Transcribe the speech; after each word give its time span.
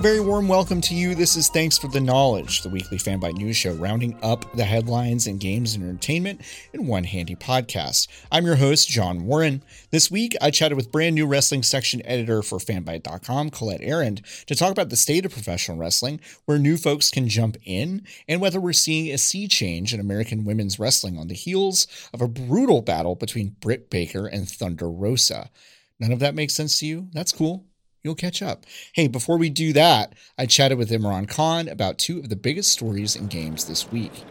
very 0.00 0.20
warm 0.20 0.48
welcome 0.48 0.80
to 0.80 0.94
you. 0.94 1.14
This 1.14 1.36
is 1.36 1.50
Thanks 1.50 1.76
for 1.76 1.88
the 1.88 2.00
Knowledge, 2.00 2.62
the 2.62 2.70
weekly 2.70 2.96
Fanbyte 2.96 3.36
news 3.36 3.54
show 3.54 3.74
rounding 3.74 4.16
up 4.22 4.50
the 4.54 4.64
headlines 4.64 5.26
and 5.26 5.38
games 5.38 5.74
and 5.74 5.84
entertainment 5.84 6.40
in 6.72 6.86
one 6.86 7.04
handy 7.04 7.36
podcast. 7.36 8.08
I'm 8.32 8.46
your 8.46 8.56
host, 8.56 8.88
John 8.88 9.26
Warren. 9.26 9.62
This 9.90 10.10
week, 10.10 10.34
I 10.40 10.50
chatted 10.50 10.78
with 10.78 10.90
brand 10.90 11.16
new 11.16 11.26
wrestling 11.26 11.62
section 11.62 12.00
editor 12.06 12.40
for 12.40 12.58
Fanbyte.com, 12.58 13.50
Colette 13.50 13.82
Arrand, 13.82 14.22
to 14.46 14.54
talk 14.54 14.72
about 14.72 14.88
the 14.88 14.96
state 14.96 15.26
of 15.26 15.32
professional 15.32 15.76
wrestling, 15.76 16.18
where 16.46 16.58
new 16.58 16.78
folks 16.78 17.10
can 17.10 17.28
jump 17.28 17.58
in, 17.66 18.06
and 18.26 18.40
whether 18.40 18.58
we're 18.58 18.72
seeing 18.72 19.12
a 19.12 19.18
sea 19.18 19.46
change 19.48 19.92
in 19.92 20.00
American 20.00 20.46
women's 20.46 20.78
wrestling 20.78 21.18
on 21.18 21.28
the 21.28 21.34
heels 21.34 21.86
of 22.14 22.22
a 22.22 22.28
brutal 22.28 22.80
battle 22.80 23.16
between 23.16 23.56
Britt 23.60 23.90
Baker 23.90 24.26
and 24.26 24.48
Thunder 24.48 24.90
Rosa. 24.90 25.50
None 25.98 26.12
of 26.12 26.20
that 26.20 26.34
makes 26.34 26.54
sense 26.54 26.78
to 26.78 26.86
you? 26.86 27.08
That's 27.12 27.32
cool 27.32 27.66
you'll 28.02 28.14
catch 28.14 28.42
up. 28.42 28.64
Hey, 28.92 29.08
before 29.08 29.36
we 29.36 29.50
do 29.50 29.72
that, 29.72 30.14
I 30.38 30.46
chatted 30.46 30.78
with 30.78 30.90
Imran 30.90 31.28
Khan 31.28 31.68
about 31.68 31.98
two 31.98 32.18
of 32.18 32.28
the 32.28 32.36
biggest 32.36 32.72
stories 32.72 33.16
in 33.16 33.26
games 33.26 33.64
this 33.64 33.90
week. 33.90 34.24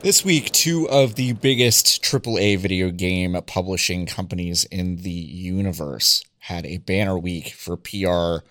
This 0.00 0.22
week, 0.22 0.50
two 0.52 0.86
of 0.90 1.14
the 1.14 1.32
biggest 1.32 2.02
AAA 2.02 2.58
video 2.58 2.90
game 2.90 3.40
publishing 3.46 4.04
companies 4.04 4.64
in 4.64 4.96
the 4.96 5.10
universe 5.10 6.22
had 6.40 6.66
a 6.66 6.76
banner 6.76 7.18
week 7.18 7.54
for 7.54 7.78
PR 7.78 8.44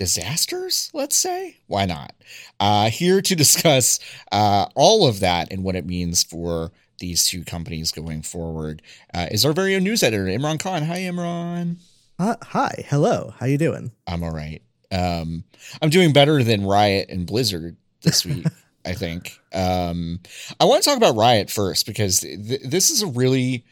disasters, 0.00 0.90
let's 0.92 1.14
say. 1.14 1.58
Why 1.68 1.86
not? 1.86 2.12
Uh, 2.58 2.90
here 2.90 3.22
to 3.22 3.36
discuss 3.36 4.00
uh, 4.32 4.66
all 4.74 5.06
of 5.06 5.20
that 5.20 5.52
and 5.52 5.62
what 5.62 5.76
it 5.76 5.86
means 5.86 6.24
for 6.24 6.72
these 7.00 7.26
two 7.26 7.44
companies 7.44 7.90
going 7.90 8.22
forward 8.22 8.82
uh, 9.12 9.26
is 9.30 9.44
our 9.44 9.52
very 9.52 9.74
own 9.74 9.82
news 9.82 10.02
editor, 10.02 10.26
Imran 10.26 10.60
Khan. 10.60 10.84
Hi, 10.84 10.98
Imran. 10.98 11.76
Uh, 12.18 12.36
hi, 12.42 12.84
hello. 12.88 13.34
How 13.38 13.46
you 13.46 13.58
doing? 13.58 13.90
I'm 14.06 14.22
all 14.22 14.32
right. 14.32 14.62
Um, 14.92 15.44
I'm 15.82 15.90
doing 15.90 16.12
better 16.12 16.42
than 16.44 16.64
Riot 16.64 17.08
and 17.08 17.26
Blizzard 17.26 17.76
this 18.02 18.24
week. 18.24 18.46
I 18.84 18.94
think. 18.94 19.38
Um, 19.52 20.20
I 20.58 20.64
want 20.64 20.82
to 20.82 20.88
talk 20.88 20.96
about 20.96 21.16
Riot 21.16 21.50
first 21.50 21.86
because 21.86 22.20
th- 22.20 22.62
this 22.64 22.90
is 22.90 23.02
a 23.02 23.06
really 23.06 23.64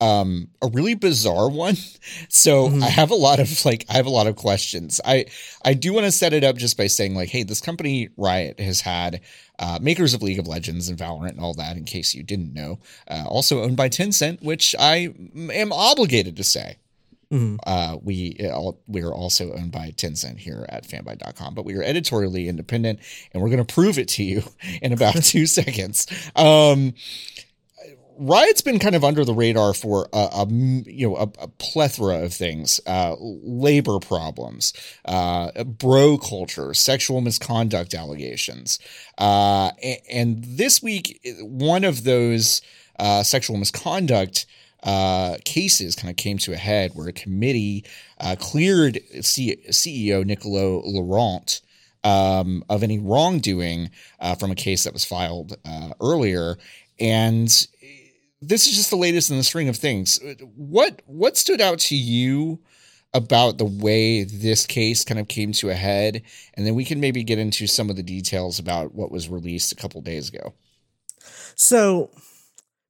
um 0.00 0.48
a 0.60 0.66
really 0.68 0.94
bizarre 0.94 1.48
one 1.48 1.76
so 2.28 2.68
mm-hmm. 2.68 2.82
i 2.82 2.88
have 2.88 3.10
a 3.10 3.14
lot 3.14 3.38
of 3.38 3.64
like 3.64 3.84
i 3.88 3.94
have 3.94 4.06
a 4.06 4.10
lot 4.10 4.26
of 4.26 4.36
questions 4.36 5.00
i 5.04 5.24
i 5.64 5.72
do 5.72 5.92
want 5.92 6.04
to 6.04 6.12
set 6.12 6.32
it 6.32 6.42
up 6.42 6.56
just 6.56 6.76
by 6.76 6.86
saying 6.86 7.14
like 7.14 7.28
hey 7.28 7.42
this 7.42 7.60
company 7.60 8.08
riot 8.16 8.58
has 8.58 8.80
had 8.80 9.20
uh, 9.58 9.78
makers 9.80 10.14
of 10.14 10.22
League 10.22 10.38
of 10.38 10.48
Legends 10.48 10.88
and 10.88 10.98
Valorant 10.98 11.30
and 11.30 11.40
all 11.40 11.54
that, 11.54 11.76
in 11.76 11.84
case 11.84 12.14
you 12.14 12.22
didn't 12.22 12.52
know. 12.52 12.80
Uh, 13.08 13.24
also 13.26 13.62
owned 13.62 13.76
by 13.76 13.88
Tencent, 13.88 14.42
which 14.42 14.74
I 14.78 15.14
am 15.52 15.72
obligated 15.72 16.36
to 16.36 16.44
say. 16.44 16.78
Mm-hmm. 17.30 17.56
Uh, 17.66 17.98
we 18.02 18.36
all, 18.52 18.80
we 18.86 19.02
are 19.02 19.12
also 19.12 19.52
owned 19.52 19.72
by 19.72 19.90
Tencent 19.96 20.38
here 20.38 20.66
at 20.68 20.86
fanbyte.com, 20.86 21.54
but 21.54 21.64
we 21.64 21.74
are 21.74 21.82
editorially 21.82 22.48
independent, 22.48 23.00
and 23.32 23.42
we're 23.42 23.48
going 23.48 23.64
to 23.64 23.74
prove 23.74 23.98
it 23.98 24.08
to 24.08 24.24
you 24.24 24.42
in 24.82 24.92
about 24.92 25.14
two 25.22 25.46
seconds. 25.46 26.06
Um, 26.36 26.94
Riot's 28.16 28.60
been 28.60 28.78
kind 28.78 28.94
of 28.94 29.04
under 29.04 29.24
the 29.24 29.34
radar 29.34 29.74
for 29.74 30.08
a, 30.12 30.28
a 30.32 30.46
you 30.48 31.08
know 31.08 31.16
a, 31.16 31.22
a, 31.38 31.48
plethora 31.48 32.22
of 32.24 32.32
things: 32.32 32.80
uh, 32.86 33.16
labor 33.18 33.98
problems, 33.98 34.72
uh, 35.04 35.64
bro 35.64 36.18
culture, 36.18 36.74
sexual 36.74 37.20
misconduct 37.20 37.94
allegations, 37.94 38.78
uh, 39.18 39.70
and, 39.82 39.98
and, 40.10 40.44
this 40.44 40.82
week 40.82 41.20
one 41.40 41.84
of 41.84 42.04
those 42.04 42.62
uh, 42.98 43.22
sexual 43.22 43.56
misconduct 43.56 44.46
uh, 44.82 45.36
cases 45.44 45.96
kind 45.96 46.10
of 46.10 46.16
came 46.16 46.38
to 46.38 46.52
a 46.52 46.56
head 46.56 46.92
where 46.94 47.08
a 47.08 47.12
committee 47.12 47.84
uh, 48.20 48.36
cleared 48.38 49.00
C- 49.22 49.56
CEO 49.70 50.24
Nicolo 50.24 50.82
Laurent. 50.84 51.60
Um, 52.06 52.62
of 52.68 52.82
any 52.82 52.98
wrongdoing 52.98 53.88
from 54.38 54.50
a 54.50 54.54
case 54.54 54.84
that 54.84 54.92
was 54.92 55.06
filed 55.06 55.56
earlier, 56.02 56.58
and 57.00 57.66
this 58.48 58.66
is 58.66 58.76
just 58.76 58.90
the 58.90 58.96
latest 58.96 59.30
in 59.30 59.36
the 59.36 59.44
string 59.44 59.68
of 59.68 59.76
things. 59.76 60.20
What 60.56 61.02
what 61.06 61.36
stood 61.36 61.60
out 61.60 61.78
to 61.80 61.96
you 61.96 62.60
about 63.12 63.58
the 63.58 63.64
way 63.64 64.24
this 64.24 64.66
case 64.66 65.04
kind 65.04 65.20
of 65.20 65.28
came 65.28 65.52
to 65.52 65.70
a 65.70 65.74
head, 65.74 66.22
and 66.54 66.66
then 66.66 66.74
we 66.74 66.84
can 66.84 67.00
maybe 67.00 67.22
get 67.22 67.38
into 67.38 67.66
some 67.66 67.90
of 67.90 67.96
the 67.96 68.02
details 68.02 68.58
about 68.58 68.94
what 68.94 69.10
was 69.10 69.28
released 69.28 69.72
a 69.72 69.76
couple 69.76 70.00
days 70.00 70.28
ago. 70.28 70.54
So 71.54 72.10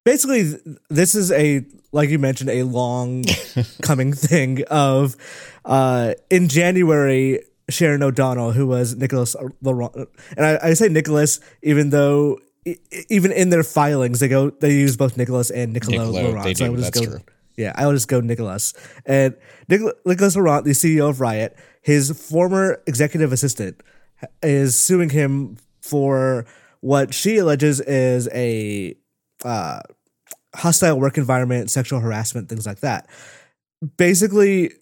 basically 0.05 0.55
this 0.91 1.15
is 1.15 1.33
a 1.33 1.65
like 1.93 2.11
you 2.11 2.19
mentioned 2.19 2.51
a 2.51 2.63
long 2.63 3.25
coming 3.83 4.13
thing 4.13 4.63
of 4.71 5.17
uh 5.65 6.15
in 6.31 6.49
January 6.49 7.41
Sharon 7.71 8.03
O'Donnell 8.03 8.53
who 8.53 8.67
was 8.67 8.95
Nicholas 8.95 9.35
Laurent 9.63 9.95
and 10.37 10.47
I, 10.47 10.59
I 10.63 10.75
say 10.75 10.89
Nicholas 10.89 11.41
even 11.63 11.91
though 11.91 12.39
even 13.09 13.33
in 13.33 13.51
their 13.51 13.63
filings, 13.63 14.21
they 14.21 14.29
go 14.29 14.51
they 14.51 14.73
use 14.73 14.97
both 14.97 15.17
Nicholas 15.17 15.51
and 15.51 15.73
Nicolo, 15.73 16.11
Laurent. 16.11 16.45
They 16.45 16.55
so. 16.55 16.67
I 16.67 16.69
would 16.69 16.81
just 16.81 16.95
go, 16.95 17.05
true. 17.05 17.21
Yeah, 17.57 17.73
I 17.75 17.87
would 17.87 17.95
just 17.95 18.09
go 18.09 18.21
Nicholas 18.21 18.75
and 19.07 19.37
Nicholas 19.69 20.37
Laurent, 20.37 20.65
the 20.65 20.73
CEO 20.73 21.09
of 21.09 21.21
Riot. 21.21 21.57
His 21.83 22.11
former 22.11 22.83
executive 22.87 23.33
assistant 23.33 23.83
is 24.43 24.77
suing 24.77 25.11
him 25.11 25.59
for 25.83 26.47
what 26.81 27.15
she 27.15 27.39
alleges 27.39 27.81
is 27.81 28.29
a 28.33 28.97
uh, 29.45 29.81
hostile 30.55 30.99
work 30.99 31.19
environment, 31.19 31.71
sexual 31.71 32.01
harassment, 32.01 32.49
things 32.49 32.67
like 32.67 32.81
that. 32.81 33.07
Basically, 33.97 34.73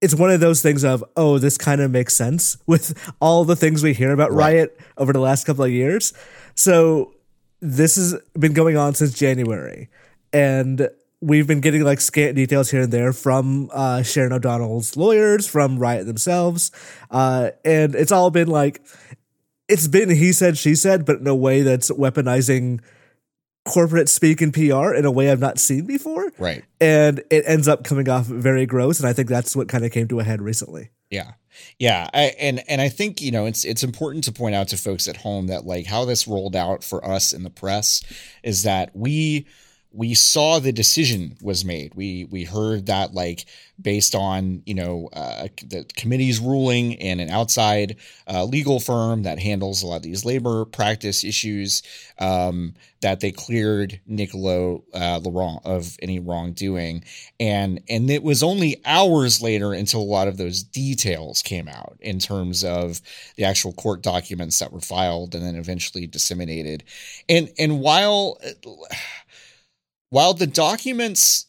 it's 0.00 0.14
one 0.14 0.30
of 0.30 0.40
those 0.40 0.62
things 0.62 0.84
of 0.84 1.04
oh, 1.16 1.38
this 1.38 1.58
kind 1.58 1.80
of 1.80 1.90
makes 1.90 2.14
sense 2.14 2.56
with 2.66 2.96
all 3.20 3.44
the 3.44 3.56
things 3.56 3.82
we 3.82 3.92
hear 3.92 4.12
about 4.12 4.32
right. 4.32 4.54
Riot 4.54 4.80
over 4.96 5.12
the 5.12 5.20
last 5.20 5.44
couple 5.44 5.64
of 5.64 5.70
years. 5.70 6.12
So 6.54 7.15
this 7.60 7.96
has 7.96 8.14
been 8.38 8.52
going 8.52 8.76
on 8.76 8.94
since 8.94 9.12
January, 9.14 9.88
and 10.32 10.88
we've 11.20 11.46
been 11.46 11.60
getting 11.60 11.82
like 11.82 12.00
scant 12.00 12.36
details 12.36 12.70
here 12.70 12.82
and 12.82 12.92
there 12.92 13.12
from 13.12 13.70
uh, 13.72 14.02
Sharon 14.02 14.32
O'Donnell's 14.32 14.96
lawyers, 14.96 15.46
from 15.46 15.78
Riot 15.78 16.06
themselves, 16.06 16.70
uh, 17.10 17.50
and 17.64 17.94
it's 17.94 18.12
all 18.12 18.30
been 18.30 18.48
like 18.48 18.82
it's 19.68 19.88
been 19.88 20.10
he 20.10 20.32
said 20.32 20.58
she 20.58 20.74
said, 20.74 21.04
but 21.04 21.20
in 21.20 21.26
a 21.26 21.34
way 21.34 21.62
that's 21.62 21.90
weaponizing 21.90 22.80
corporate 23.66 24.08
speak 24.08 24.40
and 24.40 24.54
PR 24.54 24.94
in 24.94 25.04
a 25.04 25.10
way 25.10 25.30
I've 25.30 25.40
not 25.40 25.58
seen 25.58 25.86
before. 25.86 26.32
Right. 26.38 26.64
And 26.80 27.22
it 27.30 27.44
ends 27.46 27.68
up 27.68 27.84
coming 27.84 28.08
off 28.08 28.26
very 28.26 28.64
gross. 28.64 29.00
And 29.00 29.08
I 29.08 29.12
think 29.12 29.28
that's 29.28 29.54
what 29.54 29.68
kind 29.68 29.84
of 29.84 29.90
came 29.90 30.08
to 30.08 30.20
a 30.20 30.24
head 30.24 30.40
recently. 30.40 30.90
Yeah. 31.10 31.32
Yeah, 31.78 32.08
I, 32.12 32.34
and 32.38 32.62
and 32.68 32.80
I 32.80 32.88
think 32.88 33.20
you 33.20 33.30
know 33.30 33.46
it's 33.46 33.64
it's 33.64 33.82
important 33.82 34.24
to 34.24 34.32
point 34.32 34.54
out 34.54 34.68
to 34.68 34.76
folks 34.76 35.08
at 35.08 35.18
home 35.18 35.48
that 35.48 35.66
like 35.66 35.86
how 35.86 36.04
this 36.04 36.26
rolled 36.26 36.56
out 36.56 36.82
for 36.82 37.04
us 37.04 37.32
in 37.32 37.42
the 37.42 37.50
press 37.50 38.02
is 38.42 38.62
that 38.62 38.94
we 38.94 39.46
we 39.96 40.12
saw 40.12 40.58
the 40.58 40.72
decision 40.72 41.36
was 41.40 41.64
made. 41.64 41.94
We 41.94 42.26
we 42.30 42.44
heard 42.44 42.86
that 42.86 43.14
like 43.14 43.46
based 43.80 44.14
on 44.14 44.62
you 44.66 44.74
know 44.74 45.08
uh, 45.12 45.48
the 45.66 45.86
committee's 45.96 46.38
ruling 46.38 46.96
and 46.96 47.20
an 47.20 47.30
outside 47.30 47.96
uh, 48.28 48.44
legal 48.44 48.78
firm 48.78 49.22
that 49.22 49.38
handles 49.38 49.82
a 49.82 49.86
lot 49.86 49.96
of 49.96 50.02
these 50.02 50.24
labor 50.24 50.66
practice 50.66 51.24
issues 51.24 51.82
um, 52.18 52.74
that 53.00 53.20
they 53.20 53.30
cleared 53.30 54.00
Nicolo 54.06 54.84
uh, 54.92 55.20
Laurent 55.22 55.60
of 55.64 55.96
any 56.02 56.20
wrongdoing, 56.20 57.02
and 57.40 57.80
and 57.88 58.10
it 58.10 58.22
was 58.22 58.42
only 58.42 58.80
hours 58.84 59.40
later 59.40 59.72
until 59.72 60.00
a 60.00 60.02
lot 60.02 60.28
of 60.28 60.36
those 60.36 60.62
details 60.62 61.40
came 61.40 61.68
out 61.68 61.96
in 62.00 62.18
terms 62.18 62.64
of 62.64 63.00
the 63.36 63.44
actual 63.44 63.72
court 63.72 64.02
documents 64.02 64.58
that 64.58 64.72
were 64.72 64.80
filed 64.80 65.34
and 65.34 65.42
then 65.42 65.56
eventually 65.56 66.06
disseminated, 66.06 66.84
and 67.30 67.50
and 67.58 67.80
while 67.80 68.38
while 70.10 70.34
the 70.34 70.46
documents 70.46 71.46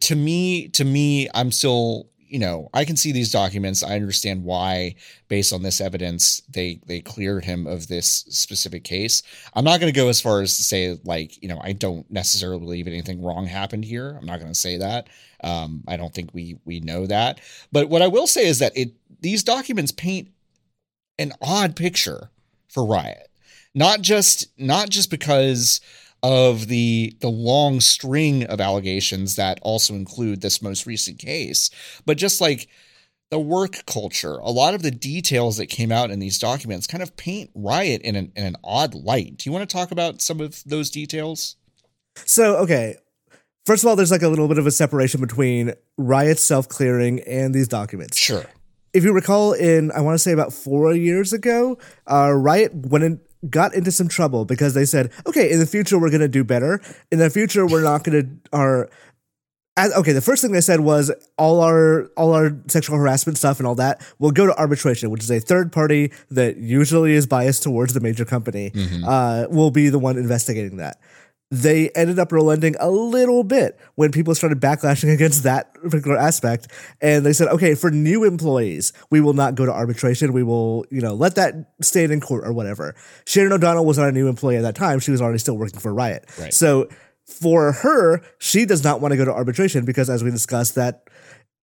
to 0.00 0.14
me 0.14 0.68
to 0.68 0.84
me 0.84 1.28
i'm 1.34 1.50
still 1.50 2.08
you 2.28 2.38
know 2.38 2.68
i 2.74 2.84
can 2.84 2.96
see 2.96 3.10
these 3.12 3.32
documents. 3.32 3.82
I 3.82 3.96
understand 3.96 4.44
why 4.44 4.94
based 5.28 5.52
on 5.52 5.62
this 5.62 5.80
evidence 5.80 6.42
they 6.48 6.80
they 6.86 7.00
cleared 7.00 7.44
him 7.44 7.66
of 7.66 7.88
this 7.88 8.24
specific 8.28 8.84
case. 8.84 9.22
I'm 9.54 9.64
not 9.64 9.80
going 9.80 9.92
to 9.92 9.98
go 9.98 10.08
as 10.08 10.20
far 10.20 10.40
as 10.42 10.56
to 10.56 10.62
say 10.62 10.98
like 11.04 11.42
you 11.42 11.48
know 11.48 11.60
i 11.62 11.72
don't 11.72 12.10
necessarily 12.10 12.60
believe 12.60 12.86
anything 12.86 13.22
wrong 13.22 13.46
happened 13.46 13.84
here. 13.84 14.16
I'm 14.18 14.26
not 14.26 14.40
going 14.40 14.52
to 14.52 14.58
say 14.58 14.78
that. 14.78 15.08
Um, 15.42 15.84
i 15.88 15.96
don't 15.96 16.14
think 16.14 16.30
we 16.34 16.58
we 16.64 16.80
know 16.80 17.06
that. 17.06 17.40
But 17.72 17.88
what 17.88 18.02
i 18.02 18.08
will 18.08 18.26
say 18.26 18.46
is 18.46 18.58
that 18.58 18.76
it 18.76 18.92
these 19.20 19.42
documents 19.42 19.92
paint 19.92 20.28
an 21.18 21.32
odd 21.40 21.76
picture 21.76 22.30
for 22.68 22.84
riot. 22.84 23.28
Not 23.74 24.02
just 24.02 24.48
not 24.58 24.88
just 24.90 25.10
because 25.10 25.80
of 26.22 26.66
the 26.68 27.16
the 27.20 27.28
long 27.28 27.80
string 27.80 28.44
of 28.44 28.60
allegations 28.60 29.36
that 29.36 29.58
also 29.62 29.94
include 29.94 30.40
this 30.40 30.60
most 30.60 30.86
recent 30.86 31.18
case 31.18 31.70
but 32.04 32.16
just 32.16 32.40
like 32.40 32.68
the 33.30 33.38
work 33.38 33.84
culture 33.86 34.38
a 34.38 34.50
lot 34.50 34.74
of 34.74 34.82
the 34.82 34.90
details 34.90 35.56
that 35.58 35.66
came 35.66 35.92
out 35.92 36.10
in 36.10 36.18
these 36.18 36.38
documents 36.38 36.86
kind 36.86 37.02
of 37.02 37.16
paint 37.16 37.50
riot 37.54 38.02
in 38.02 38.16
an, 38.16 38.32
in 38.34 38.44
an 38.44 38.56
odd 38.64 38.94
light 38.94 39.36
do 39.36 39.48
you 39.48 39.52
want 39.52 39.68
to 39.68 39.76
talk 39.76 39.90
about 39.90 40.20
some 40.20 40.40
of 40.40 40.62
those 40.64 40.90
details 40.90 41.56
so 42.24 42.56
okay 42.56 42.96
first 43.68 43.84
of 43.84 43.88
all, 43.88 43.96
there's 43.96 44.10
like 44.10 44.22
a 44.22 44.28
little 44.28 44.48
bit 44.48 44.56
of 44.56 44.66
a 44.66 44.70
separation 44.70 45.20
between 45.20 45.74
riot 45.98 46.38
self 46.38 46.68
clearing 46.68 47.20
and 47.20 47.54
these 47.54 47.68
documents. 47.68 48.16
Sure. 48.16 48.46
If 48.94 49.04
you 49.04 49.12
recall, 49.12 49.52
in 49.52 49.92
I 49.92 50.00
want 50.00 50.14
to 50.14 50.18
say 50.18 50.32
about 50.32 50.54
four 50.54 50.94
years 50.94 51.34
ago, 51.34 51.76
uh, 52.10 52.32
Riot 52.32 52.74
went 52.74 53.04
in, 53.04 53.20
got 53.50 53.74
into 53.74 53.92
some 53.92 54.08
trouble 54.08 54.44
because 54.44 54.74
they 54.74 54.84
said, 54.84 55.10
"Okay, 55.26 55.50
in 55.50 55.58
the 55.58 55.66
future 55.66 55.98
we're 55.98 56.10
going 56.10 56.20
to 56.20 56.28
do 56.28 56.44
better. 56.44 56.80
In 57.10 57.18
the 57.18 57.30
future 57.30 57.66
we're 57.66 57.82
not 57.82 58.04
going 58.04 58.22
to 58.22 58.56
our." 58.56 58.90
Okay, 59.96 60.10
the 60.10 60.20
first 60.20 60.42
thing 60.42 60.50
they 60.50 60.60
said 60.60 60.80
was 60.80 61.12
all 61.36 61.60
our 61.60 62.06
all 62.16 62.32
our 62.34 62.50
sexual 62.66 62.96
harassment 62.96 63.38
stuff 63.38 63.58
and 63.60 63.66
all 63.66 63.76
that 63.76 64.04
will 64.18 64.32
go 64.32 64.44
to 64.44 64.58
arbitration, 64.58 65.08
which 65.10 65.22
is 65.22 65.30
a 65.30 65.38
third 65.38 65.70
party 65.70 66.10
that 66.30 66.56
usually 66.56 67.12
is 67.12 67.28
biased 67.28 67.62
towards 67.62 67.94
the 67.94 68.00
major 68.00 68.24
company. 68.24 68.72
Uh, 69.06 69.46
will 69.50 69.70
be 69.70 69.88
the 69.88 69.98
one 70.00 70.16
investigating 70.18 70.78
that 70.78 70.98
they 71.50 71.88
ended 71.90 72.18
up 72.18 72.30
relenting 72.30 72.74
a 72.78 72.90
little 72.90 73.42
bit 73.42 73.78
when 73.94 74.12
people 74.12 74.34
started 74.34 74.60
backlashing 74.60 75.12
against 75.14 75.44
that 75.44 75.72
particular 75.74 76.16
aspect. 76.16 76.68
And 77.00 77.24
they 77.24 77.32
said, 77.32 77.48
okay, 77.48 77.74
for 77.74 77.90
new 77.90 78.24
employees, 78.24 78.92
we 79.10 79.20
will 79.20 79.32
not 79.32 79.54
go 79.54 79.64
to 79.64 79.72
arbitration. 79.72 80.32
We 80.32 80.42
will, 80.42 80.84
you 80.90 81.00
know, 81.00 81.14
let 81.14 81.36
that 81.36 81.54
stay 81.80 82.04
in 82.04 82.20
court 82.20 82.44
or 82.46 82.52
whatever. 82.52 82.94
Sharon 83.26 83.52
O'Donnell 83.52 83.86
was 83.86 83.98
not 83.98 84.08
a 84.08 84.12
new 84.12 84.28
employee 84.28 84.56
at 84.56 84.62
that 84.62 84.74
time. 84.74 85.00
She 85.00 85.10
was 85.10 85.22
already 85.22 85.38
still 85.38 85.56
working 85.56 85.80
for 85.80 85.92
Riot. 85.94 86.28
Right. 86.38 86.52
So 86.52 86.88
for 87.26 87.72
her, 87.72 88.22
she 88.38 88.64
does 88.64 88.84
not 88.84 89.00
want 89.00 89.12
to 89.12 89.16
go 89.16 89.24
to 89.24 89.32
arbitration 89.32 89.84
because, 89.84 90.10
as 90.10 90.24
we 90.24 90.30
discussed, 90.30 90.74
that 90.74 91.08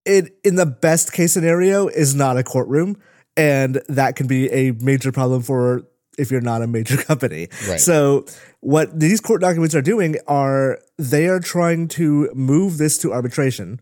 it 0.05 0.37
in 0.43 0.55
the 0.55 0.65
best 0.65 1.11
case 1.11 1.33
scenario 1.33 1.87
is 1.87 2.15
not 2.15 2.37
a 2.37 2.43
courtroom. 2.43 2.97
And 3.37 3.81
that 3.89 4.15
can 4.15 4.27
be 4.27 4.49
a 4.49 4.71
major 4.71 5.11
problem 5.11 5.41
for 5.41 5.85
if 6.17 6.31
you're 6.31 6.41
not 6.41 6.62
a 6.62 6.67
major 6.67 6.97
company. 7.09 7.50
Right. 7.67 7.79
So 7.79 8.25
what 8.62 9.00
these 9.00 9.21
court 9.21 9.41
documents 9.41 9.75
are 9.75 9.81
doing 9.81 10.15
are 10.27 10.79
they 10.97 11.27
are 11.27 11.39
trying 11.39 11.88
to 11.89 12.29
move 12.33 12.77
this 12.77 12.97
to 13.00 13.13
arbitration. 13.13 13.79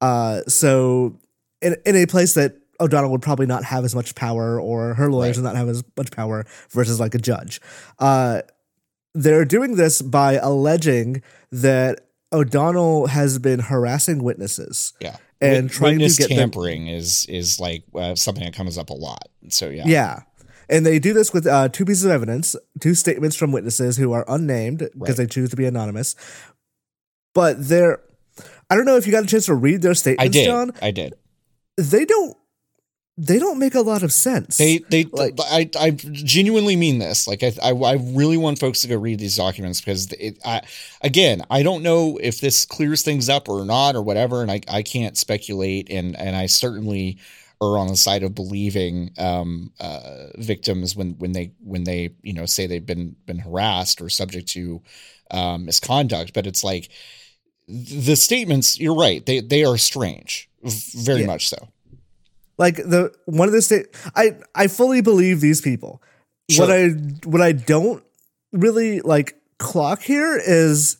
Uh, 0.00 0.40
so 0.48 1.18
in 1.62 1.76
in 1.86 1.96
a 1.96 2.06
place 2.06 2.34
that 2.34 2.56
O'Donnell 2.80 3.10
would 3.12 3.22
probably 3.22 3.46
not 3.46 3.62
have 3.64 3.84
as 3.84 3.94
much 3.94 4.14
power, 4.16 4.60
or 4.60 4.94
her 4.94 5.10
lawyers 5.10 5.36
Right. 5.38 5.42
would 5.44 5.48
not 5.48 5.56
have 5.56 5.68
as 5.68 5.84
much 5.96 6.10
power 6.10 6.44
versus 6.70 6.98
like 6.98 7.14
a 7.14 7.18
judge. 7.18 7.60
Uh, 8.00 8.42
they're 9.14 9.44
doing 9.44 9.76
this 9.76 10.02
by 10.02 10.34
alleging 10.34 11.22
that 11.52 12.00
O'Donnell 12.32 13.06
has 13.06 13.38
been 13.38 13.60
harassing 13.60 14.24
witnesses. 14.24 14.92
Yeah. 15.00 15.16
And 15.40 15.64
Wit- 15.64 15.72
trying 15.72 15.90
to 15.98 16.04
witness 16.04 16.18
get 16.18 16.28
them- 16.30 16.38
tampering 16.38 16.88
is 16.88 17.26
is 17.28 17.60
like 17.60 17.84
uh, 17.94 18.14
something 18.16 18.42
that 18.44 18.54
comes 18.54 18.76
up 18.76 18.90
a 18.90 18.94
lot. 18.94 19.28
So 19.50 19.68
yeah. 19.68 19.84
Yeah. 19.86 20.22
And 20.68 20.84
they 20.86 20.98
do 20.98 21.12
this 21.12 21.32
with 21.32 21.46
uh, 21.46 21.68
two 21.68 21.84
pieces 21.84 22.04
of 22.04 22.10
evidence, 22.10 22.56
two 22.80 22.94
statements 22.94 23.36
from 23.36 23.52
witnesses 23.52 23.96
who 23.96 24.12
are 24.12 24.24
unnamed 24.28 24.78
because 24.78 24.94
Right. 24.96 25.16
they 25.16 25.26
choose 25.26 25.50
to 25.50 25.56
be 25.56 25.66
anonymous. 25.66 26.14
But 27.34 27.68
they're, 27.68 28.00
I 28.70 28.76
don't 28.76 28.84
know 28.86 28.96
if 28.96 29.06
you 29.06 29.12
got 29.12 29.24
a 29.24 29.26
chance 29.26 29.46
to 29.46 29.54
read 29.54 29.82
their 29.82 29.94
statements, 29.94 30.24
I 30.24 30.40
did. 30.40 30.46
John. 30.46 30.72
I 30.80 30.90
did. 30.90 31.14
They 31.76 32.04
don't, 32.04 32.36
they 33.16 33.38
don't 33.38 33.58
make 33.60 33.74
a 33.76 33.80
lot 33.80 34.02
of 34.02 34.12
sense. 34.12 34.56
They 34.56 34.78
they 34.90 35.04
Like- 35.04 35.38
I 35.40 35.70
I 35.78 35.90
genuinely 35.92 36.74
mean 36.74 36.98
this. 36.98 37.28
Like 37.28 37.44
I, 37.44 37.52
I 37.62 37.70
I 37.70 37.92
really 37.92 38.36
want 38.36 38.58
folks 38.58 38.80
to 38.82 38.88
go 38.88 38.96
read 38.96 39.20
these 39.20 39.36
documents 39.36 39.80
because 39.80 40.10
it 40.14 40.38
I 40.44 40.62
again 41.00 41.42
I 41.48 41.62
don't 41.62 41.84
know 41.84 42.18
if 42.20 42.40
this 42.40 42.64
clears 42.64 43.02
things 43.02 43.28
up 43.28 43.48
or 43.48 43.64
not 43.64 43.94
or 43.94 44.02
whatever, 44.02 44.42
and 44.42 44.50
I 44.50 44.62
I 44.66 44.82
can't 44.82 45.16
speculate 45.16 45.88
and 45.90 46.16
and 46.18 46.34
I 46.34 46.46
certainly 46.46 47.18
are 47.60 47.78
on 47.78 47.86
the 47.88 47.96
side 47.96 48.22
of 48.22 48.34
believing 48.34 49.10
um 49.18 49.72
uh 49.80 50.26
victims 50.38 50.94
when 50.96 51.12
when 51.18 51.32
they 51.32 51.52
when 51.60 51.84
they 51.84 52.10
you 52.22 52.32
know 52.32 52.46
say 52.46 52.66
they've 52.66 52.84
been 52.86 53.16
been 53.26 53.38
harassed 53.38 54.00
or 54.00 54.08
subject 54.10 54.48
to 54.48 54.82
um 55.30 55.64
misconduct, 55.66 56.32
but 56.34 56.46
it's 56.46 56.64
like 56.64 56.88
the 57.68 58.14
statements 58.16 58.78
you're 58.78 58.94
right 58.94 59.24
they 59.24 59.40
they 59.40 59.64
are 59.64 59.78
strange 59.78 60.50
very 60.96 61.20
Yeah. 61.20 61.26
much 61.26 61.48
so 61.48 61.56
like 62.58 62.76
the 62.76 63.12
one 63.24 63.48
of 63.48 63.52
the 63.54 63.62
state, 63.62 63.86
I 64.14 64.36
I 64.54 64.68
fully 64.68 65.00
believe 65.00 65.40
these 65.40 65.60
people. 65.60 66.00
Sure. 66.50 66.66
What 66.66 66.76
I 66.76 66.88
what 67.28 67.40
I 67.40 67.52
don't 67.52 68.04
really 68.52 69.00
like 69.00 69.34
clock 69.58 70.02
here 70.02 70.36
is 70.36 70.98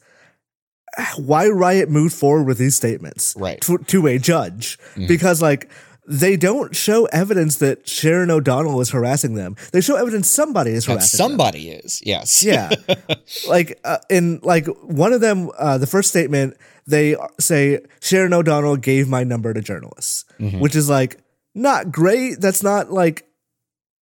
why 1.17 1.49
Riot 1.49 1.89
moved 1.91 2.15
forward 2.15 2.45
with 2.45 2.59
these 2.59 2.75
statements 2.77 3.35
Right. 3.37 3.61
to, 3.63 3.79
to 3.79 4.07
a 4.07 4.19
judge 4.19 4.79
Mhm. 4.97 5.09
because 5.09 5.43
like 5.43 5.71
they 6.07 6.37
don't 6.37 6.77
show 6.77 7.07
evidence 7.07 7.57
that 7.59 7.89
Sharon 7.89 8.31
O'Donnell 8.31 8.81
is 8.81 8.91
harassing 8.91 9.35
them. 9.35 9.57
They 9.73 9.81
show 9.81 9.97
evidence 9.97 10.29
somebody 10.29 10.73
is 10.73 10.85
that 10.87 10.93
harassing 10.93 11.19
them. 11.19 11.31
somebody 11.31 11.71
is 11.71 12.03
yes 12.05 12.43
Yeah. 12.43 12.71
like 13.49 13.79
uh, 13.85 13.99
in 14.11 14.41
like 14.43 14.67
one 14.83 15.13
of 15.13 15.21
them 15.21 15.51
uh, 15.59 15.79
the 15.79 15.87
first 15.87 16.09
statement 16.11 16.57
they 16.87 17.17
say 17.41 17.81
Sharon 18.01 18.35
O'Donnell 18.35 18.77
gave 18.77 19.09
my 19.09 19.25
number 19.25 19.55
to 19.55 19.63
journalists, 19.63 20.27
Mhm. 20.39 20.61
which 20.61 20.77
is 20.77 20.89
like 20.91 21.19
not 21.55 21.91
great. 21.91 22.41
That's 22.41 22.63
not 22.63 22.91
like 22.93 23.25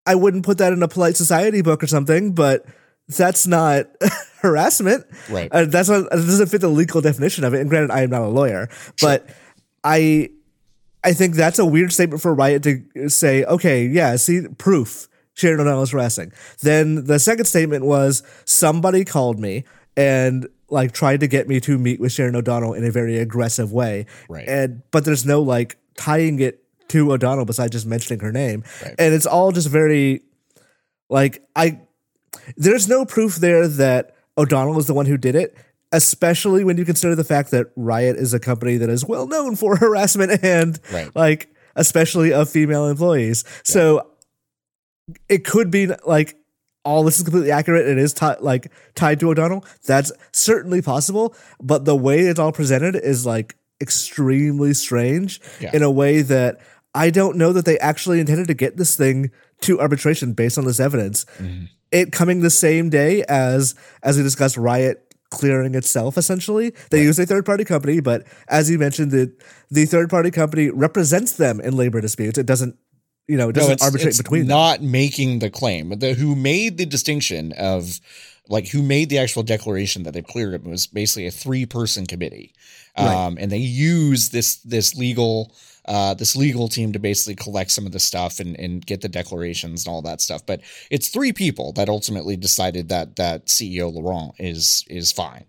I 0.04 0.16
wouldn't 0.16 0.44
put 0.44 0.58
that 0.58 0.72
in 0.72 0.82
a 0.82 0.88
polite 0.88 1.16
society 1.16 1.62
book 1.62 1.82
or 1.82 1.86
something, 1.86 2.32
but 2.32 2.64
that's 3.08 3.46
not 3.46 3.86
harassment. 4.40 5.04
right 5.30 5.48
Uh, 5.52 5.66
that's 5.66 5.88
not 5.88 6.06
it 6.06 6.10
doesn't 6.10 6.48
fit 6.48 6.60
the 6.60 6.68
legal 6.68 7.00
definition 7.00 7.44
of 7.44 7.54
it. 7.54 7.60
And 7.60 7.70
granted, 7.70 7.92
I 7.92 8.02
am 8.02 8.10
not 8.10 8.22
a 8.22 8.28
lawyer, 8.28 8.68
but 9.00 9.28
I 9.84 10.30
I 11.04 11.12
think 11.12 11.34
that's 11.34 11.58
a 11.58 11.66
weird 11.66 11.92
statement 11.92 12.22
for 12.22 12.34
Riot 12.34 12.62
to 12.62 13.08
say, 13.08 13.44
okay, 13.44 13.86
yeah, 13.86 14.16
see 14.16 14.46
proof. 14.58 15.08
Sharon 15.34 15.60
O'Donnell 15.60 15.82
is 15.82 15.90
harassing. 15.90 16.32
Then 16.60 17.04
the 17.06 17.18
second 17.18 17.46
statement 17.46 17.84
was 17.84 18.22
somebody 18.44 19.04
called 19.04 19.40
me 19.40 19.64
and 19.96 20.46
like 20.68 20.92
tried 20.92 21.20
to 21.20 21.26
get 21.26 21.48
me 21.48 21.60
to 21.60 21.78
meet 21.78 22.00
with 22.00 22.12
Sharon 22.12 22.36
O'Donnell 22.36 22.74
in 22.74 22.84
a 22.84 22.90
very 22.90 23.18
aggressive 23.18 23.72
way. 23.72 24.06
Right. 24.28 24.46
And 24.48 24.82
but 24.90 25.04
there's 25.04 25.24
no 25.24 25.42
like 25.42 25.78
tying 25.96 26.40
it 26.40 26.64
to 26.88 27.12
O'Donnell 27.12 27.44
besides 27.44 27.72
just 27.72 27.86
mentioning 27.86 28.20
her 28.20 28.32
name. 28.32 28.64
Right. 28.82 28.94
And 28.98 29.14
it's 29.14 29.26
all 29.26 29.52
just 29.52 29.68
very 29.68 30.22
like 31.08 31.42
I 31.56 31.80
there's 32.56 32.88
no 32.88 33.04
proof 33.04 33.36
there 33.36 33.68
that 33.68 34.14
O'Donnell 34.36 34.78
is 34.78 34.86
the 34.86 34.94
one 34.94 35.06
who 35.06 35.18
did 35.18 35.34
it, 35.34 35.56
especially 35.92 36.64
when 36.64 36.76
you 36.78 36.84
consider 36.84 37.14
the 37.14 37.24
fact 37.24 37.50
that 37.52 37.66
Riot 37.76 38.16
is 38.16 38.32
a 38.34 38.40
company 38.40 38.76
that 38.78 38.88
is 38.90 39.04
well 39.04 39.26
known 39.26 39.56
for 39.56 39.76
harassment 39.84 40.42
and 40.42 40.78
Right. 40.92 41.14
like 41.14 41.54
especially 41.76 42.32
of 42.32 42.48
female 42.50 42.88
employees. 42.88 43.44
So 43.62 44.08
it 45.28 45.44
could 45.44 45.70
be 45.70 45.88
like 46.06 46.36
all 46.84 47.04
this 47.04 47.18
is 47.18 47.22
completely 47.24 47.50
accurate. 47.52 47.86
And 47.86 47.98
it 47.98 48.02
is 48.02 48.12
ti- 48.12 48.34
like 48.40 48.72
tied 48.94 49.20
to 49.20 49.30
O'Donnell. 49.30 49.64
That's 49.86 50.10
certainly 50.32 50.82
possible, 50.82 51.34
but 51.60 51.84
the 51.84 51.94
way 51.96 52.20
it's 52.20 52.40
all 52.40 52.52
presented 52.52 52.96
is 52.96 53.24
like 53.24 53.56
extremely 53.80 54.74
strange 54.74 55.40
Yeah. 55.60 55.70
in 55.74 55.82
a 55.82 55.90
way 55.90 56.22
that 56.22 56.60
I 56.94 57.10
don't 57.10 57.36
know 57.36 57.52
that 57.52 57.64
they 57.64 57.78
actually 57.78 58.20
intended 58.20 58.48
to 58.48 58.54
get 58.54 58.76
this 58.76 58.96
thing 58.96 59.30
to 59.62 59.80
arbitration 59.80 60.32
based 60.32 60.58
on 60.58 60.64
this 60.64 60.80
evidence. 60.80 61.24
Mm-hmm. 61.38 61.64
It 61.90 62.12
coming 62.12 62.40
the 62.40 62.50
same 62.50 62.90
day 62.90 63.22
as 63.28 63.74
as 64.02 64.16
we 64.16 64.22
discussed 64.22 64.56
Riot 64.56 65.11
clearing 65.32 65.74
itself 65.74 66.16
essentially. 66.18 66.72
They 66.90 67.02
use 67.02 67.18
a 67.18 67.26
third 67.26 67.44
party 67.46 67.64
company, 67.64 68.00
but 68.00 68.26
as 68.48 68.70
you 68.70 68.78
mentioned 68.78 69.10
the 69.10 69.32
the 69.70 69.86
third 69.86 70.10
party 70.10 70.30
company 70.30 70.70
represents 70.70 71.32
them 71.32 71.60
in 71.60 71.74
labor 71.76 72.00
disputes. 72.00 72.38
It 72.38 72.46
doesn't 72.46 72.76
you 73.28 73.36
know, 73.36 73.48
it 73.48 73.54
doesn't 73.54 73.74
it's, 73.74 73.82
arbitrate 73.84 74.08
it's 74.08 74.18
between 74.18 74.42
them. 74.42 74.48
not 74.48 74.82
making 74.82 75.38
the 75.38 75.48
claim. 75.48 75.98
The 75.98 76.12
who 76.14 76.34
made 76.36 76.76
the 76.76 76.86
distinction 76.86 77.52
of 77.52 77.98
like 78.48 78.68
who 78.68 78.82
made 78.82 79.08
the 79.08 79.18
actual 79.18 79.42
declaration 79.44 80.02
that 80.02 80.12
they 80.12 80.22
cleared 80.22 80.54
it 80.54 80.64
was 80.64 80.86
basically 80.86 81.26
a 81.26 81.30
three 81.30 81.64
person 81.64 82.04
committee, 82.06 82.52
Right. 82.98 83.06
um, 83.26 83.38
and 83.40 83.50
they 83.50 83.58
use 83.58 84.30
this 84.30 84.56
this 84.74 84.94
legal 84.94 85.54
uh, 85.86 86.14
this 86.14 86.36
legal 86.36 86.68
team 86.68 86.92
to 86.92 86.98
basically 86.98 87.34
collect 87.34 87.70
some 87.70 87.86
of 87.86 87.92
the 87.92 88.00
stuff 88.00 88.40
and 88.40 88.58
and 88.58 88.86
get 88.86 89.00
the 89.00 89.08
declarations 89.08 89.86
and 89.86 89.92
all 89.92 90.02
that 90.02 90.20
stuff. 90.20 90.44
But 90.46 90.60
it's 90.90 91.08
three 91.08 91.32
people 91.32 91.72
that 91.72 91.88
ultimately 91.88 92.36
decided 92.36 92.88
that 92.88 93.16
that 93.16 93.46
CEO 93.46 93.92
Laurent 93.92 94.34
is 94.38 94.84
is 94.88 95.12
fine. 95.12 95.44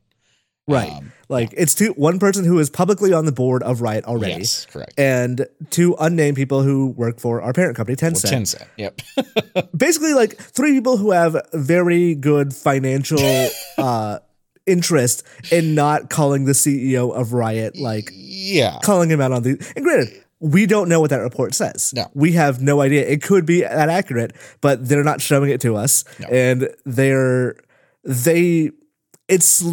Right. 0.66 0.92
Um, 0.92 1.12
like 1.28 1.54
it's 1.58 1.76
two 1.76 1.92
one 1.94 2.20
person 2.20 2.46
who 2.46 2.58
is 2.60 2.70
publicly 2.70 3.12
on 3.12 3.26
the 3.26 3.34
board 3.34 3.64
of 3.64 3.82
Riot 3.82 4.06
already. 4.06 4.40
Yes, 4.40 4.66
correct. 4.66 4.94
And 4.98 5.46
two 5.70 5.96
unnamed 6.00 6.38
people 6.38 6.62
who 6.62 6.88
work 6.88 7.20
for 7.20 7.42
our 7.42 7.52
parent 7.52 7.76
company, 7.76 7.98
Well, 8.02 8.12
Tencent. 8.12 8.32
Tencent. 8.32 8.68
Yep. 8.78 9.72
Basically, 9.78 10.14
like 10.14 10.38
three 10.38 10.72
people 10.72 10.96
who 10.96 11.12
have 11.12 11.36
very 11.54 12.16
good 12.16 12.56
financial 12.56 13.20
uh, 13.78 14.20
interest 14.66 15.24
in 15.52 15.76
not 15.76 16.10
calling 16.10 16.46
the 16.46 16.54
CEO 16.54 17.14
of 17.14 17.34
Riot, 17.34 17.78
like 17.78 18.10
yeah. 18.14 18.80
calling 18.84 19.10
him 19.10 19.20
out 19.20 19.34
on 19.34 19.44
the. 19.44 19.74
And 19.76 19.84
granted, 19.84 20.23
we 20.44 20.66
don't 20.66 20.90
know 20.90 21.00
what 21.00 21.10
that 21.12 21.22
report 21.22 21.54
says. 21.56 21.94
No. 21.96 22.12
we 22.14 22.34
have 22.34 22.62
no 22.62 22.82
idea. 22.82 23.08
It 23.08 23.24
could 23.24 23.46
be 23.46 23.62
that 23.62 23.88
accurate, 23.90 24.36
but 24.60 24.86
they're 24.88 25.04
not 25.04 25.22
showing 25.22 25.50
it 25.50 25.62
to 25.62 25.78
us, 25.78 26.04
No. 26.20 26.28
and 26.28 26.70
they're 26.86 27.56
they. 28.04 28.72
It's 29.30 29.64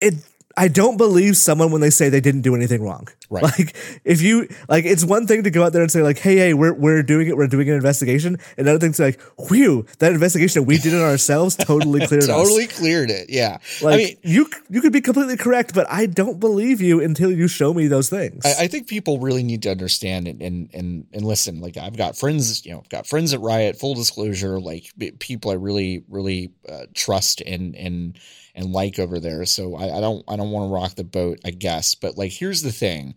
it. 0.00 0.14
I 0.56 0.68
don't 0.68 0.96
believe 0.96 1.36
someone 1.36 1.72
when 1.72 1.80
they 1.80 1.90
say 1.90 2.08
they 2.08 2.20
didn't 2.20 2.42
do 2.42 2.54
anything 2.54 2.82
wrong. 2.82 3.08
Right. 3.30 3.44
Like 3.58 3.76
if 4.04 4.22
you 4.22 4.48
like, 4.68 4.84
it's 4.84 5.04
one 5.04 5.26
thing 5.26 5.42
to 5.42 5.50
go 5.50 5.64
out 5.64 5.72
there 5.72 5.82
and 5.82 5.90
say 5.90 6.02
like, 6.02 6.18
"Hey, 6.18 6.36
hey, 6.36 6.54
we're 6.54 6.72
we're 6.72 7.02
doing 7.02 7.28
it. 7.28 7.36
We're 7.36 7.46
doing 7.46 7.68
an 7.68 7.74
investigation." 7.74 8.38
Another 8.56 8.78
thing 8.78 8.92
to 8.92 9.02
like, 9.02 9.20
"Whew, 9.48 9.86
that 9.98 10.12
investigation 10.12 10.64
we 10.64 10.78
did 10.78 10.92
it 10.92 11.00
ourselves 11.00 11.56
totally 11.56 12.00
cleared 12.06 12.24
us. 12.24 12.28
totally 12.28 12.66
us." 12.66 12.78
cleared 12.78 13.10
it. 13.10 13.30
Yeah. 13.30 13.58
Like 13.82 13.94
I 13.94 13.96
mean, 13.96 14.16
you 14.22 14.50
you 14.70 14.80
could 14.80 14.92
be 14.92 15.00
completely 15.00 15.36
correct, 15.36 15.74
but 15.74 15.86
I 15.90 16.06
don't 16.06 16.38
believe 16.38 16.80
you 16.80 17.02
until 17.02 17.32
you 17.32 17.48
show 17.48 17.74
me 17.74 17.86
those 17.86 18.08
things. 18.08 18.44
I, 18.44 18.64
I 18.64 18.66
think 18.68 18.86
people 18.86 19.18
really 19.18 19.42
need 19.42 19.62
to 19.62 19.70
understand 19.70 20.28
and, 20.28 20.40
and 20.42 20.70
and 20.72 21.06
and 21.12 21.24
listen. 21.24 21.60
Like 21.60 21.76
I've 21.76 21.96
got 21.96 22.16
friends, 22.16 22.64
you 22.64 22.72
know, 22.72 22.78
I've 22.78 22.88
got 22.88 23.06
friends 23.06 23.34
at 23.34 23.40
Riot. 23.40 23.78
Full 23.78 23.94
disclosure, 23.94 24.60
like 24.60 24.92
people 25.18 25.50
I 25.50 25.54
really 25.54 26.04
really 26.08 26.52
uh, 26.68 26.86
trust 26.94 27.40
and 27.40 27.74
and 27.74 28.18
and 28.58 28.72
like 28.72 29.00
over 29.00 29.20
there. 29.20 29.46
So 29.46 29.76
I, 29.76 29.98
I 29.98 30.02
don't 30.02 30.24
I 30.28 30.36
don't 30.36 30.52
want 30.52 30.70
to 30.70 30.74
rock 30.74 30.96
the 30.96 31.04
boat, 31.04 31.40
I 31.46 31.52
guess. 31.52 31.96
But 31.96 32.18
like, 32.18 32.32
here's 32.32 32.62
the 32.62 32.72
thing: 32.72 33.16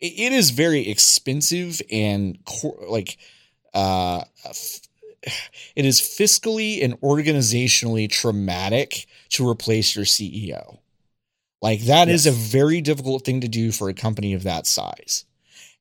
it, 0.00 0.14
it 0.18 0.32
is 0.34 0.50
very 0.50 0.88
expensive 0.88 1.82
and 1.92 2.38
cor- 2.46 2.84
like 2.88 3.18
uh. 3.74 4.24
f- 4.46 4.80
It 5.76 5.84
is 5.84 6.00
fiscally 6.00 6.82
and 6.84 7.00
organizationally 7.00 8.08
traumatic 8.10 9.06
to 9.30 9.48
replace 9.48 9.96
your 9.96 10.06
CEO. 10.06 10.78
Like 11.62 11.82
that 11.82 12.08
is 12.08 12.26
a 12.26 12.32
very 12.32 12.80
difficult 12.80 13.24
thing 13.24 13.40
to 13.42 13.48
do 13.48 13.72
for 13.72 13.88
a 13.88 13.94
company 13.94 14.32
of 14.34 14.44
that 14.44 14.66
size. 14.66 15.24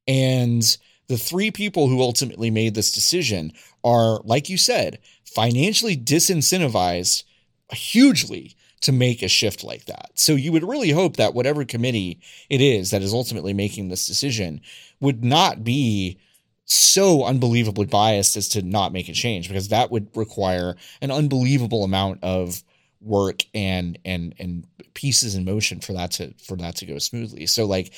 And 0.08 0.64
the 1.08 1.18
three 1.18 1.52
people 1.52 1.88
who 1.88 2.02
ultimately 2.02 2.52
made 2.52 2.76
this 2.76 2.92
decision 2.92 3.54
are, 3.84 4.22
like 4.24 4.50
you 4.50 4.58
said, 4.58 5.00
financially 5.26 5.98
disincentivized 5.98 7.24
hugely 7.74 8.56
to 8.82 8.92
make 8.92 9.22
a 9.22 9.28
shift 9.28 9.64
like 9.64 9.86
that. 9.86 10.12
So 10.16 10.36
you 10.36 10.52
would 10.52 10.68
really 10.68 10.92
hope 10.92 11.18
that 11.18 11.34
whatever 11.34 11.66
committee 11.66 12.20
it 12.50 12.62
is 12.62 12.92
that 12.92 13.02
is 13.02 13.14
ultimately 13.14 13.54
making 13.54 13.90
this 13.90 14.08
decision 14.08 14.62
would 15.00 15.24
not 15.24 15.64
be 15.64 16.20
so 16.66 17.24
unbelievably 17.26 17.88
biased 17.88 18.38
as 18.38 18.48
to 18.50 18.62
not 18.62 18.94
make 18.94 19.10
a 19.10 19.14
change 19.14 19.48
because 19.48 19.70
that 19.70 19.92
would 19.92 20.08
require 20.16 20.76
an 21.02 21.12
unbelievable 21.12 21.84
amount 21.84 22.24
of 22.24 22.64
work 23.02 23.44
and 23.54 23.98
and 24.06 24.36
and 24.40 24.68
pieces 24.94 25.36
in 25.36 25.46
motion 25.46 25.80
for 25.80 25.94
that 25.94 26.12
to 26.12 26.34
for 26.46 26.56
that 26.58 26.76
to 26.76 26.86
go 26.86 26.98
smoothly. 27.00 27.48
So 27.48 27.66
like 27.66 27.94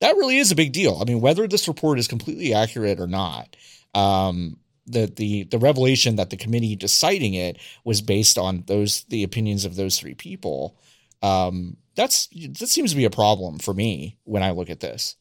that 0.00 0.16
really 0.16 0.38
is 0.38 0.50
a 0.50 0.56
big 0.56 0.72
deal. 0.72 0.98
I 1.00 1.04
mean, 1.04 1.20
whether 1.20 1.46
this 1.46 1.68
report 1.68 1.98
is 1.98 2.08
completely 2.08 2.54
accurate 2.54 3.00
or 3.00 3.06
not, 3.06 3.56
um, 3.94 4.56
the 4.90 5.06
the 5.06 5.44
the 5.44 5.58
revelation 5.58 6.16
that 6.16 6.30
the 6.30 6.36
committee 6.36 6.76
deciding 6.76 7.34
it 7.34 7.58
was 7.84 8.00
based 8.02 8.38
on 8.38 8.64
those 8.66 9.04
the 9.04 9.22
opinions 9.22 9.64
of 9.64 9.76
those 9.76 9.98
three 9.98 10.14
people. 10.14 10.76
Um, 11.22 11.76
that's 11.96 12.28
that 12.58 12.68
seems 12.68 12.90
to 12.90 12.96
be 12.96 13.04
a 13.04 13.10
problem 13.10 13.58
for 13.58 13.74
me 13.74 14.16
when 14.24 14.42
I 14.42 14.50
look 14.52 14.70
at 14.70 14.80
this. 14.80 15.16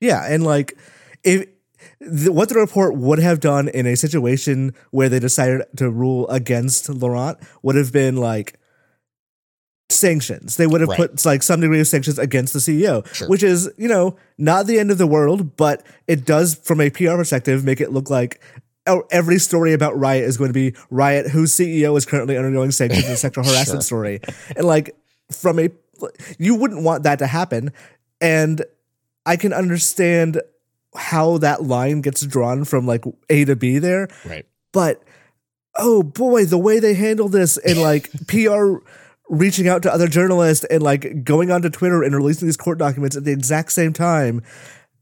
Yeah, 0.00 0.24
and 0.28 0.44
like 0.44 0.76
if 1.22 1.46
the, 2.00 2.32
what 2.32 2.48
the 2.48 2.54
report 2.56 2.96
would 2.96 3.18
have 3.18 3.40
done 3.40 3.68
in 3.68 3.86
a 3.86 3.94
situation 3.96 4.74
where 4.90 5.08
they 5.08 5.18
decided 5.20 5.62
to 5.76 5.90
rule 5.90 6.28
against 6.28 6.88
Laurent 6.88 7.38
would 7.62 7.76
have 7.76 7.92
been 7.92 8.16
like 8.16 8.58
sanctions. 9.90 10.56
They 10.56 10.66
would 10.66 10.80
have 10.80 10.88
Right. 10.90 10.96
put 11.10 11.24
like 11.24 11.42
some 11.42 11.60
degree 11.60 11.80
of 11.80 11.86
sanctions 11.86 12.18
against 12.18 12.52
the 12.52 12.58
CEO, 12.60 13.04
Sure. 13.14 13.28
which 13.28 13.42
is, 13.42 13.70
you 13.76 13.86
know, 13.88 14.16
not 14.38 14.66
the 14.66 14.78
end 14.78 14.90
of 14.90 14.98
the 14.98 15.06
world, 15.06 15.56
but 15.56 15.84
it 16.08 16.24
does 16.24 16.54
from 16.54 16.80
a 16.80 16.90
PR 16.90 17.16
perspective 17.16 17.64
make 17.64 17.80
it 17.80 17.92
look 17.92 18.10
like 18.10 18.40
every 18.86 19.38
story 19.38 19.72
about 19.72 19.98
Riot 19.98 20.24
is 20.24 20.36
going 20.36 20.50
to 20.50 20.54
be 20.54 20.74
Riot 20.90 21.30
whose 21.30 21.52
CEO 21.52 21.96
is 21.96 22.04
currently 22.06 22.36
undergoing 22.36 22.70
sanctions 22.70 23.06
and 23.06 23.18
sexual 23.18 23.44
harassment 23.48 23.82
Sure. 23.82 23.82
story. 23.82 24.20
And 24.56 24.66
like 24.66 24.94
from 25.32 25.58
a 25.58 25.70
you 26.38 26.54
wouldn't 26.54 26.82
want 26.82 27.04
that 27.04 27.18
to 27.20 27.26
happen. 27.26 27.72
And 28.20 28.62
I 29.24 29.36
can 29.36 29.52
understand 29.52 30.40
how 30.96 31.38
that 31.38 31.62
line 31.62 32.00
gets 32.02 32.24
drawn 32.26 32.64
from 32.64 32.86
like 32.86 33.04
A 33.30 33.44
to 33.46 33.56
B 33.56 33.78
there, 33.78 34.08
Right. 34.24 34.46
but 34.72 35.02
oh 35.76 36.02
boy, 36.02 36.44
the 36.44 36.58
way 36.58 36.78
they 36.78 36.94
handle 36.94 37.28
this 37.28 37.56
and 37.58 37.80
like 37.80 38.10
PR 38.28 38.74
reaching 39.28 39.66
out 39.66 39.82
to 39.82 39.92
other 39.92 40.06
journalists 40.06 40.64
and 40.66 40.82
like 40.82 41.24
going 41.24 41.50
onto 41.50 41.70
Twitter 41.70 42.02
and 42.02 42.14
releasing 42.14 42.46
these 42.46 42.56
court 42.56 42.78
documents 42.78 43.16
at 43.16 43.24
the 43.24 43.32
exact 43.32 43.72
same 43.72 43.92
time, 43.92 44.42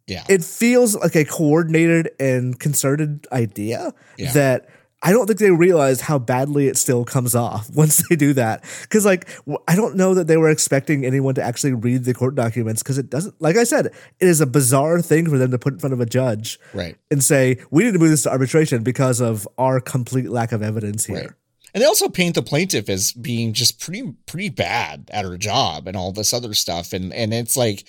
Yeah. 0.06 0.24
it 0.28 0.42
feels 0.44 0.96
like 0.96 1.14
a 1.14 1.24
coordinated 1.24 2.10
and 2.18 2.58
concerted 2.58 3.26
idea 3.32 3.94
Yeah. 4.18 4.32
that 4.32 4.68
I 5.04 5.10
don't 5.10 5.26
think 5.26 5.40
they 5.40 5.50
realized 5.50 6.02
how 6.02 6.20
badly 6.20 6.68
it 6.68 6.76
still 6.76 7.04
comes 7.04 7.34
off 7.34 7.68
once 7.74 8.06
they 8.08 8.14
do 8.14 8.32
that. 8.34 8.64
Because, 8.82 9.04
like, 9.04 9.28
I 9.66 9.74
don't 9.74 9.96
know 9.96 10.14
that 10.14 10.28
they 10.28 10.36
were 10.36 10.48
expecting 10.48 11.04
anyone 11.04 11.34
to 11.34 11.42
actually 11.42 11.72
read 11.72 12.04
the 12.04 12.14
court 12.14 12.36
documents 12.36 12.82
because 12.82 12.98
it 12.98 13.10
doesn't, 13.10 13.34
like 13.40 13.56
I 13.56 13.64
said, 13.64 13.86
it 13.86 14.28
is 14.28 14.40
a 14.40 14.46
bizarre 14.46 15.02
thing 15.02 15.28
for 15.28 15.38
them 15.38 15.50
to 15.50 15.58
put 15.58 15.72
in 15.74 15.78
front 15.80 15.92
of 15.92 16.00
a 16.00 16.06
judge 16.06 16.60
right. 16.72 16.96
and 17.10 17.22
say, 17.22 17.58
we 17.72 17.82
need 17.82 17.94
to 17.94 17.98
move 17.98 18.10
this 18.10 18.22
to 18.22 18.30
arbitration 18.30 18.84
because 18.84 19.20
of 19.20 19.48
our 19.58 19.80
complete 19.80 20.30
lack 20.30 20.52
of 20.52 20.62
evidence 20.62 21.06
here. 21.06 21.16
Right. 21.16 21.30
And 21.74 21.82
they 21.82 21.86
also 21.86 22.08
paint 22.08 22.34
the 22.34 22.42
plaintiff 22.42 22.88
as 22.88 23.12
being 23.12 23.54
just 23.54 23.80
pretty 23.80 24.12
pretty 24.26 24.50
bad 24.50 25.10
at 25.12 25.24
her 25.24 25.38
job 25.38 25.88
and 25.88 25.96
all 25.96 26.12
this 26.12 26.34
other 26.34 26.52
stuff. 26.52 26.92
And 26.92 27.14
and 27.14 27.32
it's 27.32 27.56
like 27.56 27.88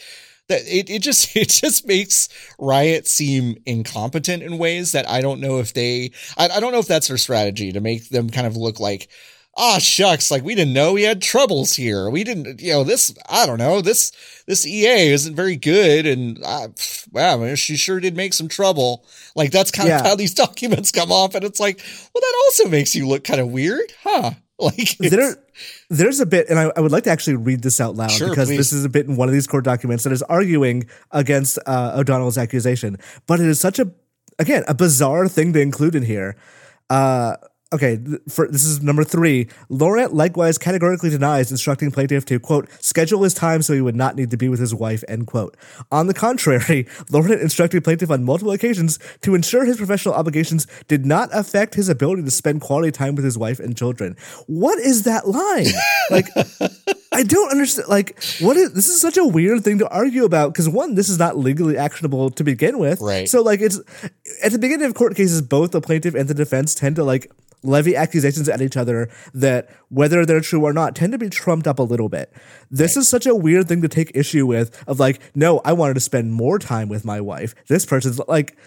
that 0.49 0.61
it, 0.61 0.89
it 0.89 1.01
just 1.01 1.35
it 1.35 1.49
just 1.49 1.87
makes 1.87 2.29
Riot 2.59 3.07
seem 3.07 3.57
incompetent 3.65 4.43
in 4.43 4.57
ways 4.57 4.91
that 4.91 5.09
I 5.09 5.21
don't 5.21 5.41
know 5.41 5.59
if 5.59 5.73
they 5.73 6.11
I, 6.37 6.49
I 6.49 6.59
don't 6.59 6.71
know 6.71 6.79
if 6.79 6.87
that's 6.87 7.07
their 7.07 7.17
strategy 7.17 7.71
to 7.71 7.81
make 7.81 8.09
them 8.09 8.29
kind 8.29 8.47
of 8.47 8.57
look 8.57 8.79
like 8.79 9.09
ah 9.55 9.77
shucks 9.77 10.31
like 10.31 10.43
we 10.43 10.55
didn't 10.55 10.73
know 10.73 10.93
we 10.93 11.03
had 11.03 11.21
troubles 11.21 11.75
here. 11.75 12.09
We 12.09 12.23
didn't 12.23 12.61
you 12.61 12.73
know 12.73 12.83
this 12.83 13.13
i 13.29 13.45
don't 13.45 13.59
know 13.59 13.81
this 13.81 14.11
this 14.47 14.65
ea 14.65 15.11
isn't 15.11 15.35
very 15.35 15.55
good 15.55 16.05
and 16.05 16.39
uh, 16.43 16.69
pff, 16.69 17.11
wow 17.13 17.53
she 17.55 17.77
sure 17.77 17.99
did 17.99 18.15
make 18.15 18.33
some 18.33 18.47
trouble. 18.47 19.05
Like 19.35 19.51
that's 19.51 19.71
kind 19.71 19.89
of 19.91 20.01
how 20.01 20.15
these 20.15 20.33
documents 20.45 20.91
come 20.91 21.11
off 21.11 21.35
and 21.35 21.43
it's 21.43 21.59
like 21.59 21.77
well 22.13 22.21
that 22.21 22.35
also 22.45 22.69
makes 22.69 22.95
you 22.95 23.07
look 23.07 23.23
kind 23.23 23.39
of 23.41 23.49
weird 23.51 23.93
huh 24.03 24.31
like 24.77 24.97
There, 24.97 25.35
there's 25.89 26.19
a 26.19 26.25
bit, 26.25 26.49
and 26.49 26.59
I, 26.59 26.71
I 26.75 26.79
would 26.79 26.91
like 26.91 27.03
to 27.05 27.09
actually 27.09 27.35
read 27.35 27.61
this 27.61 27.79
out 27.81 27.95
loud 27.95 28.11
Sure, 28.11 28.29
because 28.29 28.49
please. 28.49 28.57
this 28.57 28.73
is 28.73 28.85
a 28.85 28.89
bit 28.89 29.07
in 29.07 29.15
one 29.15 29.27
of 29.27 29.33
these 29.33 29.47
court 29.47 29.63
documents 29.63 30.03
that 30.03 30.13
is 30.13 30.21
arguing 30.23 30.87
against 31.11 31.59
uh, 31.65 31.93
O'Donnell's 31.95 32.37
accusation. 32.37 32.97
But 33.27 33.39
it 33.39 33.47
is 33.47 33.59
such 33.59 33.79
a, 33.79 33.91
again, 34.39 34.63
a 34.67 34.73
bizarre 34.73 35.27
thing 35.27 35.53
to 35.53 35.59
include 35.61 35.95
in 35.95 36.03
here. 36.03 36.35
Uh, 36.89 37.35
okay, 37.73 37.99
for 38.29 38.47
this 38.47 38.63
is 38.63 38.81
number 38.81 39.03
three. 39.03 39.47
Laurent 39.69 40.13
likewise 40.13 40.57
categorically 40.57 41.09
denies 41.09 41.51
instructing 41.51 41.91
plaintiff 41.91 42.25
to 42.25 42.39
quote 42.39 42.69
schedule 42.79 43.23
his 43.23 43.33
time 43.33 43.61
so 43.61 43.73
he 43.73 43.81
would 43.81 43.95
not 43.95 44.15
need 44.15 44.31
to 44.31 44.37
be 44.37 44.47
with 44.47 44.59
his 44.59 44.73
wife. 44.73 45.03
End 45.07 45.27
quote. 45.27 45.57
On 45.91 46.07
the 46.07 46.13
contrary, 46.13 46.87
Laurent 47.11 47.41
instructed 47.41 47.83
plaintiff 47.83 48.11
on 48.11 48.23
multiple 48.23 48.53
occasions 48.53 48.99
to 49.21 49.35
ensure 49.35 49.65
his 49.65 49.77
professional 49.77 50.13
obligations 50.13 50.67
did 50.87 51.05
not 51.05 51.29
affect 51.33 51.75
his 51.75 51.89
ability 51.89 52.23
to 52.23 52.31
spend 52.31 52.61
quality 52.61 52.91
time 52.91 53.15
with 53.15 53.25
his 53.25 53.37
wife 53.37 53.59
and 53.59 53.77
children. 53.77 54.15
What 54.47 54.79
is 54.79 55.03
that 55.03 55.27
line? 55.27 55.67
Like. 56.09 56.27
I 57.13 57.21
don't 57.21 57.51
understand. 57.51 57.87
Like, 57.87 58.21
what 58.39 58.57
is 58.57 58.73
this? 58.73 58.89
Is 58.89 58.99
such 58.99 59.17
a 59.17 59.25
weird 59.25 59.63
thing 59.63 59.77
to 59.79 59.89
argue 59.89 60.25
about 60.25 60.51
because 60.51 60.67
one, 60.67 60.95
this 60.95 61.09
is 61.09 61.19
not 61.19 61.37
legally 61.37 61.77
actionable 61.77 62.31
to 62.31 62.43
begin 62.43 62.79
with. 62.79 62.99
Right. 63.01 63.29
So, 63.29 63.41
like, 63.41 63.61
it's 63.61 63.79
at 64.43 64.51
the 64.51 64.59
beginning 64.59 64.87
of 64.87 64.95
court 64.95 65.15
cases, 65.15 65.41
both 65.41 65.71
the 65.71 65.81
plaintiff 65.81 66.15
and 66.15 66.27
the 66.27 66.33
defense 66.33 66.73
tend 66.73 66.95
to 66.95 67.03
like 67.03 67.31
levy 67.63 67.95
accusations 67.95 68.49
at 68.49 68.61
each 68.61 68.77
other 68.77 69.09
that, 69.33 69.69
whether 69.89 70.25
they're 70.25 70.41
true 70.41 70.63
or 70.63 70.73
not, 70.73 70.95
tend 70.95 71.11
to 71.13 71.17
be 71.17 71.29
trumped 71.29 71.67
up 71.67 71.79
a 71.79 71.83
little 71.83 72.09
bit. 72.09 72.33
This 72.69 72.97
is 72.97 73.07
such 73.07 73.25
a 73.25 73.35
weird 73.35 73.67
thing 73.67 73.81
to 73.81 73.87
take 73.87 74.11
issue 74.13 74.45
with. 74.45 74.83
Of 74.87 74.99
like, 74.99 75.19
no, 75.35 75.61
I 75.65 75.73
wanted 75.73 75.95
to 75.95 75.99
spend 75.99 76.33
more 76.33 76.59
time 76.59 76.89
with 76.89 77.05
my 77.05 77.21
wife. 77.21 77.55
This 77.67 77.85
person's 77.85 78.19
like. 78.27 78.57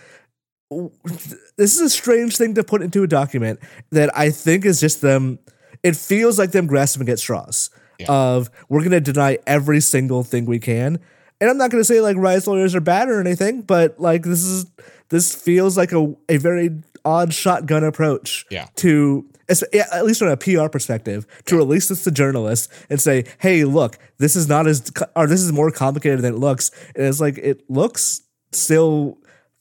This 1.56 1.76
is 1.76 1.80
a 1.80 1.90
strange 1.90 2.36
thing 2.36 2.54
to 2.54 2.64
put 2.64 2.82
into 2.82 3.04
a 3.04 3.06
document 3.06 3.60
that 3.92 4.10
I 4.18 4.30
think 4.30 4.64
is 4.64 4.80
just 4.80 5.00
them. 5.00 5.38
It 5.84 5.94
feels 5.94 6.40
like 6.40 6.50
them 6.50 6.66
grasping 6.66 7.08
at 7.08 7.20
straws 7.20 7.70
of 8.08 8.50
we're 8.68 8.80
going 8.80 8.90
to 8.90 9.00
deny 9.00 9.38
every 9.46 9.80
single 9.80 10.22
thing 10.22 10.44
we 10.44 10.58
can. 10.58 10.98
And 11.40 11.50
I'm 11.50 11.58
not 11.58 11.70
going 11.70 11.80
to 11.80 11.84
say 11.84 12.00
like 12.00 12.16
rights 12.16 12.46
lawyers 12.46 12.74
are 12.74 12.80
bad 12.80 13.08
or 13.08 13.20
anything, 13.20 13.62
but 13.62 14.00
like 14.00 14.22
this 14.24 14.42
is 14.42 14.66
this 15.08 15.34
feels 15.34 15.76
like 15.76 15.92
a, 15.92 16.14
a 16.28 16.38
very 16.38 16.70
odd 17.06 17.32
shotgun 17.32 17.84
approach 17.84 18.44
Yeah. 18.50 18.66
to 18.76 19.24
at 19.48 20.04
least 20.04 20.18
from 20.18 20.28
a 20.28 20.36
PR 20.36 20.66
perspective 20.68 21.24
to 21.44 21.56
release 21.56 21.86
this 21.86 22.02
to 22.02 22.10
journalists 22.10 22.68
and 22.90 23.00
say, 23.00 23.24
"Hey, 23.38 23.62
look, 23.62 23.96
this 24.18 24.34
is 24.34 24.48
not 24.48 24.66
as 24.66 24.90
or 25.14 25.28
this 25.28 25.40
is 25.40 25.52
more 25.52 25.70
complicated 25.70 26.20
than 26.22 26.34
it 26.34 26.38
looks." 26.38 26.72
And 26.96 27.06
it's 27.06 27.20
like 27.20 27.38
it 27.38 27.62
looks 27.70 28.22
still 28.52 29.18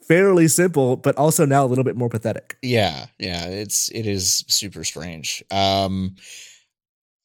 fairly 0.08 0.48
simple, 0.48 0.96
but 0.98 1.16
also 1.18 1.46
now 1.46 1.64
a 1.64 1.68
little 1.68 1.84
bit 1.84 1.96
more 1.96 2.10
pathetic. 2.10 2.58
Yeah, 2.64 3.06
yeah, 3.20 3.46
it's 3.46 3.90
it 3.90 4.08
is 4.08 4.44
super 4.48 4.84
strange. 4.84 5.44
Um 5.52 6.16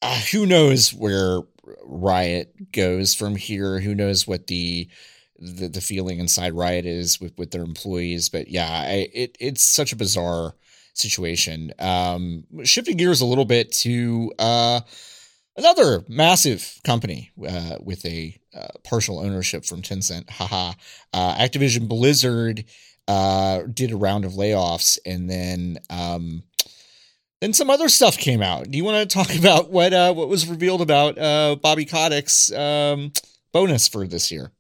uh, 0.03 0.19
who 0.33 0.45
knows 0.47 0.93
where 0.95 1.41
Riot 1.85 2.73
goes 2.73 3.15
from 3.15 3.37
here? 3.37 3.81
Who 3.81 3.95
knows 3.95 4.27
what 4.27 4.47
the 4.49 4.89
the, 5.41 5.69
the 5.69 5.81
feeling 5.81 6.19
inside 6.19 6.53
Riot 6.53 6.87
is 6.87 7.21
with 7.21 7.37
with 7.39 7.51
their 7.51 7.63
employees? 7.63 8.29
But 8.29 8.49
yeah, 8.49 8.69
I, 8.69 9.09
it 9.13 9.37
it's 9.41 9.63
such 9.63 9.93
a 9.93 9.97
bizarre 9.97 10.55
situation. 10.95 11.73
Um 11.79 12.45
shifting 12.65 12.97
gears 12.97 13.21
a 13.21 13.27
little 13.27 13.45
bit 13.45 13.73
to 13.73 14.33
uh 14.39 14.81
another 15.57 16.05
massive 16.09 16.81
company 16.85 17.31
uh, 17.47 17.77
with 17.81 18.05
a 18.07 18.37
uh, 18.55 18.69
partial 18.83 19.19
ownership 19.19 19.65
from 19.65 19.83
Tencent. 19.83 20.29
Haha. 20.31 20.73
Uh, 21.13 21.35
Activision 21.37 21.89
Blizzard 21.89 22.65
uh, 23.07 23.63
did 23.63 23.93
a 23.93 23.97
round 23.97 24.25
of 24.25 24.33
layoffs, 24.33 24.99
and 25.05 25.29
then 25.29 25.79
um, 25.91 26.43
then 27.41 27.53
some 27.53 27.71
other 27.71 27.89
stuff 27.89 28.17
came 28.17 28.43
out. 28.43 28.71
Do 28.71 28.77
you 28.79 28.85
want 28.85 29.09
to 29.09 29.15
talk 29.15 29.35
about 29.39 29.71
what 29.71 29.93
uh, 29.93 30.13
what 30.13 30.29
was 30.29 30.49
revealed 30.49 30.81
about 30.81 31.19
uh, 31.19 31.57
Bobby 31.57 31.87
Kotick's 31.87 32.53
um, 32.53 33.13
bonus 33.53 33.89
for 33.89 34.07
this 34.07 34.31
year? 34.33 34.53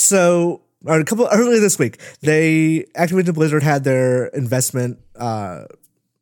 So, 0.00 0.62
a 0.86 1.04
couple 1.04 1.28
earlier 1.30 1.60
this 1.60 1.78
week, 1.78 2.00
they 2.22 2.86
Activision 2.96 3.34
Blizzard 3.34 3.62
had 3.62 3.84
their 3.84 4.28
investment 4.28 4.98
uh, 5.14 5.64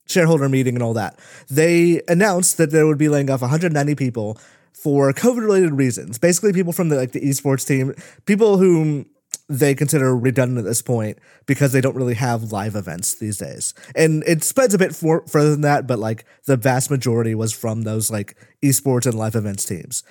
shareholder 0.08 0.48
meeting 0.48 0.74
and 0.74 0.82
all 0.82 0.94
that. 0.94 1.16
They 1.48 2.02
announced 2.08 2.56
that 2.56 2.72
they 2.72 2.82
would 2.82 2.98
be 2.98 3.08
laying 3.08 3.30
off 3.30 3.40
190 3.40 3.94
people 3.94 4.36
for 4.72 5.12
COVID 5.12 5.42
related 5.42 5.74
reasons. 5.74 6.18
Basically, 6.18 6.52
people 6.52 6.72
from 6.72 6.88
the 6.88 6.96
like 6.96 7.12
the 7.12 7.20
esports 7.20 7.64
team, 7.64 7.94
people 8.26 8.58
whom 8.58 9.06
they 9.48 9.76
consider 9.76 10.14
redundant 10.14 10.58
at 10.58 10.64
this 10.68 10.82
point 10.82 11.18
because 11.46 11.70
they 11.70 11.80
don't 11.80 11.94
really 11.94 12.14
have 12.14 12.50
live 12.50 12.74
events 12.74 13.14
these 13.14 13.38
days. 13.38 13.74
And 13.94 14.24
it 14.26 14.42
spreads 14.42 14.74
a 14.74 14.78
bit 14.78 14.94
for, 14.94 15.24
further 15.28 15.52
than 15.52 15.60
that, 15.60 15.86
but 15.86 16.00
like 16.00 16.24
the 16.46 16.56
vast 16.56 16.90
majority 16.90 17.36
was 17.36 17.52
from 17.52 17.82
those 17.82 18.10
like 18.10 18.36
esports 18.60 19.06
and 19.06 19.14
live 19.14 19.36
events 19.36 19.64
teams. 19.64 20.02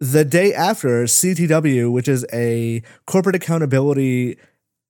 The 0.00 0.24
day 0.24 0.52
after, 0.52 1.04
CTW, 1.04 1.90
which 1.90 2.08
is 2.08 2.26
a 2.32 2.82
corporate 3.06 3.36
accountability 3.36 4.36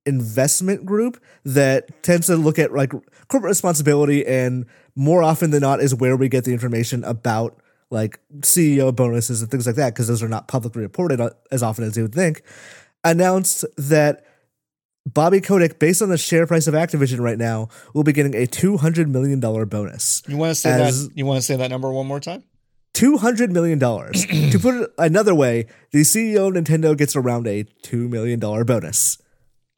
investment 0.04 0.86
group 0.86 1.20
that 1.44 2.02
tends 2.02 2.26
to 2.28 2.36
look 2.36 2.58
at 2.58 2.72
like 2.72 2.90
corporate 3.28 3.50
responsibility 3.50 4.25
and 4.26 4.66
more 4.94 5.22
often 5.22 5.50
than 5.50 5.60
not 5.60 5.80
is 5.80 5.94
where 5.94 6.16
we 6.16 6.28
get 6.28 6.44
the 6.44 6.52
information 6.52 7.02
about 7.04 7.60
like 7.90 8.20
CEO 8.40 8.94
bonuses 8.94 9.42
and 9.42 9.50
things 9.50 9.66
like 9.66 9.76
that 9.76 9.94
because 9.94 10.08
those 10.08 10.22
are 10.22 10.28
not 10.28 10.48
publicly 10.48 10.82
reported 10.82 11.20
uh, 11.20 11.30
as 11.50 11.62
often 11.62 11.84
as 11.84 11.96
you 11.96 12.04
would 12.04 12.14
think 12.14 12.42
announced 13.04 13.64
that 13.76 14.25
Bobby 15.06 15.40
Kotick, 15.40 15.78
based 15.78 16.02
on 16.02 16.08
the 16.08 16.18
share 16.18 16.46
price 16.48 16.66
of 16.66 16.75
Activision 16.75 17.20
right 17.20 17.38
now, 17.38 17.68
will 17.94 18.02
be 18.02 18.12
getting 18.12 18.34
a 18.34 18.46
two 18.46 18.76
hundred 18.76 19.08
million 19.08 19.38
dollar 19.38 19.64
bonus. 19.64 20.22
You 20.26 20.36
want 20.36 20.50
to 20.50 20.54
say 20.56 20.70
that? 20.70 21.10
You 21.14 21.25
want 21.25 21.38
to 21.38 21.42
say 21.42 21.54
that 21.56 21.70
number 21.70 21.92
one 21.92 22.06
more 22.06 22.18
time? 22.18 22.42
Two 22.96 23.18
hundred 23.18 23.52
million 23.52 23.78
dollars. 23.78 24.24
to 24.52 24.58
put 24.58 24.74
it 24.74 24.90
another 24.96 25.34
way, 25.34 25.66
the 25.90 26.00
CEO 26.00 26.48
of 26.48 26.54
Nintendo 26.54 26.96
gets 26.96 27.14
around 27.14 27.46
a 27.46 27.64
two 27.82 28.08
million 28.08 28.40
dollar 28.40 28.64
bonus, 28.64 29.20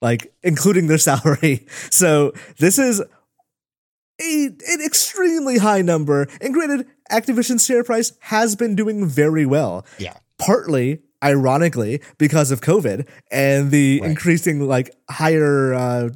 like 0.00 0.32
including 0.44 0.87
their 0.87 0.98
salary. 0.98 1.66
So 1.90 2.32
this 2.58 2.78
is 2.78 3.00
a 3.00 4.44
an 4.46 4.80
extremely 4.84 5.58
high 5.58 5.82
number. 5.82 6.28
And 6.40 6.54
granted, 6.54 6.87
Activision's 7.10 7.66
share 7.66 7.82
price 7.82 8.12
has 8.20 8.54
been 8.54 8.76
doing 8.76 9.04
very 9.04 9.44
well. 9.44 9.84
Yeah. 9.98 10.16
Partly 10.38 11.02
ironically 11.25 12.00
because 12.18 12.52
of 12.52 12.60
COVID 12.60 13.08
and 13.32 13.72
the 13.72 14.00
right. 14.00 14.10
increasing 14.10 14.68
like 14.68 14.94
higher 15.10 15.75
uh, 15.75 16.10